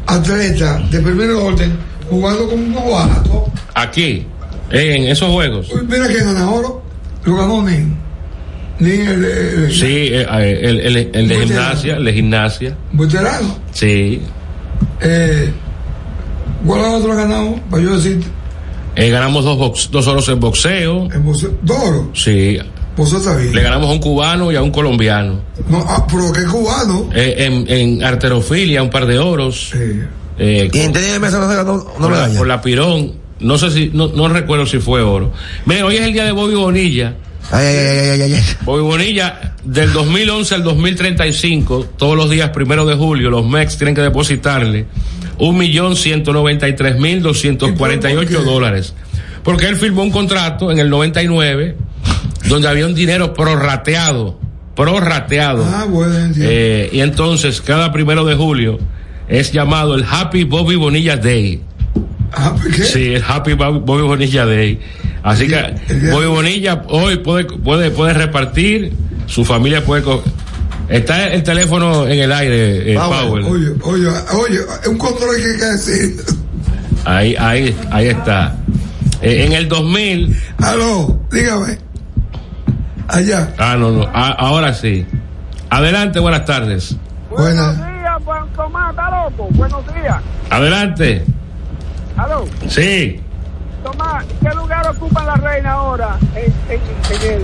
atletas 0.05 0.89
de 0.91 0.99
primer 0.99 1.32
orden 1.32 1.72
jugando 2.10 2.49
con 2.49 2.60
un 2.60 2.74
novato. 2.74 3.45
Aquí, 3.74 4.26
en 4.72 5.03
esos 5.05 5.30
juegos. 5.30 5.70
Mira 5.88 6.08
que 6.08 6.24
gana 6.24 6.49
oro. 6.49 6.84
Lo 7.24 7.36
ganó 7.38 7.62
Nin. 7.64 7.95
Nin 8.80 9.01
el, 9.07 9.25
el- 9.25 9.71
Sí, 9.73 9.86
eh, 10.11 10.25
el, 10.61 10.80
el- 10.82 11.09
el 11.13 11.28
de 11.28 11.39
gimnasia, 11.39 11.95
el 11.97 12.05
de 12.05 12.13
gimnasia. 12.13 12.78
veterano. 12.93 13.57
Sí. 13.71 14.21
Eh, 15.01 15.51
¿Cuál 16.65 16.82
otro 16.95 17.13
ha 17.13 17.15
ganado? 17.15 17.55
Para 17.69 17.84
yo 17.84 17.95
decirte. 17.95 18.28
Eh, 18.95 19.09
ganamos 19.09 19.43
dos, 19.45 19.57
box- 19.57 19.89
dos 19.91 20.07
oros 20.07 20.28
en 20.30 20.39
boxeo. 20.39 21.07
En 21.13 21.23
boxeo. 21.23 21.51
¿Dos 21.61 21.78
oros? 21.84 22.05
Sí. 22.13 22.59
Bien. 22.97 23.53
Le 23.53 23.61
ganamos 23.61 23.89
a 23.89 23.93
un 23.93 23.99
cubano 23.99 24.51
y 24.51 24.55
a 24.55 24.61
un 24.63 24.71
colombiano. 24.71 25.39
No, 25.69 25.86
ah, 25.88 26.03
pero 26.09 26.32
que 26.34 26.39
es 26.39 26.47
cubano. 26.47 27.07
Eh, 27.13 27.36
en, 27.45 27.65
en 27.69 28.03
arterofilia, 28.03 28.82
un 28.82 28.89
par 28.89 29.05
de 29.05 29.19
oros. 29.19 29.71
Eh, 30.39 30.67
Y 30.73 30.80
en 30.80 30.93
tenis 30.93 31.11
de 31.13 31.19
mesa 31.19 31.38
no 31.38 31.47
se 31.47 31.55
ganó 31.55 31.86
una 31.99 32.07
medalla. 32.09 32.38
por 32.39 32.47
la 32.47 32.59
pirón. 32.59 33.13
No 33.39 33.59
sé 33.59 33.69
si, 33.69 33.91
no, 33.93 34.07
no 34.07 34.28
recuerdo 34.30 34.65
si 34.65 34.80
fue 34.80 35.03
oro. 35.03 35.32
Miren, 35.67 35.84
hoy 35.84 35.97
es 35.97 36.01
el 36.07 36.13
día 36.13 36.25
de 36.25 36.32
Bobby 36.32 36.55
Bonilla. 36.55 37.13
Ay, 37.52 37.66
ay, 37.66 38.34
ay, 38.34 38.43
Bonilla, 38.66 39.54
del 39.64 39.93
2011 39.93 40.56
al 40.56 40.64
2035, 40.64 41.86
todos 41.98 42.18
los 42.18 42.30
días 42.30 42.50
primero 42.50 42.86
de 42.86 42.95
julio, 42.95 43.30
los 43.30 43.48
MEX 43.48 43.78
tienen 43.78 43.95
que 43.95 44.02
depositarle 44.02 44.86
un 45.39 45.58
millón 45.58 45.95
ciento 45.95 46.34
noventa 46.34 46.68
y 46.68 46.76
tres 46.76 47.00
mil 47.00 47.22
doscientos 47.22 47.72
cuarenta 47.74 48.12
y 48.12 48.16
ocho 48.16 48.41
dólares. 48.43 48.93
Porque 49.43 49.68
él 49.68 49.78
firmó 49.78 50.04
un 50.04 50.12
contrato 50.12 50.72
en 50.72 50.80
el 50.80 50.89
99 50.89 51.78
donde 52.50 52.68
había 52.68 52.86
un 52.86 52.93
dinero 52.95 53.34
prorrateado, 53.34 54.38
prorrateado. 54.76 55.64
Ah, 55.66 55.86
bueno. 55.88 56.34
Eh, 56.38 56.89
y 56.91 57.00
entonces, 57.00 57.62
cada 57.62 57.91
primero 57.93 58.26
de 58.26 58.36
julio 58.36 58.78
es 59.30 59.54
llamado 59.54 59.95
el 59.95 60.04
Happy 60.10 60.43
Bobby 60.43 60.76
Bonilla 60.76 61.16
Day. 61.16 61.62
Ah, 62.34 62.56
¿qué? 62.76 62.84
Sí, 62.84 63.14
el 63.14 63.24
Happy 63.26 63.54
Bob- 63.54 63.86
Bobby 63.86 64.04
Bonilla 64.04 64.45
Day. 64.45 64.80
Así 65.28 65.47
que 65.47 66.09
Bobby 66.11 66.25
Bonilla 66.28 66.84
hoy 66.88 67.17
puede, 67.17 67.43
puede, 67.45 67.91
puede 67.91 68.13
repartir, 68.13 68.93
su 69.25 69.43
familia 69.43 69.84
puede... 69.84 70.01
co- 70.03 70.23
Está 70.89 71.28
el 71.34 71.43
teléfono 71.43 72.07
en 72.07 72.17
el 72.19 72.32
aire, 72.32 72.93
eh, 72.93 72.95
Powell. 72.95 73.43
Oye, 73.43 73.67
oye, 73.84 74.07
oye, 74.34 74.59
es 74.82 74.88
un 74.88 74.97
control 74.97 75.36
que 75.36 75.43
hay 75.51 75.57
que 75.57 75.65
decir. 75.65 76.15
Ahí, 77.03 77.36
ahí, 77.38 77.75
ahí 77.91 78.07
está. 78.07 78.55
Eh, 79.21 79.43
en 79.45 79.51
el 79.51 79.67
2000... 79.67 80.34
Aló, 80.63 81.19
dígame. 81.30 81.78
Allá. 83.09 83.53
Ah, 83.57 83.75
no, 83.78 83.91
no. 83.91 84.03
a- 84.03 84.32
ahora 84.32 84.73
sí. 84.73 85.05
Adelante, 85.69 86.19
buenas 86.21 86.45
tardes. 86.45 86.95
Buenas. 87.30 87.75
días, 87.75 88.13
Juan 88.23 88.47
Tomás, 88.55 88.91
está 88.91 89.09
loco. 89.11 89.49
Buenos 89.51 89.84
días. 89.93 90.15
Adelante. 90.49 91.25
Aló. 92.15 92.45
Sí. 92.69 93.19
Tomás, 93.84 94.25
¿qué 94.41 94.49
lugar 94.55 94.88
ocupa 94.89 95.23
la 95.23 95.36
reina 95.36 95.71
ahora 95.73 96.17
en, 96.36 96.53
en, 96.71 96.82
en 97.15 97.34
el, 97.34 97.41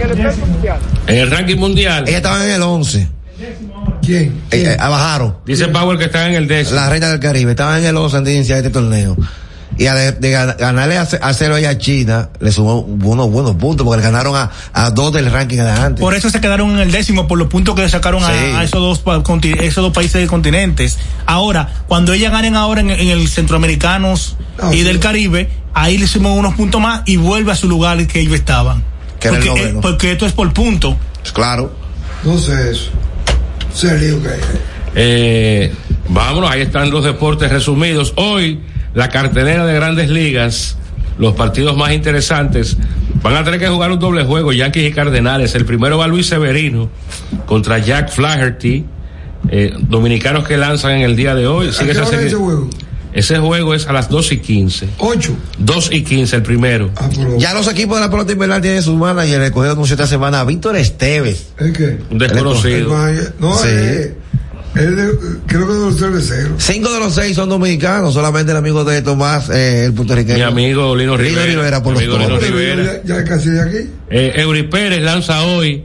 en 0.00 0.10
el 0.10 0.18
evento 0.20 0.46
mundial? 0.46 0.78
En 1.06 1.16
el 1.16 1.30
ranking 1.30 1.56
mundial. 1.56 2.04
Ella 2.08 2.16
estaba 2.18 2.44
en 2.44 2.50
el 2.50 2.62
11. 2.62 3.08
¿Quién? 4.02 4.42
Eh, 4.50 4.62
eh, 4.72 4.76
bajaron. 4.78 5.36
Dice 5.46 5.68
Powell 5.68 5.98
que 5.98 6.04
está 6.04 6.26
en 6.28 6.34
el 6.34 6.48
décimo. 6.48 6.76
La 6.76 6.88
reina 6.90 7.08
del 7.08 7.20
Caribe. 7.20 7.50
Estaba 7.52 7.78
en 7.78 7.84
el 7.84 7.96
11 7.96 8.16
antes 8.16 8.32
de 8.32 8.36
iniciar 8.36 8.58
este 8.58 8.70
torneo. 8.70 9.16
Y 9.76 9.86
a 9.88 9.94
de, 9.94 10.12
de 10.12 10.32
gan- 10.32 10.56
ganarle 10.56 10.96
a, 10.98 11.02
a 11.02 11.34
cero 11.34 11.56
ahí 11.56 11.64
a 11.64 11.76
China, 11.76 12.28
le 12.38 12.52
sumó 12.52 12.78
unos 12.80 13.28
buenos 13.30 13.56
puntos, 13.56 13.84
porque 13.84 13.98
le 13.98 14.04
ganaron 14.04 14.36
a, 14.36 14.50
a 14.72 14.90
dos 14.90 15.12
del 15.12 15.30
ranking 15.32 15.58
adelante. 15.58 16.00
Por 16.00 16.14
eso 16.14 16.30
se 16.30 16.40
quedaron 16.40 16.70
en 16.72 16.78
el 16.78 16.92
décimo, 16.92 17.26
por 17.26 17.38
los 17.38 17.48
puntos 17.48 17.74
que 17.74 17.82
le 17.82 17.88
sacaron 17.88 18.22
a- 18.22 18.28
Sí. 18.28 18.34
a, 18.54 18.62
esos, 18.62 19.02
dos, 19.02 19.02
esos 19.60 19.92
países 19.92 20.20
de 20.20 20.26
continentes. 20.28 20.96
Ahora, 21.26 21.68
cuando 21.88 22.12
ellas 22.12 22.30
ganen 22.30 22.54
ahora 22.54 22.82
en, 22.82 22.90
en 22.90 23.08
el 23.08 23.26
Centroamericanos 23.26 24.36
y 24.70 24.76
sí. 24.76 24.82
del 24.84 25.00
Caribe, 25.00 25.48
ahí 25.74 25.98
le 25.98 26.06
suman 26.06 26.32
unos 26.32 26.54
puntos 26.54 26.80
más 26.80 27.02
y 27.06 27.16
vuelve 27.16 27.52
a 27.52 27.56
su 27.56 27.68
lugar 27.68 28.04
que 28.06 28.20
ellos 28.20 28.34
estaban. 28.34 28.82
Que 29.20 29.28
era 29.28 29.38
el 29.38 29.76
porque, 29.80 30.08
eh, 30.08 30.12
esto 30.12 30.26
es 30.26 30.32
por 30.32 30.52
punto. 30.52 30.96
Claro. 31.32 31.72
No 32.24 32.38
sé 32.38 32.70
eso. 32.70 32.90
Se 33.72 33.96
lío 33.98 34.22
que 34.22 34.28
hay. 34.28 34.40
Eh, 34.94 35.72
vámonos, 36.08 36.50
ahí 36.50 36.62
están 36.62 36.90
los 36.90 37.04
deportes 37.04 37.50
resumidos. 37.50 38.12
Hoy, 38.16 38.60
la 38.94 39.08
cartelera 39.08 39.66
de 39.66 39.74
grandes 39.74 40.08
ligas, 40.10 40.76
los 41.18 41.34
partidos 41.34 41.76
más 41.76 41.92
interesantes, 41.92 42.76
van 43.22 43.36
a 43.36 43.44
tener 43.44 43.58
que 43.58 43.68
jugar 43.68 43.90
un 43.90 43.98
doble 43.98 44.24
juego, 44.24 44.52
Yankees 44.52 44.90
y 44.90 44.92
Cardenales. 44.94 45.54
El 45.54 45.64
primero 45.64 45.98
va 45.98 46.06
Luis 46.06 46.26
Severino 46.28 46.88
contra 47.46 47.78
Jack 47.78 48.10
Flaherty, 48.10 48.84
eh, 49.50 49.72
dominicanos 49.78 50.46
que 50.46 50.56
lanzan 50.56 50.92
en 50.92 51.02
el 51.02 51.16
día 51.16 51.34
de 51.34 51.46
hoy. 51.46 51.68
¿A 51.68 51.72
Sigue 51.72 51.86
qué 51.86 51.92
esa 51.92 52.00
hora 52.02 52.08
es 52.08 52.10
serie- 52.14 52.26
ese 52.28 52.36
juego? 52.36 52.70
Ese 53.14 53.38
juego 53.38 53.74
es 53.74 53.86
a 53.86 53.92
las 53.92 54.08
2 54.08 54.32
y 54.32 54.38
15. 54.38 54.88
8. 54.98 55.36
2 55.58 55.90
y 55.92 56.02
15 56.02 56.36
el 56.36 56.42
primero. 56.42 56.90
Ah, 56.96 57.08
pero. 57.14 57.38
Ya 57.38 57.54
los 57.54 57.68
equipos 57.68 57.96
de 57.96 58.00
la 58.04 58.10
pelota 58.10 58.32
invernal 58.32 58.60
tienen 58.60 58.82
sus 58.82 58.96
manager. 58.96 59.40
El 59.40 59.52
cogido 59.52 59.72
anunció 59.72 59.94
esta 59.94 60.06
semana 60.08 60.40
a 60.40 60.44
Víctor 60.44 60.76
Esteves. 60.76 61.46
¿Es 61.58 61.72
qué? 61.72 61.98
Un 62.10 62.18
desconocido. 62.18 63.08
El 63.08 63.32
No, 63.38 63.54
Sí. 63.56 63.68
eh, 63.70 64.14
Es 64.74 64.96
de- 64.96 65.12
creo 65.46 65.68
que 65.68 65.72
de 65.72 65.78
los 65.78 65.96
cerveceros. 65.96 66.54
Cinco 66.60 66.92
de 66.92 66.98
los 66.98 67.14
seis 67.14 67.36
son 67.36 67.48
dominicanos, 67.48 68.12
solamente 68.12 68.50
el 68.50 68.58
amigo 68.58 68.82
de 68.84 69.02
Tomás, 69.02 69.48
eh, 69.48 69.84
el 69.84 69.92
puertorriqueño. 69.92 70.36
Mi 70.38 70.42
amigo 70.42 70.96
Lino 70.96 71.16
Rivera. 71.16 71.46
Rivera 71.46 71.80
por 71.84 71.92
los 71.92 72.02
Amigo 72.02 72.18
Lino. 72.18 72.40
Rivera. 72.40 73.00
Ya, 73.04 73.18
ya 73.18 73.24
casi 73.24 73.50
de 73.50 73.60
aquí. 73.62 73.90
Eh, 74.10 74.32
Eury 74.34 74.64
Pérez 74.64 75.00
lanza 75.00 75.44
hoy 75.44 75.84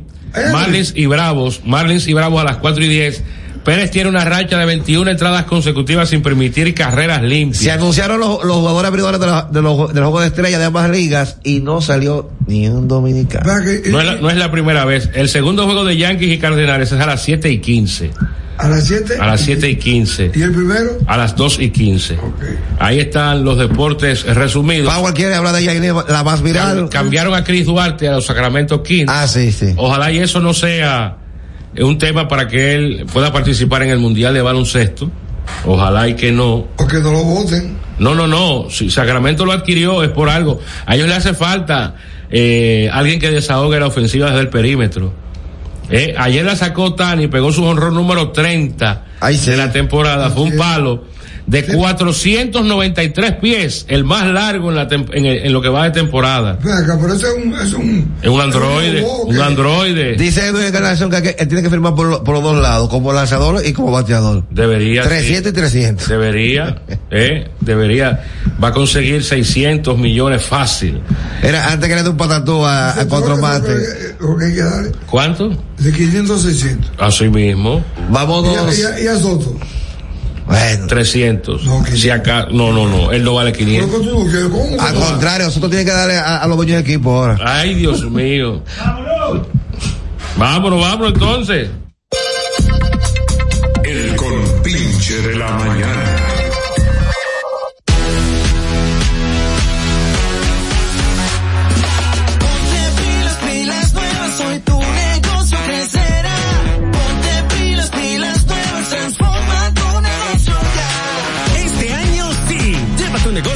Marlins 0.51 0.93
y 0.95 1.05
Bravos. 1.05 1.61
Marlins 1.65 2.07
y 2.07 2.13
Bravos 2.15 2.41
a 2.41 2.45
las 2.45 2.57
4 2.57 2.83
y 2.83 2.87
10. 2.87 3.21
Pérez 3.63 3.91
tiene 3.91 4.09
una 4.09 4.25
racha 4.25 4.57
de 4.57 4.65
21 4.65 5.11
entradas 5.11 5.43
consecutivas 5.45 6.09
sin 6.09 6.21
permitir 6.21 6.73
carreras 6.73 7.21
limpias. 7.21 7.63
Se 7.63 7.71
anunciaron 7.71 8.19
los, 8.19 8.43
los 8.43 8.57
jugadores 8.57 8.87
abridores 8.87 9.19
de, 9.19 9.27
la- 9.27 9.47
de 9.51 9.61
los, 9.61 9.93
de 9.93 9.99
los 9.99 10.09
juegos 10.09 10.21
de 10.21 10.27
estrella 10.27 10.57
de 10.59 10.65
ambas 10.65 10.89
ligas 10.89 11.37
y 11.43 11.59
no 11.59 11.81
salió 11.81 12.29
ni 12.47 12.67
un 12.67 12.87
dominicano. 12.87 13.45
No 13.91 13.99
es, 13.99 14.05
la, 14.05 14.15
no 14.15 14.29
es 14.29 14.37
la 14.37 14.49
primera 14.51 14.85
vez. 14.85 15.09
El 15.13 15.29
segundo 15.29 15.65
juego 15.65 15.85
de 15.85 15.97
Yankees 15.97 16.31
y 16.31 16.37
Cardenales 16.39 16.91
es 16.91 16.99
a 16.99 17.05
las 17.05 17.21
7 17.23 17.49
y 17.51 17.59
15. 17.59 18.11
A 18.57 18.67
las 18.67 18.87
7. 18.87 19.15
A 19.21 19.25
las 19.27 19.39
7 19.41 19.69
y 19.69 19.75
15. 19.77 20.31
¿Y 20.35 20.41
el 20.41 20.51
primero? 20.51 20.97
A 21.07 21.15
las 21.15 21.35
2 21.35 21.59
y 21.61 21.69
15. 21.69 22.17
Ahí 22.79 22.99
están 22.99 23.45
los 23.45 23.57
deportes 23.57 24.25
resumidos. 24.25 24.93
Power 24.93 25.13
quiere 25.13 25.33
hablar 25.35 25.55
de 25.55 25.93
la 26.09 26.23
más 26.25 26.41
viral. 26.41 26.77
Cam- 26.85 26.89
Cambiaron 26.89 27.33
a 27.35 27.43
Chris 27.45 27.65
Duarte 27.67 28.07
a 28.09 28.13
los 28.13 28.25
Sacramento 28.25 28.83
Kings. 28.83 29.09
Ah, 29.09 29.27
sí, 29.27 29.51
sí. 29.53 29.73
Ojalá 29.77 30.11
y 30.11 30.19
eso 30.19 30.41
no 30.41 30.53
sea 30.53 31.15
un 31.77 31.97
tema 31.97 32.27
para 32.27 32.47
que 32.47 32.75
él 32.75 33.05
pueda 33.11 33.31
participar 33.31 33.83
en 33.83 33.89
el 33.89 33.99
Mundial 33.99 34.33
de 34.33 34.41
Baloncesto. 34.41 35.09
Ojalá 35.65 36.07
y 36.07 36.15
que 36.15 36.31
no. 36.31 36.67
O 36.77 36.87
que 36.87 36.97
no 36.97 37.11
lo 37.11 37.23
voten. 37.23 37.77
No, 37.97 38.15
no, 38.15 38.27
no. 38.27 38.69
Si 38.69 38.89
Sacramento 38.89 39.45
lo 39.45 39.51
adquirió 39.51 40.03
es 40.03 40.09
por 40.09 40.29
algo. 40.29 40.59
A 40.85 40.95
ellos 40.95 41.07
le 41.07 41.15
hace 41.15 41.33
falta 41.33 41.95
eh, 42.29 42.89
alguien 42.91 43.19
que 43.19 43.29
desahogue 43.29 43.79
la 43.79 43.87
ofensiva 43.87 44.27
desde 44.27 44.41
el 44.41 44.49
perímetro. 44.49 45.13
Eh, 45.89 46.13
ayer 46.17 46.45
la 46.45 46.55
sacó 46.55 46.93
Tani, 46.93 47.27
pegó 47.27 47.51
su 47.51 47.63
honrón 47.63 47.95
número 47.95 48.31
30 48.31 49.05
de 49.45 49.57
la 49.57 49.71
temporada. 49.71 50.29
Fue 50.29 50.43
un 50.43 50.57
palo 50.57 51.05
de 51.49 51.63
493 51.63 53.31
pies, 53.41 53.85
el 53.87 54.03
más 54.03 54.27
largo 54.27 54.69
en, 54.69 54.75
la 54.75 54.83
en, 54.91 55.25
el- 55.25 55.45
en 55.45 55.53
lo 55.53 55.61
que 55.61 55.69
va 55.69 55.85
de 55.85 55.91
temporada. 55.91 56.59
Ven 56.63 56.73
acá, 56.73 56.97
pero 57.01 57.13
ese 57.15 57.25
es 57.27 57.33
un. 57.33 57.53
Es 57.55 57.73
un, 57.73 58.13
Es 58.21 58.29
un 58.29 58.39
androide, 58.41 59.03
un 59.25 59.41
androide. 59.41 60.15
Dice 60.15 60.45
Edwin 60.47 60.63
Encarnación 60.65 61.09
que, 61.09 61.21
que 61.23 61.35
él 61.39 61.47
tiene 61.47 61.63
que 61.63 61.69
firmar 61.69 61.95
por, 61.95 62.07
lo- 62.07 62.23
por 62.23 62.35
los 62.35 62.43
dos 62.43 62.61
lados, 62.61 62.89
como 62.89 63.11
lanzador 63.13 63.65
y 63.65 63.73
como 63.73 63.91
bateador. 63.91 64.43
Debería. 64.51 65.03
300 65.03 65.51
y 65.51 65.55
300. 65.55 66.07
Debería, 66.07 66.81
eh, 67.11 67.49
debería. 67.61 68.23
Va 68.63 68.67
a 68.69 68.71
conseguir 68.73 69.23
600 69.23 69.97
millones 69.97 70.43
fácil. 70.43 71.01
Era 71.41 71.71
antes 71.71 71.89
que 71.89 71.95
le 71.95 72.03
dé 72.03 72.09
un 72.09 72.17
patatú 72.17 72.63
a, 72.65 72.91
a 72.99 73.05
cuatro 73.07 73.37
mates. 73.37 74.15
¿Cuánto? 75.09 75.49
De 75.79 75.91
500 75.91 76.39
a 76.45 76.49
600. 76.49 76.91
Así 76.99 77.27
mismo. 77.29 77.83
Y 78.77 78.83
a, 78.83 78.99
y 78.99 79.07
a 79.07 79.15
Soto. 79.17 79.55
Bueno. 80.49 80.87
300. 80.87 81.61
si 81.93 82.09
acá, 82.09 82.47
no, 82.51 82.71
no, 82.73 82.87
no. 82.89 83.11
Él 83.11 83.23
no 83.23 83.35
vale 83.35 83.53
500. 83.53 83.89
Pero 83.89 84.01
tú 84.11 84.19
no 84.19 84.31
quieres, 84.31 84.49
¿cómo? 84.49 84.81
Al 84.81 84.93
contrario, 84.95 85.45
nosotros 85.45 85.69
tiene 85.69 85.85
que 85.85 85.91
darle 85.91 86.15
a, 86.15 86.37
a 86.37 86.47
los 86.47 86.57
dueños 86.57 86.75
de 86.77 86.81
equipo 86.81 87.11
ahora. 87.11 87.37
Ay, 87.43 87.75
Dios 87.75 88.03
mío. 88.09 88.63
Vámonos, 90.37 90.81
vámonos 90.81 91.13
entonces. 91.13 91.69
El 93.83 94.15
compinche 94.15 95.21
de 95.21 95.35
la 95.35 95.51
mañana. 95.51 96.08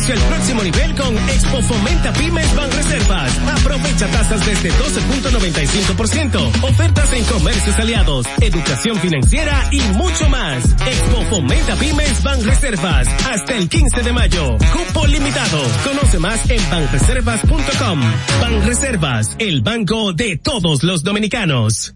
Negocio 0.04 0.14
al 0.14 0.30
próximo 0.30 0.64
nivel 0.64 0.96
con 0.96 1.18
Expo 1.30 1.62
Fomenta 1.62 2.14
Pymes 2.14 2.56
Banreservas. 2.56 3.38
Aprovecha 3.60 4.08
tasas 4.08 4.46
desde 4.46 4.72
12.95%, 4.72 6.64
ofertas 6.64 7.14
en 7.14 7.26
comercios 7.26 7.80
aliados, 7.80 8.26
educación 8.42 8.98
financiera 8.98 9.70
y 9.72 9.80
mucho 9.94 10.30
más. 10.30 10.64
Expo 10.86 11.22
Fomenta 11.30 11.76
Pymes 11.76 12.24
Banreservas 12.24 13.08
hasta 13.30 13.56
el 13.56 13.70
15 13.70 14.04
de 14.04 14.14
mayo. 14.14 14.58
Cupo 14.58 15.08
limitado. 15.08 15.62
Conoce 15.86 16.20
más 16.20 16.50
en 16.50 16.70
banreservas.com. 16.70 18.02
Banreservas, 18.42 19.36
el 19.40 19.62
banco 19.62 20.14
de 20.14 20.38
todos 20.38 20.84
los 20.84 21.04
dominicanos. 21.04 21.96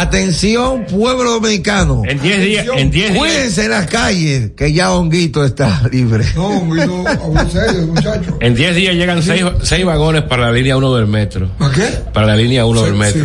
Atención, 0.00 0.86
pueblo 0.86 1.32
dominicano. 1.32 2.02
En 2.06 2.20
10 2.20 2.40
días, 2.40 2.66
en 2.76 2.90
10 2.90 3.08
días. 3.10 3.18
Cuídense 3.18 3.64
en 3.64 3.70
las 3.72 3.86
calles, 3.88 4.50
que 4.56 4.72
ya 4.72 4.92
Honguito 4.92 5.44
está 5.44 5.82
libre. 5.92 6.24
No, 6.36 6.46
Honguito, 6.48 7.04
serio, 7.50 7.86
muchacho. 7.88 8.38
En 8.40 8.54
10 8.54 8.76
días 8.76 8.94
llegan 8.94 9.22
6 9.22 9.84
vagones 9.84 10.22
para 10.22 10.46
la 10.46 10.52
línea 10.52 10.76
1 10.76 10.94
del 10.94 11.06
metro. 11.08 11.50
¿Para 11.58 11.74
qué? 11.74 11.86
Para 12.12 12.26
la 12.28 12.36
línea 12.36 12.64
1 12.64 12.82
del 12.84 12.94
metro. 12.94 13.24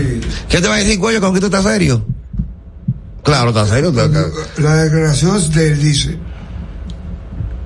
¿Qué 0.50 0.62
te 0.62 0.68
va 0.68 0.76
a 0.76 0.78
decir, 0.80 0.98
cuello, 1.00 1.20
que 1.20 1.28
Honguito 1.28 1.46
está 1.46 1.62
serio? 1.62 2.04
Claro, 3.24 3.50
está 3.50 3.68
serio. 3.68 3.90
está- 3.90 4.10
La 4.58 4.76
declaración 4.84 5.52
de 5.54 5.68
él 5.74 5.80
dice 5.82 6.18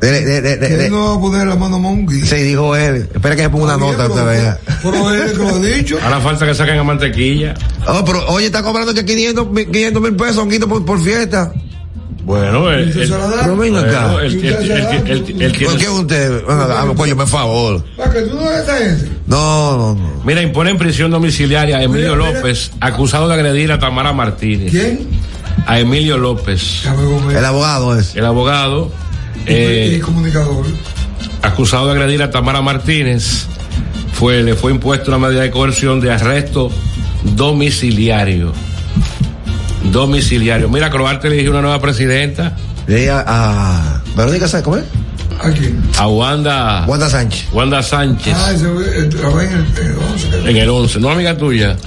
de- 0.01 0.11
de- 0.25 0.41
de- 0.41 0.57
de- 0.57 0.67
que 0.67 0.77
de- 0.77 0.85
él 0.85 0.91
no 0.91 1.09
va 1.09 1.15
a 1.15 1.19
poner 1.19 1.47
la 1.47 1.55
mano 1.55 1.77
a 1.77 1.79
Mongi. 1.79 2.21
Sí, 2.25 2.35
dijo 2.37 2.75
él. 2.75 3.09
Espera 3.13 3.35
que 3.35 3.43
se 3.43 3.49
ponga 3.49 3.75
una 3.75 3.77
nota, 3.77 4.07
usted 4.07 4.25
vea. 4.25 4.59
Pero 4.83 5.11
él 5.13 5.31
que 5.31 5.37
lo 5.37 5.49
ha 5.49 5.59
dicho. 5.59 5.97
Ahora 6.03 6.19
falta 6.21 6.45
que 6.45 6.53
saquen 6.55 6.77
a 6.79 6.83
mantequilla. 6.83 7.53
Oh, 7.87 8.03
pero 8.05 8.25
oye, 8.27 8.47
está 8.47 8.61
cobrando 8.63 8.93
que 8.93 9.03
500 9.05 9.49
mil 9.51 9.69
500 9.71 10.01
mil 10.01 10.15
pesos, 10.15 10.37
Honguito, 10.37 10.67
por, 10.67 10.85
por 10.85 11.01
fiesta. 11.01 11.51
Bueno, 12.23 12.69
el, 12.69 12.91
Pero 12.91 13.55
ven 13.55 13.77
acá. 13.77 14.07
bueno, 14.11 14.29
¿Por 15.65 15.77
qué 15.77 15.89
usted? 15.89 16.43
Venga, 16.45 16.67
dame, 16.67 16.93
coño, 16.93 17.15
por 17.15 17.27
favor. 17.27 17.85
Para 17.95 18.11
que 18.13 18.21
tú 18.23 18.35
no 18.35 18.51
eres 18.51 18.63
esa 18.63 18.77
gente. 18.77 19.09
No, 19.27 19.77
no, 19.77 19.95
no. 19.95 20.21
Mira, 20.25 20.41
imponen 20.41 20.77
prisión 20.77 21.09
domiciliaria 21.09 21.77
a 21.77 21.83
Emilio 21.83 22.15
Mira, 22.15 22.25
mira. 22.27 22.39
López, 22.39 22.71
acusado 22.81 23.29
de 23.29 23.33
agredir 23.33 23.71
a 23.71 23.79
Tamara 23.79 24.11
Martínez. 24.11 24.71
¿Quién? 24.71 25.07
A 25.65 25.79
Emilio 25.79 26.17
López, 26.17 26.83
El 27.33 27.45
abogado 27.45 27.97
es. 27.97 28.13
el 28.15 28.25
abogado, 28.25 28.91
y 29.45 29.49
eh, 29.95 29.99
comunicador. 30.03 30.65
acusado 31.41 31.85
de 31.87 31.91
agredir 31.93 32.21
a 32.23 32.31
Tamara 32.31 32.61
Martínez, 32.61 33.45
fue, 34.13 34.41
le 34.43 34.55
fue 34.55 34.71
impuesta 34.71 35.09
una 35.15 35.27
medida 35.27 35.41
de 35.41 35.51
coerción 35.51 35.99
de 36.01 36.11
arresto 36.11 36.71
domiciliario. 37.23 38.51
Domiciliario. 39.91 40.69
Mira, 40.69 40.89
Croarte 40.89 41.29
le 41.29 41.35
eligió 41.35 41.51
una 41.51 41.61
nueva 41.61 41.79
presidenta, 41.79 42.55
Ella 42.87 43.23
a 43.25 44.01
Verónica 44.15 44.47
Sánchez, 44.47 44.63
¿cómo 44.63 44.77
es? 44.77 44.83
¿A 45.39 45.51
quién? 45.51 45.81
a 45.97 46.07
Wanda, 46.07 46.85
Wanda 46.87 47.09
Sánchez. 47.09 47.47
Wanda 47.53 47.83
Sánchez, 47.83 48.33
Ah, 48.35 48.51
ese 48.53 48.65
eh, 48.65 49.03
trabaja 49.05 49.43
en 49.43 49.51
el, 49.51 49.65
en 49.77 49.91
el 49.91 49.97
11. 49.97 50.49
en 50.49 50.57
el 50.57 50.69
11. 50.69 50.99
¿No, 50.99 51.09
amiga 51.11 51.37
tuya? 51.37 51.77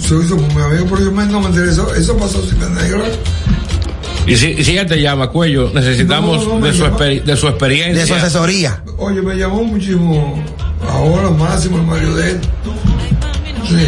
Se 0.00 0.14
hizo 0.16 0.36
con 0.36 0.48
mi 0.48 0.60
amigo, 0.60 0.86
pero 0.90 1.04
yo 1.04 1.12
me, 1.12 1.24
no 1.26 1.40
me 1.40 1.50
interesó. 1.50 1.94
Eso 1.94 2.16
pasó 2.16 2.42
sin 2.48 2.58
la 2.60 2.68
negra. 2.82 3.04
Y 4.26 4.36
si, 4.36 4.48
y 4.50 4.64
si 4.64 4.72
ella 4.72 4.86
te 4.86 5.00
llama, 5.00 5.28
Cuello, 5.30 5.70
necesitamos 5.74 6.44
No, 6.46 6.54
no, 6.54 6.58
no, 6.60 6.66
de, 6.66 6.72
su 6.72 6.84
llama. 6.84 6.98
de 6.98 7.36
su 7.36 7.48
experiencia. 7.48 8.00
De 8.02 8.06
su 8.06 8.14
asesoría. 8.14 8.82
Oye, 8.98 9.20
me 9.22 9.34
llamó 9.34 9.64
muchísimo. 9.64 10.42
Ahora 10.88 11.30
máximo 11.30 11.78
el 11.78 11.82
Mario 11.84 12.14
de 12.14 12.30
él. 12.32 12.40
Sí. 13.68 13.86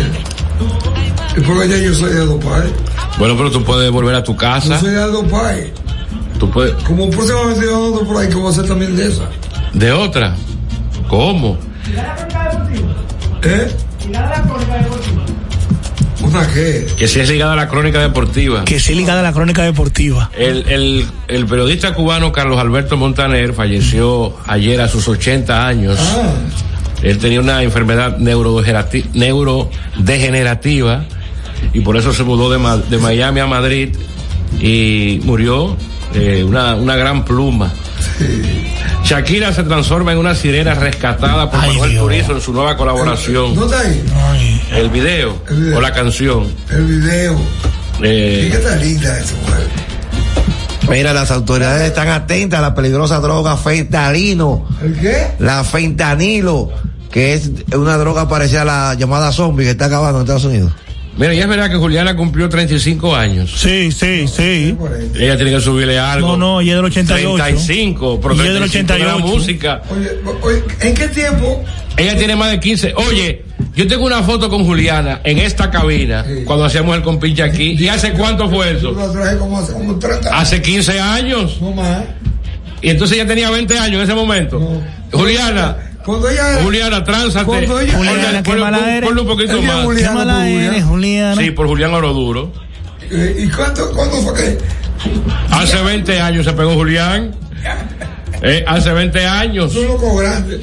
Y 1.36 1.40
porque 1.40 1.68
ya 1.68 1.78
yo 1.78 1.94
soy 1.94 2.12
de 2.12 2.20
Adopay. 2.22 2.72
Bueno, 3.18 3.36
pero 3.36 3.50
tú 3.50 3.62
puedes 3.64 3.90
volver 3.90 4.14
a 4.14 4.22
tu 4.24 4.32
Yo 4.32 4.38
casa. 4.38 4.80
soy 4.80 4.90
de 4.90 5.00
Adopay. 5.02 5.72
Tú 6.38 6.50
puedes. 6.50 6.74
Como 6.84 7.08
próximamente 7.10 7.64
yo 7.66 7.86
ando 7.86 8.04
por 8.04 8.16
ahí, 8.16 8.28
que 8.28 8.34
voy 8.34 8.46
a 8.46 8.50
hacer 8.50 8.66
también 8.66 8.96
de 8.96 9.06
esa. 9.08 9.28
¿De 9.72 9.92
otra? 9.92 10.34
¿Cómo? 11.08 11.56
¿Eh? 13.42 13.70
¿Una 16.32 16.46
qué? 16.52 16.86
Que 16.96 17.08
si 17.08 17.20
es 17.20 17.28
ligada 17.28 17.52
a 17.52 17.56
la 17.56 17.68
crónica 17.68 18.00
deportiva. 18.00 18.64
Que 18.64 18.80
sí 18.80 18.94
ligada 18.94 19.20
a 19.20 19.22
la 19.22 19.32
crónica 19.32 19.62
deportiva. 19.62 20.30
El, 20.36 20.64
el, 20.68 21.06
el 21.28 21.46
periodista 21.46 21.92
cubano 21.94 22.32
Carlos 22.32 22.58
Alberto 22.58 22.96
Montaner 22.96 23.52
falleció 23.54 24.36
ayer 24.46 24.80
a 24.80 24.88
sus 24.88 25.06
80 25.08 25.66
años. 25.66 25.98
Ah, 26.00 26.32
Él 27.02 27.18
tenía 27.18 27.40
una 27.40 27.62
enfermedad 27.62 28.18
neurodegenerati- 28.18 29.10
neurodegenerativa 29.12 31.04
y 31.72 31.80
por 31.80 31.96
eso 31.96 32.12
se 32.12 32.22
mudó 32.24 32.50
de, 32.50 32.58
Ma- 32.58 32.76
de 32.78 32.98
Miami 32.98 33.40
a 33.40 33.46
Madrid 33.46 33.90
y 34.60 35.20
murió 35.24 35.76
eh, 36.14 36.44
una, 36.44 36.74
una 36.76 36.96
gran 36.96 37.24
pluma. 37.24 37.72
Shakira 39.04 39.52
se 39.52 39.62
transforma 39.64 40.12
en 40.12 40.18
una 40.18 40.34
sirena 40.34 40.74
rescatada 40.74 41.50
por 41.50 41.60
Ay, 41.60 41.70
Manuel. 41.78 41.98
Turizo 41.98 42.32
en 42.32 42.40
su 42.40 42.52
nueva 42.52 42.76
colaboración. 42.76 43.54
¿No 43.54 43.66
está 43.66 43.80
ahí? 43.80 44.62
El 44.72 44.88
video, 44.90 45.36
El 45.50 45.56
video. 45.56 45.78
o 45.78 45.80
la 45.80 45.92
canción. 45.92 46.46
El 46.70 46.84
video. 46.86 47.36
Eh, 48.02 48.44
¿Y 48.46 48.50
qué 48.50 48.58
tan 48.58 48.80
linda 48.80 49.18
esa 49.18 49.34
mujer? 49.36 49.66
Mira, 50.88 51.12
las 51.12 51.30
autoridades 51.30 51.82
están 51.82 52.08
atentas 52.08 52.58
a 52.58 52.62
la 52.62 52.74
peligrosa 52.74 53.18
droga 53.20 53.56
fentanilo. 53.56 54.64
¿El 54.82 54.98
qué? 54.98 55.28
La 55.38 55.62
fentanilo, 55.64 56.70
que 57.10 57.34
es 57.34 57.50
una 57.74 57.96
droga 57.98 58.28
parecida 58.28 58.62
a 58.62 58.64
la 58.64 58.94
llamada 58.94 59.30
zombie 59.32 59.64
que 59.64 59.70
está 59.72 59.86
acabando 59.86 60.18
en 60.20 60.22
Estados 60.24 60.44
Unidos. 60.44 60.72
Mira, 61.16 61.34
y 61.34 61.40
es 61.40 61.48
verdad 61.48 61.70
que 61.70 61.76
Juliana 61.76 62.16
cumplió 62.16 62.48
35 62.48 63.14
años. 63.16 63.52
Sí, 63.56 63.92
sí, 63.92 64.26
sí. 64.28 64.76
Ella 65.18 65.36
tiene 65.36 65.50
que 65.52 65.60
subirle 65.60 65.98
algo. 65.98 66.28
No, 66.28 66.36
no, 66.36 66.60
ella 66.60 66.72
es 66.72 66.76
del 66.76 66.84
88. 66.86 67.34
35, 67.44 68.20
pero 68.20 68.34
Y 68.34 68.38
ella 68.40 68.46
es 68.48 68.52
del 68.60 68.70
35 68.70 68.92
de 68.92 68.98
la 69.04 69.16
88. 69.16 69.36
música. 69.36 69.82
Oye, 69.90 70.10
oye, 70.42 70.62
¿en 70.80 70.94
qué 70.94 71.08
tiempo? 71.08 71.64
Ella 71.96 72.16
tiene 72.16 72.36
más 72.36 72.50
de 72.50 72.60
15. 72.60 72.94
Oye, 72.96 73.44
yo 73.74 73.86
tengo 73.86 74.06
una 74.06 74.22
foto 74.22 74.48
con 74.48 74.64
Juliana 74.64 75.20
en 75.24 75.38
esta 75.38 75.70
cabina 75.70 76.24
cuando 76.46 76.64
hacíamos 76.64 76.96
el 76.96 77.02
compinche 77.02 77.42
aquí. 77.42 77.76
¿Y 77.78 77.88
hace 77.88 78.12
cuánto 78.12 78.48
fue 78.48 78.72
Yo 78.80 78.90
eso? 78.90 78.92
la 78.92 79.12
traje 79.12 79.38
como 79.38 79.58
hace 79.58 79.72
como 79.72 79.98
30 79.98 80.30
Hace 80.38 80.62
15 80.62 80.98
años. 81.00 81.58
No 81.60 81.72
más. 81.72 82.02
Y 82.80 82.90
entonces 82.90 83.16
ella 83.18 83.26
tenía 83.28 83.50
20 83.50 83.78
años 83.78 83.96
en 83.98 84.02
ese 84.02 84.14
momento. 84.14 84.60
Juliana, 85.12 85.76
Cuando 86.04 86.28
ella 86.28 86.52
era. 86.54 86.62
Juliana, 86.62 87.04
tránzate. 87.04 87.44
Cuando 87.46 87.80
ella- 87.80 87.96
Juliana, 87.96 88.20
Ponle- 88.22 88.42
qué 88.42 88.50
ponle- 88.50 88.60
mala 88.60 88.96
eres. 88.96 89.08
ponle 89.08 89.20
un 89.22 89.26
poquito 89.28 89.56
Ella 89.58 89.66
más. 89.74 89.84
Juliana 89.84 90.08
Qué 90.10 90.14
mala 90.16 90.48
eres, 90.48 90.84
Juliana. 90.84 91.36
Sí, 91.42 91.50
por 91.52 91.66
Julián 91.66 91.94
Oroduro. 91.94 92.52
Eh, 93.10 93.36
¿Y 93.44 93.48
cuánto, 93.48 93.90
cuándo 93.92 94.16
fue 94.22 94.34
que? 94.34 94.58
Hace 95.50 95.82
20 95.82 96.20
años 96.20 96.44
se 96.46 96.52
pegó 96.52 96.74
Julián. 96.74 97.34
Eh, 98.42 98.64
hace 98.66 98.90
20 98.92 99.24
años. 99.26 99.70
Es 99.72 99.78
un 99.78 99.86
loco 99.88 100.16
grande. 100.16 100.60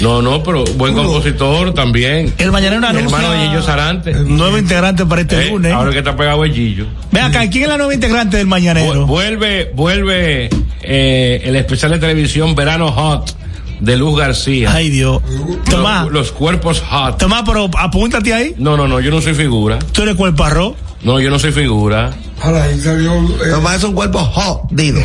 No, 0.00 0.22
no, 0.22 0.42
pero 0.42 0.64
buen 0.76 0.94
compositor 0.94 1.74
también. 1.74 2.32
El 2.38 2.52
mañanero 2.52 2.86
anuncia 2.86 3.04
Hermano 3.18 3.32
de 3.32 3.48
Gillo 3.48 3.62
Sarante. 3.62 4.12
nuevo 4.12 4.56
integrante 4.58 5.04
para 5.04 5.22
este 5.22 5.46
Eh, 5.46 5.50
lunes. 5.50 5.72
ahora 5.72 5.90
que 5.90 5.98
está 5.98 6.16
pegado 6.16 6.44
el 6.44 6.52
Gillo. 6.54 6.86
Ve 7.10 7.20
acá, 7.20 7.48
¿quién 7.50 7.64
es 7.64 7.68
la 7.68 7.76
nueva 7.76 7.92
integrante 7.94 8.36
del 8.38 8.46
Vu- 8.46 8.50
mañanero? 8.50 9.06
Vuelve, 9.06 9.70
vuelve 9.74 10.48
eh, 10.82 11.40
el 11.44 11.56
especial 11.56 11.90
de 11.92 11.98
televisión 11.98 12.54
Verano 12.54 12.90
Hot 12.92 13.34
de 13.80 13.96
Luz 13.96 14.18
García. 14.18 14.72
Ay, 14.72 14.90
Dios. 14.90 15.20
Tomás, 15.68 16.04
Los, 16.04 16.12
los 16.12 16.32
cuerpos 16.32 16.82
hot. 16.88 17.18
Tomás, 17.18 17.42
pero 17.46 17.70
apúntate 17.78 18.32
ahí. 18.32 18.54
No, 18.58 18.76
no, 18.76 18.86
no, 18.86 19.00
yo 19.00 19.10
no 19.10 19.20
soy 19.20 19.34
figura. 19.34 19.78
Tú 19.92 20.02
eres 20.02 20.14
cuerpo 20.16 20.44
arroz. 20.44 20.74
No, 21.02 21.18
yo 21.18 21.30
no 21.30 21.38
soy 21.38 21.52
figura. 21.52 22.12
Ahora 22.42 22.64
ahí 22.64 22.78
salió. 22.80 23.14
Eh, 23.14 23.48
Nomás 23.50 23.76
es 23.76 23.84
un 23.84 23.94
cuerpo 23.94 24.18
jodido. 24.18 25.00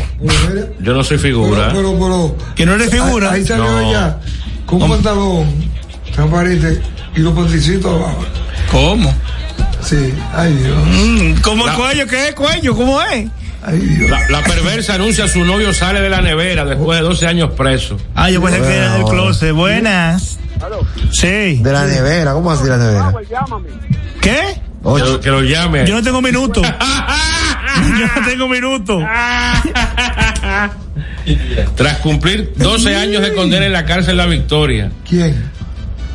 Yo 0.82 0.93
no 0.93 1.03
soy 1.03 1.17
pero, 1.17 1.30
figura. 1.43 1.69
pero, 1.73 1.93
pero. 1.93 2.36
Que 2.55 2.65
no 2.65 2.73
eres 2.76 2.89
figura. 2.91 3.32
Ahí, 3.32 3.41
ahí 3.41 3.47
salió 3.47 3.63
No. 3.65 3.80
ella 3.82 4.17
con 4.65 4.82
un 4.82 4.89
pantalón 4.89 5.45
transparente 6.13 6.82
y 7.15 7.19
los 7.19 7.34
panticitos 7.34 7.86
abajo. 7.93 8.26
¿Cómo? 8.71 9.13
Sí, 9.82 10.13
ay 10.34 10.53
Dios. 10.53 10.78
Mm, 10.86 11.41
¿Cómo 11.41 11.67
el 11.67 11.73
cuello? 11.76 12.07
¿Qué 12.07 12.30
es 12.30 12.36
cuello? 12.36 12.76
¿Cómo 12.76 13.01
es? 13.01 13.28
Ay 13.68 13.80
Dios. 13.80 14.09
La, 14.11 14.30
la 14.30 14.43
perversa 14.43 14.93
anuncia 14.95 15.24
a 15.26 15.28
su 15.28 15.43
novio 15.43 15.74
sale 15.74 16.01
de 16.01 16.09
la 16.09 16.22
nevera 16.22 16.66
después 16.66 16.99
de 16.99 17.03
12 17.05 17.28
años 17.28 17.51
preso. 17.57 17.97
Ah, 18.13 18.30
yo 18.30 18.41
pensé 18.41 18.59
que 18.61 18.76
era 18.76 18.93
del 18.93 19.01
Bueno. 19.03 19.24
closet. 19.24 19.51
Buenas. 19.53 20.39
Sí. 21.11 21.57
De 21.61 21.72
la 21.72 21.86
nevera, 21.86 22.34
¿cómo 22.34 22.51
así 22.51 22.68
la 22.68 22.78
nevera? 22.78 23.13
¿Qué? 24.22 24.61
Que 24.84 24.99
lo, 24.99 25.20
que 25.20 25.30
lo 25.32 25.41
llame. 25.41 25.86
Yo 25.88 25.95
no 25.95 26.03
tengo 26.03 26.22
minuto. 26.22 26.61
yo 27.99 28.05
no 28.22 28.28
tengo 28.28 28.47
minuto. 28.47 28.99
Tras 31.76 31.97
cumplir 31.97 32.53
12 32.55 32.95
años 32.95 33.22
de 33.24 33.34
condena 33.34 33.66
en 33.66 33.74
la 33.74 33.86
cárcel 33.86 34.18
La 34.18 34.28
Victoria, 34.28 34.91
¿Quién? 35.09 35.43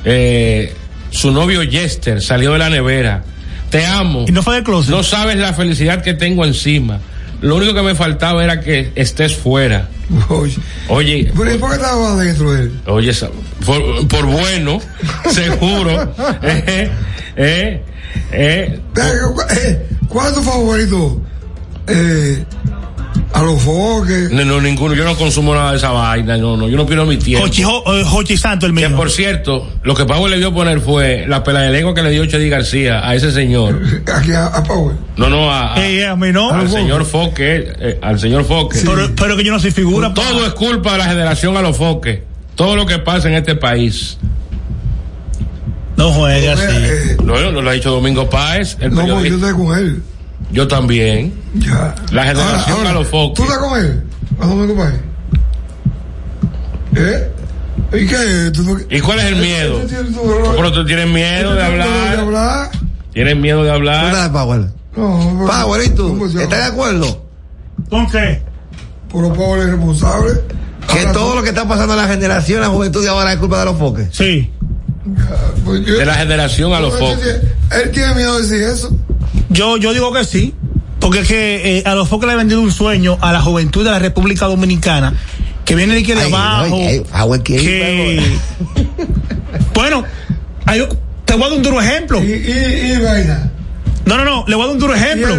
eh, 0.04 0.72
su 1.10 1.32
novio 1.32 1.62
Jester 1.68 2.22
salió 2.22 2.52
de 2.52 2.58
la 2.58 2.70
nevera. 2.70 3.24
Te 3.70 3.84
amo. 3.86 4.24
Y 4.28 4.32
no 4.32 4.42
fue 4.42 4.54
del 4.56 4.64
closet. 4.64 4.90
No 4.90 5.02
sabes 5.02 5.36
la 5.36 5.52
felicidad 5.52 6.02
que 6.02 6.14
tengo 6.14 6.44
encima. 6.44 6.98
Lo 7.40 7.56
único 7.56 7.72
que 7.74 7.82
me 7.82 7.94
faltaba 7.94 8.44
era 8.44 8.60
que 8.60 8.92
estés 8.94 9.34
fuera. 9.36 9.88
Oye, 10.28 10.56
Oye, 10.88 11.32
pero 11.36 11.54
¿y 11.54 11.58
por 11.58 11.70
qué 11.70 11.76
estaba 11.76 12.12
adentro 12.12 12.56
él? 12.56 12.80
oye, 12.86 13.12
por, 13.64 14.08
por 14.08 14.26
bueno, 14.26 14.80
seguro. 15.30 16.12
eh, 16.42 16.90
eh, 17.36 17.82
eh, 18.32 18.80
cu- 18.92 19.40
eh, 19.56 19.86
¿Cuál 20.08 20.28
es 20.28 20.34
tu 20.34 20.42
favorito? 20.42 21.22
Eh, 21.86 22.44
a 23.32 23.42
los 23.42 23.62
foques. 23.62 24.30
no, 24.32 24.44
no, 24.44 24.60
ninguno. 24.60 24.94
Yo 24.94 25.04
no 25.04 25.16
consumo 25.16 25.54
nada 25.54 25.70
de 25.72 25.76
esa 25.78 25.90
vaina. 25.90 26.36
No, 26.36 26.56
no, 26.56 26.68
yo 26.68 26.76
no 26.76 26.84
pierdo 26.86 27.06
mi 27.06 27.16
tiempo. 27.16 27.46
Jochi, 27.46 27.62
Jo- 27.62 27.82
eh, 27.94 28.04
Jochi 28.04 28.36
Santo, 28.36 28.66
el 28.66 28.74
Que 28.74 28.88
mío. 28.88 28.96
por 28.96 29.10
cierto, 29.10 29.68
lo 29.82 29.94
que 29.94 30.04
Pablo 30.04 30.28
le 30.28 30.38
dio 30.38 30.48
a 30.48 30.54
poner 30.54 30.80
fue 30.80 31.24
la 31.28 31.42
pela 31.44 31.60
de 31.60 31.70
lengua 31.70 31.94
que 31.94 32.02
le 32.02 32.10
dio 32.10 32.26
Chedi 32.26 32.48
García 32.48 33.06
a 33.08 33.14
ese 33.14 33.30
señor. 33.32 33.80
Aquí 34.14 34.32
a, 34.32 34.46
a. 34.46 34.62
No, 35.16 35.28
no, 35.28 35.50
a, 35.50 35.74
a- 35.74 35.86
Eh, 35.88 36.06
a 36.06 36.16
mí 36.16 36.32
no. 36.32 36.50
al 36.52 36.68
señor 36.70 37.04
Foque, 37.04 37.72
eh, 37.78 37.98
al 38.02 38.18
señor 38.18 38.44
Foque. 38.44 38.80
Pero, 38.84 39.10
pero 39.14 39.36
que 39.36 39.44
yo 39.44 39.52
no 39.52 39.60
soy 39.60 39.70
figura. 39.70 40.12
pa. 40.12 40.22
Todo 40.22 40.46
es 40.46 40.52
culpa 40.54 40.92
de 40.92 40.98
la 40.98 41.04
generación 41.06 41.56
a 41.56 41.62
los 41.62 41.76
Foques. 41.76 42.20
Todo 42.56 42.76
lo 42.76 42.84
que 42.86 42.98
pasa 42.98 43.28
en 43.28 43.34
este 43.34 43.54
país. 43.54 44.18
No 45.96 46.12
juega 46.12 46.54
así. 46.54 46.62
Eh, 46.68 47.16
No, 47.22 47.50
no 47.52 47.60
lo 47.62 47.70
ha 47.70 47.72
dicho 47.74 47.90
Domingo 47.90 48.28
Páez, 48.28 48.76
el 48.80 48.90
no, 48.94 49.06
yo 49.06 49.16
periodista. 49.18 49.48
estoy 49.50 49.64
con 49.66 49.78
él. 49.78 50.02
Yo 50.52 50.66
también. 50.68 51.32
Ya. 51.54 51.94
La 52.12 52.24
generación 52.24 52.78
Ahora, 52.78 52.90
a 52.90 52.92
los 52.94 53.04
¿Tú 53.04 53.10
focos. 53.10 53.40
estás 53.40 53.58
con 53.58 53.78
él? 53.78 54.02
¿A 54.40 54.46
dónde 54.46 54.66
compadre? 54.68 54.96
¿Eh? 56.96 57.30
¿Y 57.92 58.06
qué? 58.06 58.50
¿Tú 58.52 58.78
¿Y 58.90 59.00
cuál 59.00 59.18
es 59.20 59.24
el 59.26 59.36
miedo? 59.36 59.80
Pero 60.56 60.72
tú 60.72 60.84
tienes 60.84 61.06
miedo 61.08 61.54
de 61.54 61.62
hablar. 61.62 61.88
de 62.16 62.20
hablar. 62.22 62.70
Tienes 63.12 63.36
miedo 63.36 63.62
de 63.62 63.68
¿Tú 63.70 63.74
hablar. 63.74 64.06
estás 64.06 64.24
de 64.24 64.30
Power? 64.30 64.60
No, 64.96 65.36
pero- 65.38 65.46
Power, 65.46 65.82
¿y 65.84 65.88
tú? 65.90 66.26
¿Estás 66.26 66.48
de 66.58 66.64
acuerdo? 66.64 67.24
¿Con 67.88 68.08
qué? 68.10 68.42
Pero 69.12 69.32
Power 69.32 69.60
es 69.62 69.70
responsable. 69.70 70.32
Que 70.92 71.00
Ahora, 71.00 71.12
todo 71.12 71.34
lo 71.36 71.42
que 71.42 71.50
está 71.50 71.66
pasando 71.68 71.94
en 71.94 72.00
la 72.00 72.08
generación, 72.08 72.60
la 72.60 72.68
juventud 72.68 73.02
de 73.02 73.08
ahora 73.08 73.32
es 73.32 73.38
culpa 73.38 73.58
de 73.60 73.64
los 73.66 73.78
foques. 73.78 74.08
Sí. 74.12 74.50
pues 75.64 75.84
yo- 75.84 75.94
De 75.98 76.04
la 76.04 76.14
generación 76.14 76.72
a 76.72 76.80
los 76.80 76.96
tiene- 76.96 77.14
Él 77.82 77.90
tiene 77.92 78.14
miedo 78.14 78.36
de 78.36 78.42
decir 78.42 78.62
eso. 78.62 78.96
Yo, 79.50 79.76
yo 79.76 79.92
digo 79.92 80.12
que 80.12 80.24
sí. 80.24 80.54
Porque 81.00 81.20
es 81.20 81.28
que 81.28 81.78
eh, 81.78 81.82
a 81.86 81.94
los 81.94 82.08
focos 82.08 82.26
le 82.26 82.32
ha 82.34 82.36
vendido 82.36 82.60
un 82.60 82.70
sueño 82.72 83.16
a 83.20 83.32
la 83.32 83.40
juventud 83.40 83.84
de 83.84 83.90
la 83.90 83.98
República 83.98 84.46
Dominicana 84.46 85.14
que 85.64 85.74
viene 85.74 85.94
de 85.94 86.00
aquí 86.00 86.12
de 86.12 86.20
Ay, 86.20 86.32
abajo. 86.32 86.76
ay, 86.76 87.02
ay, 87.12 87.26
bueno, 87.28 87.44
que- 87.44 87.56
que- 87.56 88.22
bueno, 89.74 90.04
hay- 90.66 90.86
te 91.24 91.32
voy 91.34 91.42
a 91.42 91.48
dar 91.48 91.56
un 91.56 91.62
duro 91.62 91.80
ejemplo. 91.80 92.20
Y, 92.22 92.26
y, 92.32 92.92
y 92.92 92.98
vaina. 93.02 93.50
No, 94.04 94.16
no, 94.18 94.24
no, 94.24 94.44
le 94.46 94.54
voy 94.56 94.64
a 94.64 94.66
dar 94.66 94.74
un 94.74 94.80
duro 94.80 94.94
Y 94.94 94.98
el 94.98 95.04
ejemplo. 95.04 95.34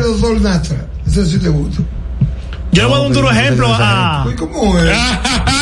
sí 1.25 1.37
te 1.39 1.49
gusta. 1.49 1.83
Yo 2.71 2.83
le 2.83 2.87
voy 2.87 2.95
a 2.95 2.97
dar 2.99 3.07
un 3.07 3.13
duro 3.13 3.29
ejemplo 3.31 3.67
a. 3.69 4.25
¿Cómo 4.37 4.79
es? 4.79 4.97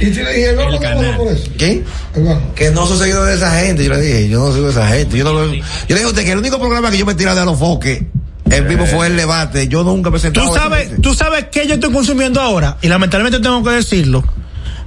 y, 0.00 0.10
tiene, 0.10 0.38
y 0.38 0.42
el 0.42 0.56
banco 0.56 0.72
no 0.72 0.80
pasa 0.80 1.16
por 1.16 1.28
eso. 1.32 1.50
¿Qué? 1.58 1.82
Que 2.54 2.70
no 2.70 2.86
soy 2.86 2.98
seguidor 2.98 3.26
de 3.26 3.34
esa 3.34 3.50
gente. 3.60 3.84
Yo 3.84 3.90
le 3.94 4.00
dije, 4.00 4.28
yo 4.28 4.40
no 4.40 4.52
soy 4.52 4.62
de 4.62 4.70
esa 4.70 4.86
gente. 4.88 5.16
Yo, 5.18 5.24
no 5.24 5.32
lo- 5.32 5.52
yo 5.54 5.62
le 5.88 5.94
dije 5.94 6.04
a 6.04 6.08
usted 6.08 6.24
que 6.24 6.32
el 6.32 6.38
único 6.38 6.58
programa 6.58 6.90
que 6.90 6.98
yo 6.98 7.06
me 7.06 7.12
he 7.12 7.16
tirado 7.16 7.38
de 7.40 7.46
los 7.46 7.58
foques 7.58 8.02
en 8.50 8.68
vivo 8.68 8.86
fue 8.86 9.06
el 9.06 9.16
debate. 9.16 9.68
Yo 9.68 9.84
nunca 9.84 10.10
me 10.10 10.18
he 10.18 10.20
sentado. 10.20 10.48
Tú 10.48 10.54
sabes, 10.54 11.00
tú 11.00 11.14
sabes 11.14 11.46
que 11.50 11.66
yo 11.66 11.74
estoy 11.74 11.92
consumiendo 11.92 12.40
ahora, 12.40 12.76
y 12.82 12.88
lamentablemente 12.88 13.40
tengo 13.40 13.62
que 13.64 13.70
decirlo. 13.70 14.24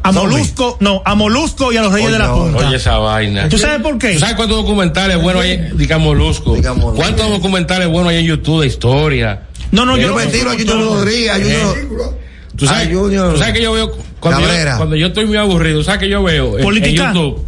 A. 0.04 0.12
Molusco, 0.12 0.78
no, 0.80 1.02
a 1.04 1.16
Molusco 1.16 1.74
y 1.74 1.78
a 1.78 1.82
los 1.82 1.92
Reyes 1.92 2.08
Oye, 2.08 2.18
de 2.18 2.24
la 2.24 2.32
Punta. 2.32 2.68
Oye, 2.68 2.78
esa 2.78 2.98
vaina. 2.98 3.50
¿Tú 3.50 3.58
sabes 3.58 3.82
por 3.82 3.98
qué? 3.98 4.14
¿Tú 4.14 4.20
sabes 4.20 4.36
cuántos 4.36 4.58
documentales 4.58 5.22
buenos 5.22 5.42
hay, 5.44 5.70
digamos, 5.74 6.08
Molusco? 6.08 6.56
Digamos. 6.56 6.96
¿Cuántos 6.96 7.30
documentales 7.30 7.90
buenos 7.90 8.12
hay 8.12 8.20
en 8.20 8.26
YouTube 8.26 8.62
de 8.62 8.68
historia? 8.68 9.42
No, 9.72 9.86
no, 9.86 9.98
yo 9.98 10.04
Yo 10.04 10.10
no 10.12 10.16
me 10.16 10.28
tiro 10.28 10.52
a 10.52 10.54
Junior 10.54 10.78
Rodríguez, 10.80 11.30
a 11.32 11.34
Junior. 11.34 12.18
¿Tú 12.58 12.66
sabes, 12.66 12.88
Ah, 12.88 12.92
Junior. 12.94 13.34
tú 13.34 13.38
sabes 13.40 13.54
que 13.54 13.62
yo 13.62 13.72
veo, 13.74 13.92
cuando 14.20 14.42
yo, 14.42 14.78
cuando 14.78 14.96
yo 14.96 15.08
estoy 15.08 15.26
muy 15.26 15.38
aburrido, 15.38 15.84
¿sabes 15.84 16.02
que 16.02 16.10
yo 16.10 16.24
veo? 16.24 16.54
En, 16.54 16.60
en 16.60 16.64
Politicano. 16.64 17.14
YouTube, 17.14 17.46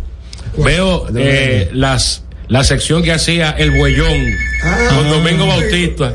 veo 0.63 1.07
eh, 1.15 1.69
las, 1.73 2.23
la 2.47 2.63
sección 2.63 3.01
que 3.03 3.11
hacía 3.11 3.51
El 3.51 3.71
Buellón 3.71 4.17
con 4.89 5.09
Domingo 5.09 5.47
Bautista. 5.47 6.13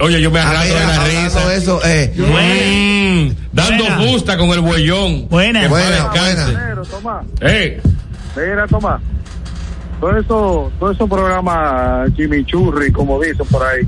Oye, 0.00 0.20
yo 0.20 0.30
me 0.30 0.38
Ah, 0.40 0.50
arrastro 0.50 0.78
de 0.78 0.86
la 0.86 1.04
risa. 1.04 1.54
eso, 1.54 1.80
eh, 1.84 2.12
Mm, 2.16 3.34
dando 3.52 3.84
justa 4.06 4.36
con 4.36 4.50
el 4.50 4.60
Buellón. 4.60 5.28
Buena. 5.28 5.68
Buena, 5.68 6.08
buena. 6.08 6.46
Pero, 6.68 6.82
Tomás, 6.84 7.24
Eh, 7.40 7.80
mira, 8.36 8.66
Tomás. 8.68 9.00
Todo 10.00 10.18
eso, 10.18 10.72
todo 10.80 10.90
esos 10.90 11.08
programas 11.08 12.12
chimichurri, 12.16 12.90
como 12.90 13.20
dicen 13.20 13.46
por 13.50 13.62
ahí. 13.64 13.86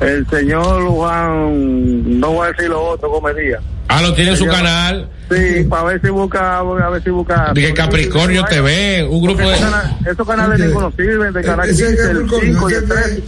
El 0.00 0.26
señor 0.30 0.86
Juan, 0.88 2.20
no 2.20 2.32
voy 2.32 2.46
a 2.46 2.52
decir 2.52 2.68
lo 2.68 2.82
otro, 2.90 3.10
comedia. 3.10 3.58
ah, 3.88 4.00
lo 4.02 4.14
tiene 4.14 4.30
en 4.32 4.36
su 4.36 4.46
canal. 4.46 5.08
Sí, 5.30 5.64
para 5.68 5.82
ver 5.84 6.00
si 6.00 6.08
busca, 6.08 6.58
a 6.58 6.62
ver 6.90 7.02
si 7.02 7.10
busca. 7.10 7.52
De 7.52 7.60
que 7.60 7.74
Capricornio 7.74 8.44
TV, 8.44 9.04
un 9.10 9.22
grupo 9.22 9.40
de. 9.42 9.54
Esos 9.54 9.60
cana- 9.70 9.98
Esos 10.10 10.26
canales 10.26 10.60
ninguno 10.60 10.92
sirven, 10.96 11.32
de 11.32 11.42
canal 11.42 11.68
Ese 11.68 11.86
15, 11.86 12.02
es 12.02 12.08
el 12.10 12.16
Capricornio, 12.22 12.52
5 12.54 12.70
y 12.70 12.74
el 12.74 12.84
3. 12.88 13.06
es- 13.06 13.22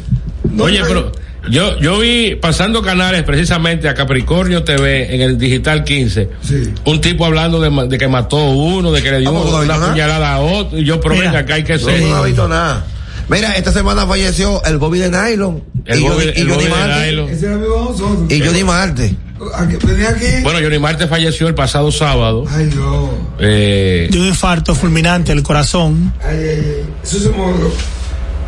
no, 0.52 0.64
Oye, 0.64 0.80
no, 0.80 0.86
pero 0.86 1.12
yo, 1.50 1.78
yo 1.80 1.98
vi 1.98 2.36
pasando 2.36 2.82
canales 2.82 3.22
precisamente 3.24 3.88
a 3.88 3.94
Capricornio 3.94 4.62
TV 4.64 5.14
en 5.14 5.20
el 5.22 5.38
Digital 5.38 5.84
15. 5.84 6.30
Sí. 6.42 6.72
Un 6.84 7.00
tipo 7.00 7.26
hablando 7.26 7.60
de, 7.60 7.98
que 7.98 8.08
mató 8.08 8.36
uno, 8.50 8.92
de 8.92 9.02
que 9.02 9.10
le 9.10 9.18
dio 9.20 9.30
Ah, 9.30 9.32
no 9.32 9.40
una 9.74 9.88
puñalada 9.88 10.34
a 10.34 10.38
otro. 10.40 10.78
Y 10.78 10.84
yo, 10.84 11.00
pero 11.00 11.16
acá 11.36 11.54
hay 11.54 11.64
que 11.64 11.74
No, 11.74 11.78
ser. 11.80 12.00
no 12.02 12.14
ha 12.16 12.22
visto 12.22 12.46
nada. 12.48 12.84
Mira, 13.28 13.52
esta 13.56 13.70
semana 13.72 14.06
falleció 14.06 14.60
el 14.64 14.78
Bobby 14.78 14.98
de 14.98 15.10
Nylon. 15.10 15.62
El 15.86 15.98
y 16.00 16.02
Bobby- 16.02 16.10
Johnny, 16.10 16.32
y 16.36 16.40
el 16.40 16.70
Marte. 16.70 17.32
Ese 17.32 17.46
era 17.46 17.56
nosotros. 17.56 18.30
Y 18.32 18.40
Johnny 18.40 18.64
Marte. 18.64 19.16
Aquí-. 19.54 20.42
Bueno, 20.42 20.58
Johnny 20.62 20.78
Marte 20.78 21.06
falleció 21.06 21.48
el 21.48 21.54
pasado 21.54 21.90
sábado. 21.90 22.44
Ay, 22.50 22.70
no. 22.76 23.10
Eh, 23.38 24.08
De 24.10 24.20
un 24.20 24.26
infarto 24.26 24.74
fulminante 24.74 25.32
del 25.34 25.42
corazón. 25.42 26.12
Ay, 26.22 26.36
ay, 26.36 26.48
ay. 26.48 26.84
Eso 27.02 27.18
se 27.20 27.28
me, 27.30 27.36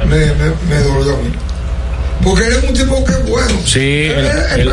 me, 0.06 0.26
me, 0.26 0.52
me 0.68 0.82
dolió 0.82 1.14
a 1.14 1.18
mí. 1.18 1.30
Porque 2.22 2.46
él 2.46 2.52
es 2.52 2.64
un 2.68 2.74
tipo 2.74 3.04
que 3.04 3.12
es 3.12 3.26
bueno. 3.28 3.58
sí, 3.64 3.80
el, 3.80 4.26
el- 4.60 4.68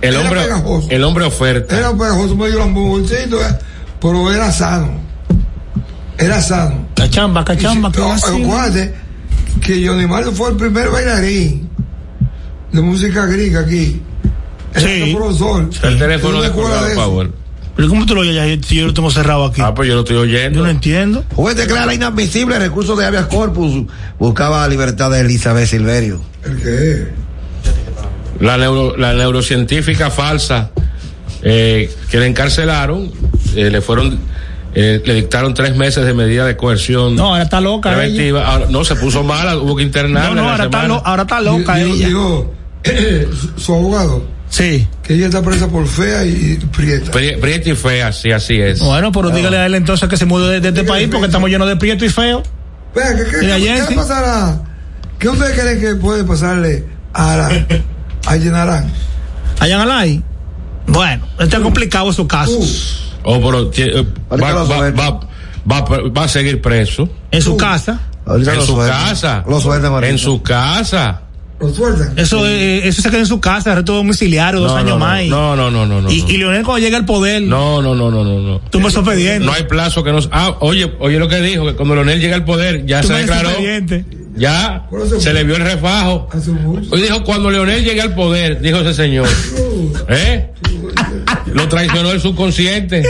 el 0.00 0.14
era 0.14 0.20
hombre, 0.20 0.40
pegajoso. 0.42 0.88
el 0.90 1.04
hombre 1.04 1.24
oferta. 1.26 1.78
Era 1.78 1.92
pegajoso, 1.92 2.34
medio 2.34 2.58
lamboncito, 2.58 3.40
eh, 3.40 3.54
pero 4.00 4.32
era 4.32 4.50
sano. 4.50 5.00
Era 6.18 6.40
sano. 6.42 6.86
Cachamba, 6.96 7.44
cachamba, 7.44 7.88
si- 7.90 7.94
que 7.94 8.00
no, 8.00 8.12
así. 8.12 8.42
acuérdate 8.42 8.94
que 9.60 9.86
Johnny 9.86 10.06
Martin 10.06 10.34
fue 10.34 10.50
el 10.50 10.56
primer 10.56 10.88
bailarín 10.88 11.68
de 12.72 12.80
música 12.80 13.26
griega 13.26 13.60
aquí. 13.60 14.00
Sí. 14.76 14.86
el 15.10 15.14
profesor. 15.16 15.68
El 15.82 15.98
teléfono 15.98 16.30
¿Tú 16.42 16.60
no 16.62 16.82
de 16.84 16.92
eso? 16.92 17.00
Power. 17.04 17.30
Pero 17.76 17.88
¿cómo 17.88 18.04
tú 18.06 18.14
lo 18.14 18.20
oyes 18.22 18.66
si 18.66 18.76
yo 18.76 18.86
lo 18.86 18.94
tengo 18.94 19.10
cerrado 19.10 19.46
aquí? 19.46 19.60
Ah, 19.62 19.74
pues 19.74 19.88
yo 19.88 19.94
lo 19.94 20.00
estoy 20.00 20.16
Yo 20.16 20.22
oyendo. 20.22 20.62
no 20.62 20.68
entiendo. 20.68 21.24
Juez 21.34 21.56
declara 21.56 21.92
inadmisible 21.94 22.58
recursos 22.58 22.98
de 22.98 23.06
habeas 23.06 23.26
corpus. 23.26 23.86
Buscaba 24.18 24.60
la 24.62 24.68
libertad 24.68 25.10
de 25.10 25.20
Elizabeth 25.20 25.66
Silverio. 25.66 26.20
¿El 26.44 26.56
qué? 26.62 27.08
La, 28.40 28.56
neuro- 28.58 28.96
la 28.96 29.12
neurocientífica 29.14 30.10
falsa 30.10 30.70
eh, 31.42 31.90
que 32.10 32.18
le 32.18 32.26
encarcelaron, 32.26 33.10
eh, 33.56 33.70
le 33.70 33.80
fueron, 33.80 34.18
eh, 34.74 35.02
le 35.04 35.14
dictaron 35.14 35.54
tres 35.54 35.76
meses 35.76 36.04
de 36.04 36.12
medida 36.14 36.44
de 36.44 36.56
coerción 36.56 37.14
No, 37.16 37.28
ahora 37.28 37.44
está 37.44 37.60
loca 37.60 37.90
ella. 37.90 37.98
preventiva. 37.98 38.46
Ahora, 38.46 38.66
no, 38.68 38.84
se 38.84 38.96
puso 38.96 39.22
mala, 39.22 39.56
hubo 39.56 39.76
que 39.76 39.82
internarla. 39.82 40.28
No, 40.30 40.34
no, 40.34 40.40
en 40.40 40.46
la 40.46 40.52
ahora 40.52 40.64
está, 40.64 40.80
semana. 40.82 40.94
lo- 41.00 41.06
ahora 41.06 41.22
está 41.22 41.40
loca 41.40 41.74
Digo- 41.76 41.94
ella. 41.94 42.06
digo, 42.06 42.54
su, 42.84 43.60
su 43.60 43.74
abogado, 43.74 44.24
Sí. 44.48 44.86
que 45.02 45.14
ella 45.14 45.26
está 45.26 45.42
presa 45.42 45.68
por 45.68 45.86
fea 45.86 46.24
y 46.24 46.56
prieta. 46.76 47.10
Pri- 47.10 47.36
Prieta 47.40 47.70
y 47.70 47.74
fea, 47.74 48.12
sí, 48.12 48.30
así 48.32 48.60
es. 48.60 48.80
Bueno, 48.80 49.10
pero 49.12 49.30
dígale 49.30 49.56
a 49.58 49.66
él 49.66 49.74
entonces 49.74 50.08
que 50.08 50.16
se 50.16 50.24
mude 50.26 50.54
de, 50.54 50.60
de 50.60 50.68
este 50.68 50.84
país 50.84 51.08
porque 51.10 51.26
estamos 51.26 51.48
llenos 51.48 51.68
de 51.68 51.76
prieto 51.76 52.04
y 52.04 52.08
feo. 52.10 52.42
Vea, 52.94 53.14
¿qué, 53.16 53.24
qué, 53.24 53.46
qué- 53.46 53.82
qué 53.88 53.94
pasará? 53.94 54.60
¿Qué 55.18 55.28
ustedes 55.28 55.58
creen 55.58 55.80
que 55.80 55.94
puede 55.94 56.24
pasarle 56.24 56.84
a, 57.14 57.36
la- 57.36 57.66
a 58.26 58.36
Yenarán? 58.36 58.90
Allá 59.60 59.74
en 59.76 59.80
Alay. 59.80 60.22
Bueno, 60.88 61.24
está 61.38 61.60
complicado 61.60 62.12
su 62.12 62.26
caso. 62.26 62.58
Oh, 63.22 63.40
pero, 63.40 63.70
eh, 63.76 64.04
va, 64.32 64.52
va- 64.64 64.90
va- 64.90 65.20
va- 65.70 66.08
va 66.10 66.24
a 66.24 66.28
seguir 66.28 66.60
preso. 66.60 67.08
En 67.30 67.40
su 67.40 67.56
casa. 67.56 68.00
Ahorita 68.26 68.54
En 68.54 68.60
su 68.60 68.66
sueltan. 68.74 69.04
casa. 69.08 69.44
Lo 69.48 69.56
ahorita. 69.56 70.08
En 70.08 70.18
su 70.18 70.42
casa. 70.42 71.22
¿Lo 71.62 71.68
sueltan? 71.72 72.18
Eso, 72.18 72.46
eh, 72.46 72.86
eso 72.88 73.00
se 73.02 73.08
queda 73.08 73.20
en 73.20 73.26
su 73.26 73.40
casa, 73.40 73.72
arresto 73.72 73.94
domiciliario, 73.94 74.60
dos 74.60 74.72
No, 74.72 74.76
años 74.76 74.90
no, 74.90 74.98
no, 74.98 75.04
más. 75.06 75.22
y- 75.22 75.28
No, 75.28 75.56
no, 75.56 75.70
no, 75.70 75.86
no, 75.86 76.00
no. 76.02 76.10
y, 76.12 76.22
no. 76.22 76.28
y 76.30 76.36
Leonel 76.36 76.64
cuando 76.64 76.84
llega 76.84 76.98
al 76.98 77.04
poder, 77.06 77.42
No, 77.42 77.80
no, 77.80 77.94
no, 77.94 78.10
no, 78.10 78.24
no, 78.24 78.40
no. 78.40 78.60
tú 78.70 78.80
me 78.80 78.88
estás 78.88 79.08
pidiendo. 79.08 79.46
No 79.46 79.52
hay 79.52 79.62
plazo 79.64 80.02
que 80.04 80.12
nos. 80.12 80.28
Ah, 80.32 80.56
oye, 80.60 80.92
oye 80.98 81.18
lo 81.18 81.28
que 81.28 81.40
dijo, 81.40 81.64
que 81.66 81.74
cuando 81.74 81.94
Leonel 81.94 82.20
llega 82.20 82.34
al 82.34 82.44
poder, 82.44 82.84
ya 82.84 83.02
se 83.02 83.12
declaró, 83.14 83.48
expediente. 83.50 84.04
ya 84.36 84.86
se 85.18 85.32
le 85.32 85.44
vio 85.44 85.56
el 85.56 85.62
refajo. 85.62 86.28
Hoy 86.90 87.00
dijo, 87.02 87.22
cuando 87.24 87.50
Leonel 87.50 87.84
llegue 87.84 88.02
al 88.02 88.14
poder, 88.14 88.60
dijo 88.60 88.78
ese 88.78 88.94
señor, 88.94 89.28
¿eh? 90.08 90.48
Lo 91.54 91.68
traicionó 91.68 92.10
el 92.12 92.20
subconsciente, 92.20 93.02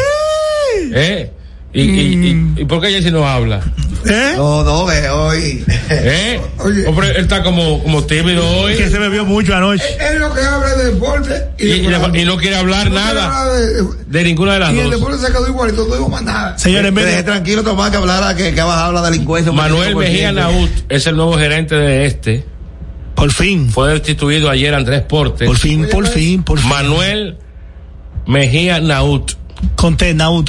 ¿eh? 0.94 1.30
¿Y, 1.74 1.80
y, 1.80 1.84
y, 2.56 2.60
y 2.62 2.64
por 2.66 2.82
qué 2.82 2.90
Jessy 2.90 3.10
no 3.10 3.26
habla? 3.26 3.60
¿Eh? 4.04 4.32
No, 4.36 4.64
no, 4.64 4.84
ve, 4.86 5.08
hoy. 5.10 5.64
¿Eh? 5.90 6.40
Oye. 6.58 6.86
Hombre, 6.86 7.10
él 7.10 7.16
está 7.22 7.42
como, 7.42 7.82
como 7.82 8.04
tímido 8.04 8.46
hoy 8.58 8.76
Que 8.76 8.88
se 8.90 8.98
bebió 8.98 9.24
mucho 9.24 9.54
anoche. 9.54 9.84
Es 10.00 10.18
lo 10.18 10.32
que 10.34 10.40
habla 10.40 10.74
de 10.76 10.84
deporte 10.92 11.48
y, 11.58 11.64
y, 11.66 11.68
de 11.68 11.76
y- 12.14 12.20
y 12.22 12.24
no 12.24 12.36
quiere 12.36 12.56
hablar 12.56 12.90
No 12.90 12.92
quiere 13.00 13.04
nada 13.14 13.42
hablar 13.42 13.56
de- 13.60 13.82
de 14.06 14.24
ninguna 14.24 14.54
de 14.54 14.58
las 14.60 14.72
y 14.74 14.78
el 14.78 14.90
dos. 14.90 15.00
deporte 15.00 15.18
se 15.26 15.32
quedó 15.32 15.46
igualito, 15.48 15.86
no 15.86 15.94
digo 15.94 16.08
más 16.08 16.22
nada. 16.22 16.58
Señores, 16.58 16.94
dejé 16.94 17.16
de- 17.16 17.22
tranquilo, 17.22 17.62
Tomás, 17.62 17.90
que 17.90 17.96
hablara, 17.96 18.34
que, 18.34 18.52
que 18.54 18.60
ha 18.60 18.64
bajado 18.64 18.92
la 18.92 19.02
delincuencia. 19.02 19.52
Manuel 19.52 19.94
25%. 19.94 19.98
Mejía 19.98 20.32
Naut 20.32 20.70
es 20.88 21.06
el 21.06 21.16
nuevo 21.16 21.38
gerente 21.38 21.74
de 21.74 22.06
este. 22.06 22.44
por 23.14 23.30
fin, 23.32 23.70
Fue 23.70 23.90
destituido 23.92 24.50
ayer 24.50 24.74
Andrés 24.74 25.02
Portes. 25.02 25.46
por 25.46 25.56
fin, 25.58 25.86
por 25.90 26.06
fin, 26.08 26.42
por 26.42 26.58
fin. 26.58 26.68
Manuel 26.68 27.38
Mejía 28.26 28.80
Naut. 28.80 29.32
Conté, 29.76 30.12
Naud. 30.14 30.48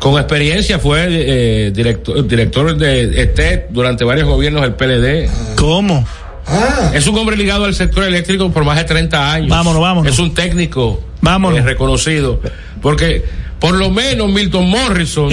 Con 0.00 0.14
experiencia 0.18 0.78
fue 0.78 1.06
eh, 1.08 1.70
director, 1.72 2.26
director 2.26 2.76
de 2.76 3.22
ESTET 3.22 3.66
durante 3.70 4.02
varios 4.04 4.26
gobiernos 4.26 4.62
del 4.62 4.72
PLD. 4.74 5.28
¿Cómo? 5.56 6.06
Ah, 6.46 6.90
Es 6.94 7.06
un 7.06 7.16
hombre 7.18 7.36
ligado 7.36 7.66
al 7.66 7.74
sector 7.74 8.04
eléctrico 8.04 8.50
por 8.50 8.64
más 8.64 8.78
de 8.78 8.84
30 8.84 9.32
años. 9.32 9.50
Vámonos, 9.50 9.80
vámonos. 9.82 10.10
Es 10.12 10.18
un 10.18 10.32
técnico 10.34 11.04
Vámonos. 11.20 11.58
eh, 11.58 11.62
reconocido. 11.62 12.40
Porque 12.80 13.22
por 13.58 13.74
lo 13.76 13.90
menos 13.90 14.32
Milton 14.32 14.68
Morrison 14.70 15.30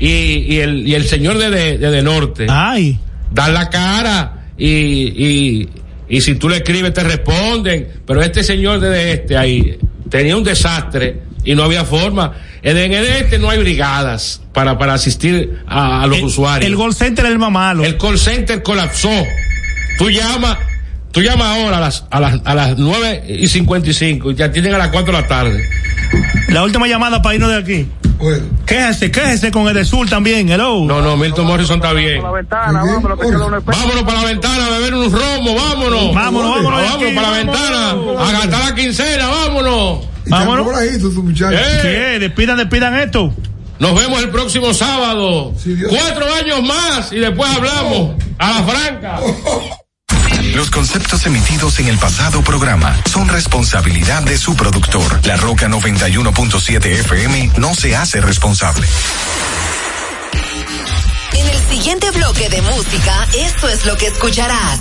y, 0.00 0.08
y 0.50 0.58
el, 0.58 0.86
y 0.88 0.94
el 0.96 1.06
señor 1.06 1.38
de, 1.38 1.50
de, 1.50 1.78
de, 1.78 1.90
de 1.92 2.02
Norte 2.02 2.46
Ay. 2.50 2.98
dan 3.30 3.54
la 3.54 3.70
cara 3.70 4.46
y, 4.58 4.66
y, 4.68 5.68
y 6.08 6.20
si 6.20 6.34
tú 6.34 6.48
le 6.48 6.56
escribes 6.56 6.92
te 6.92 7.04
responden, 7.04 7.86
pero 8.04 8.20
este 8.22 8.42
señor 8.42 8.80
de 8.80 9.12
este 9.12 9.36
ahí 9.36 9.78
tenía 10.10 10.36
un 10.36 10.42
desastre 10.42 11.20
y 11.44 11.54
no 11.54 11.62
había 11.62 11.84
forma. 11.84 12.32
En 12.62 12.76
el 12.76 13.04
este 13.06 13.38
no 13.38 13.48
hay 13.48 13.58
brigadas 13.58 14.42
para, 14.52 14.78
para 14.78 14.94
asistir 14.94 15.62
a, 15.66 16.02
a 16.02 16.06
los 16.06 16.22
usuarios. 16.22 16.70
El 16.70 16.76
call 16.76 16.94
center 16.94 17.24
es 17.24 17.32
el 17.32 17.38
más 17.38 17.50
malo. 17.50 17.84
El 17.84 17.96
call 17.96 18.18
center 18.18 18.62
colapsó. 18.62 19.10
Tú 19.98 20.10
llamas, 20.10 20.58
tú 21.12 21.22
llamas 21.22 21.58
ahora 21.58 21.78
a 21.78 21.80
las, 21.80 22.04
a 22.10 22.20
las, 22.20 22.40
a 22.44 22.54
las 22.54 22.78
9 22.78 23.24
y 23.28 23.48
55 23.48 24.30
y 24.30 24.34
te 24.34 24.44
atienden 24.44 24.74
a 24.74 24.78
las 24.78 24.88
4 24.88 25.12
de 25.14 25.22
la 25.22 25.28
tarde. 25.28 25.68
La 26.48 26.62
última 26.62 26.86
llamada 26.86 27.22
para 27.22 27.34
irnos 27.34 27.50
de 27.50 27.56
aquí. 27.56 27.88
Quéjese, 28.66 29.10
quéjese 29.10 29.50
con 29.50 29.66
el 29.68 29.74
de 29.74 29.84
Sur 29.84 30.08
también, 30.08 30.50
hello. 30.50 30.84
No, 30.84 31.00
no, 31.00 31.16
Milton 31.16 31.46
Morrison 31.46 31.76
está 31.76 31.94
bien. 31.94 32.22
Ventana, 32.32 32.84
vámonos, 32.84 33.18
que 33.18 33.26
queda 33.26 33.46
un 33.46 33.54
espejo. 33.54 33.78
Vámonos 33.78 34.02
para 34.04 34.20
la 34.20 34.26
ventana 34.26 34.66
a 34.66 34.70
beber 34.70 34.94
unos 34.94 35.12
romos, 35.12 35.54
vámonos. 35.54 36.14
Vámonos, 36.14 36.14
vámonos 36.14 36.56
de 36.56 36.62
Vámonos 36.62 36.94
aquí, 36.94 37.14
para 37.14 37.30
la 37.30 37.36
ventana 37.38 37.90
a 37.90 38.32
gastar 38.32 38.68
la 38.68 38.74
quincena, 38.74 39.26
vámonos. 39.28 40.09
Vámonos. 40.30 40.64
Por 40.64 40.74
ahí, 40.74 40.98
tú, 40.98 41.12
tú, 41.12 41.22
muchacho. 41.22 41.56
Eh. 41.56 41.78
¿Qué? 41.82 42.18
Despidan, 42.18 42.56
despidan 42.56 42.98
esto. 42.98 43.34
Nos 43.78 43.94
vemos 43.94 44.22
el 44.22 44.30
próximo 44.30 44.74
sábado. 44.74 45.54
Cuatro 45.88 46.34
años 46.34 46.62
más 46.62 47.12
y 47.12 47.18
después 47.18 47.50
hablamos. 47.50 48.14
A 48.38 48.52
la 48.52 48.62
franca. 48.64 49.20
Los 50.54 50.70
conceptos 50.70 51.24
emitidos 51.26 51.78
en 51.80 51.88
el 51.88 51.98
pasado 51.98 52.42
programa 52.42 52.96
son 53.10 53.28
responsabilidad 53.28 54.22
de 54.22 54.36
su 54.36 54.54
productor. 54.56 55.20
La 55.26 55.36
Roca 55.36 55.68
91.7 55.68 56.84
FM 56.86 57.52
no 57.56 57.74
se 57.74 57.96
hace 57.96 58.20
responsable. 58.20 58.86
En 61.32 61.46
el 61.46 61.58
siguiente 61.70 62.10
bloque 62.10 62.48
de 62.48 62.62
música, 62.62 63.28
esto 63.34 63.68
es 63.68 63.86
lo 63.86 63.96
que 63.96 64.08
escucharás. 64.08 64.80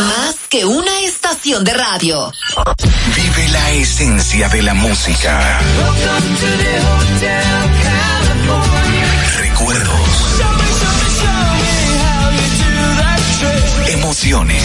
Más 0.00 0.36
que 0.48 0.64
una 0.64 1.00
estación 1.00 1.64
de 1.64 1.74
radio. 1.74 2.32
Vive 3.14 3.48
la 3.50 3.70
esencia 3.72 4.48
de 4.48 4.62
la 4.62 4.74
música. 4.74 5.60
Recuerdos. 9.38 10.42
Emociones. 13.88 14.64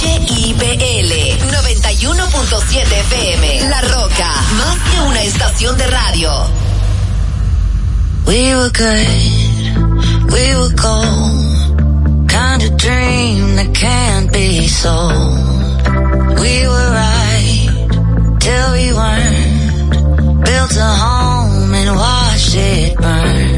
HIPL 0.00 1.12
91.7 1.50 2.92
FM. 2.92 3.68
La 3.68 3.80
Roca, 3.82 4.30
más 4.56 4.78
que 4.90 5.00
una 5.02 5.22
estación 5.22 5.76
de 5.76 5.86
radio. 5.86 6.30
We 8.26 8.54
were 8.54 8.70
good, 8.70 10.32
we 10.32 10.56
were 10.56 10.74
gold. 10.74 12.28
Kind 12.28 12.62
of 12.62 12.76
dream 12.76 13.56
that 13.56 13.72
can't 13.74 14.32
be 14.32 14.68
sold. 14.68 15.34
We 16.40 16.66
were 16.66 16.90
right 16.92 17.68
till 18.40 18.72
we 18.72 18.92
weren't. 18.92 20.44
Built 20.44 20.76
a 20.76 20.94
home 21.04 21.74
and 21.74 21.96
watched 21.96 22.54
it 22.54 22.96
burn. 22.98 23.55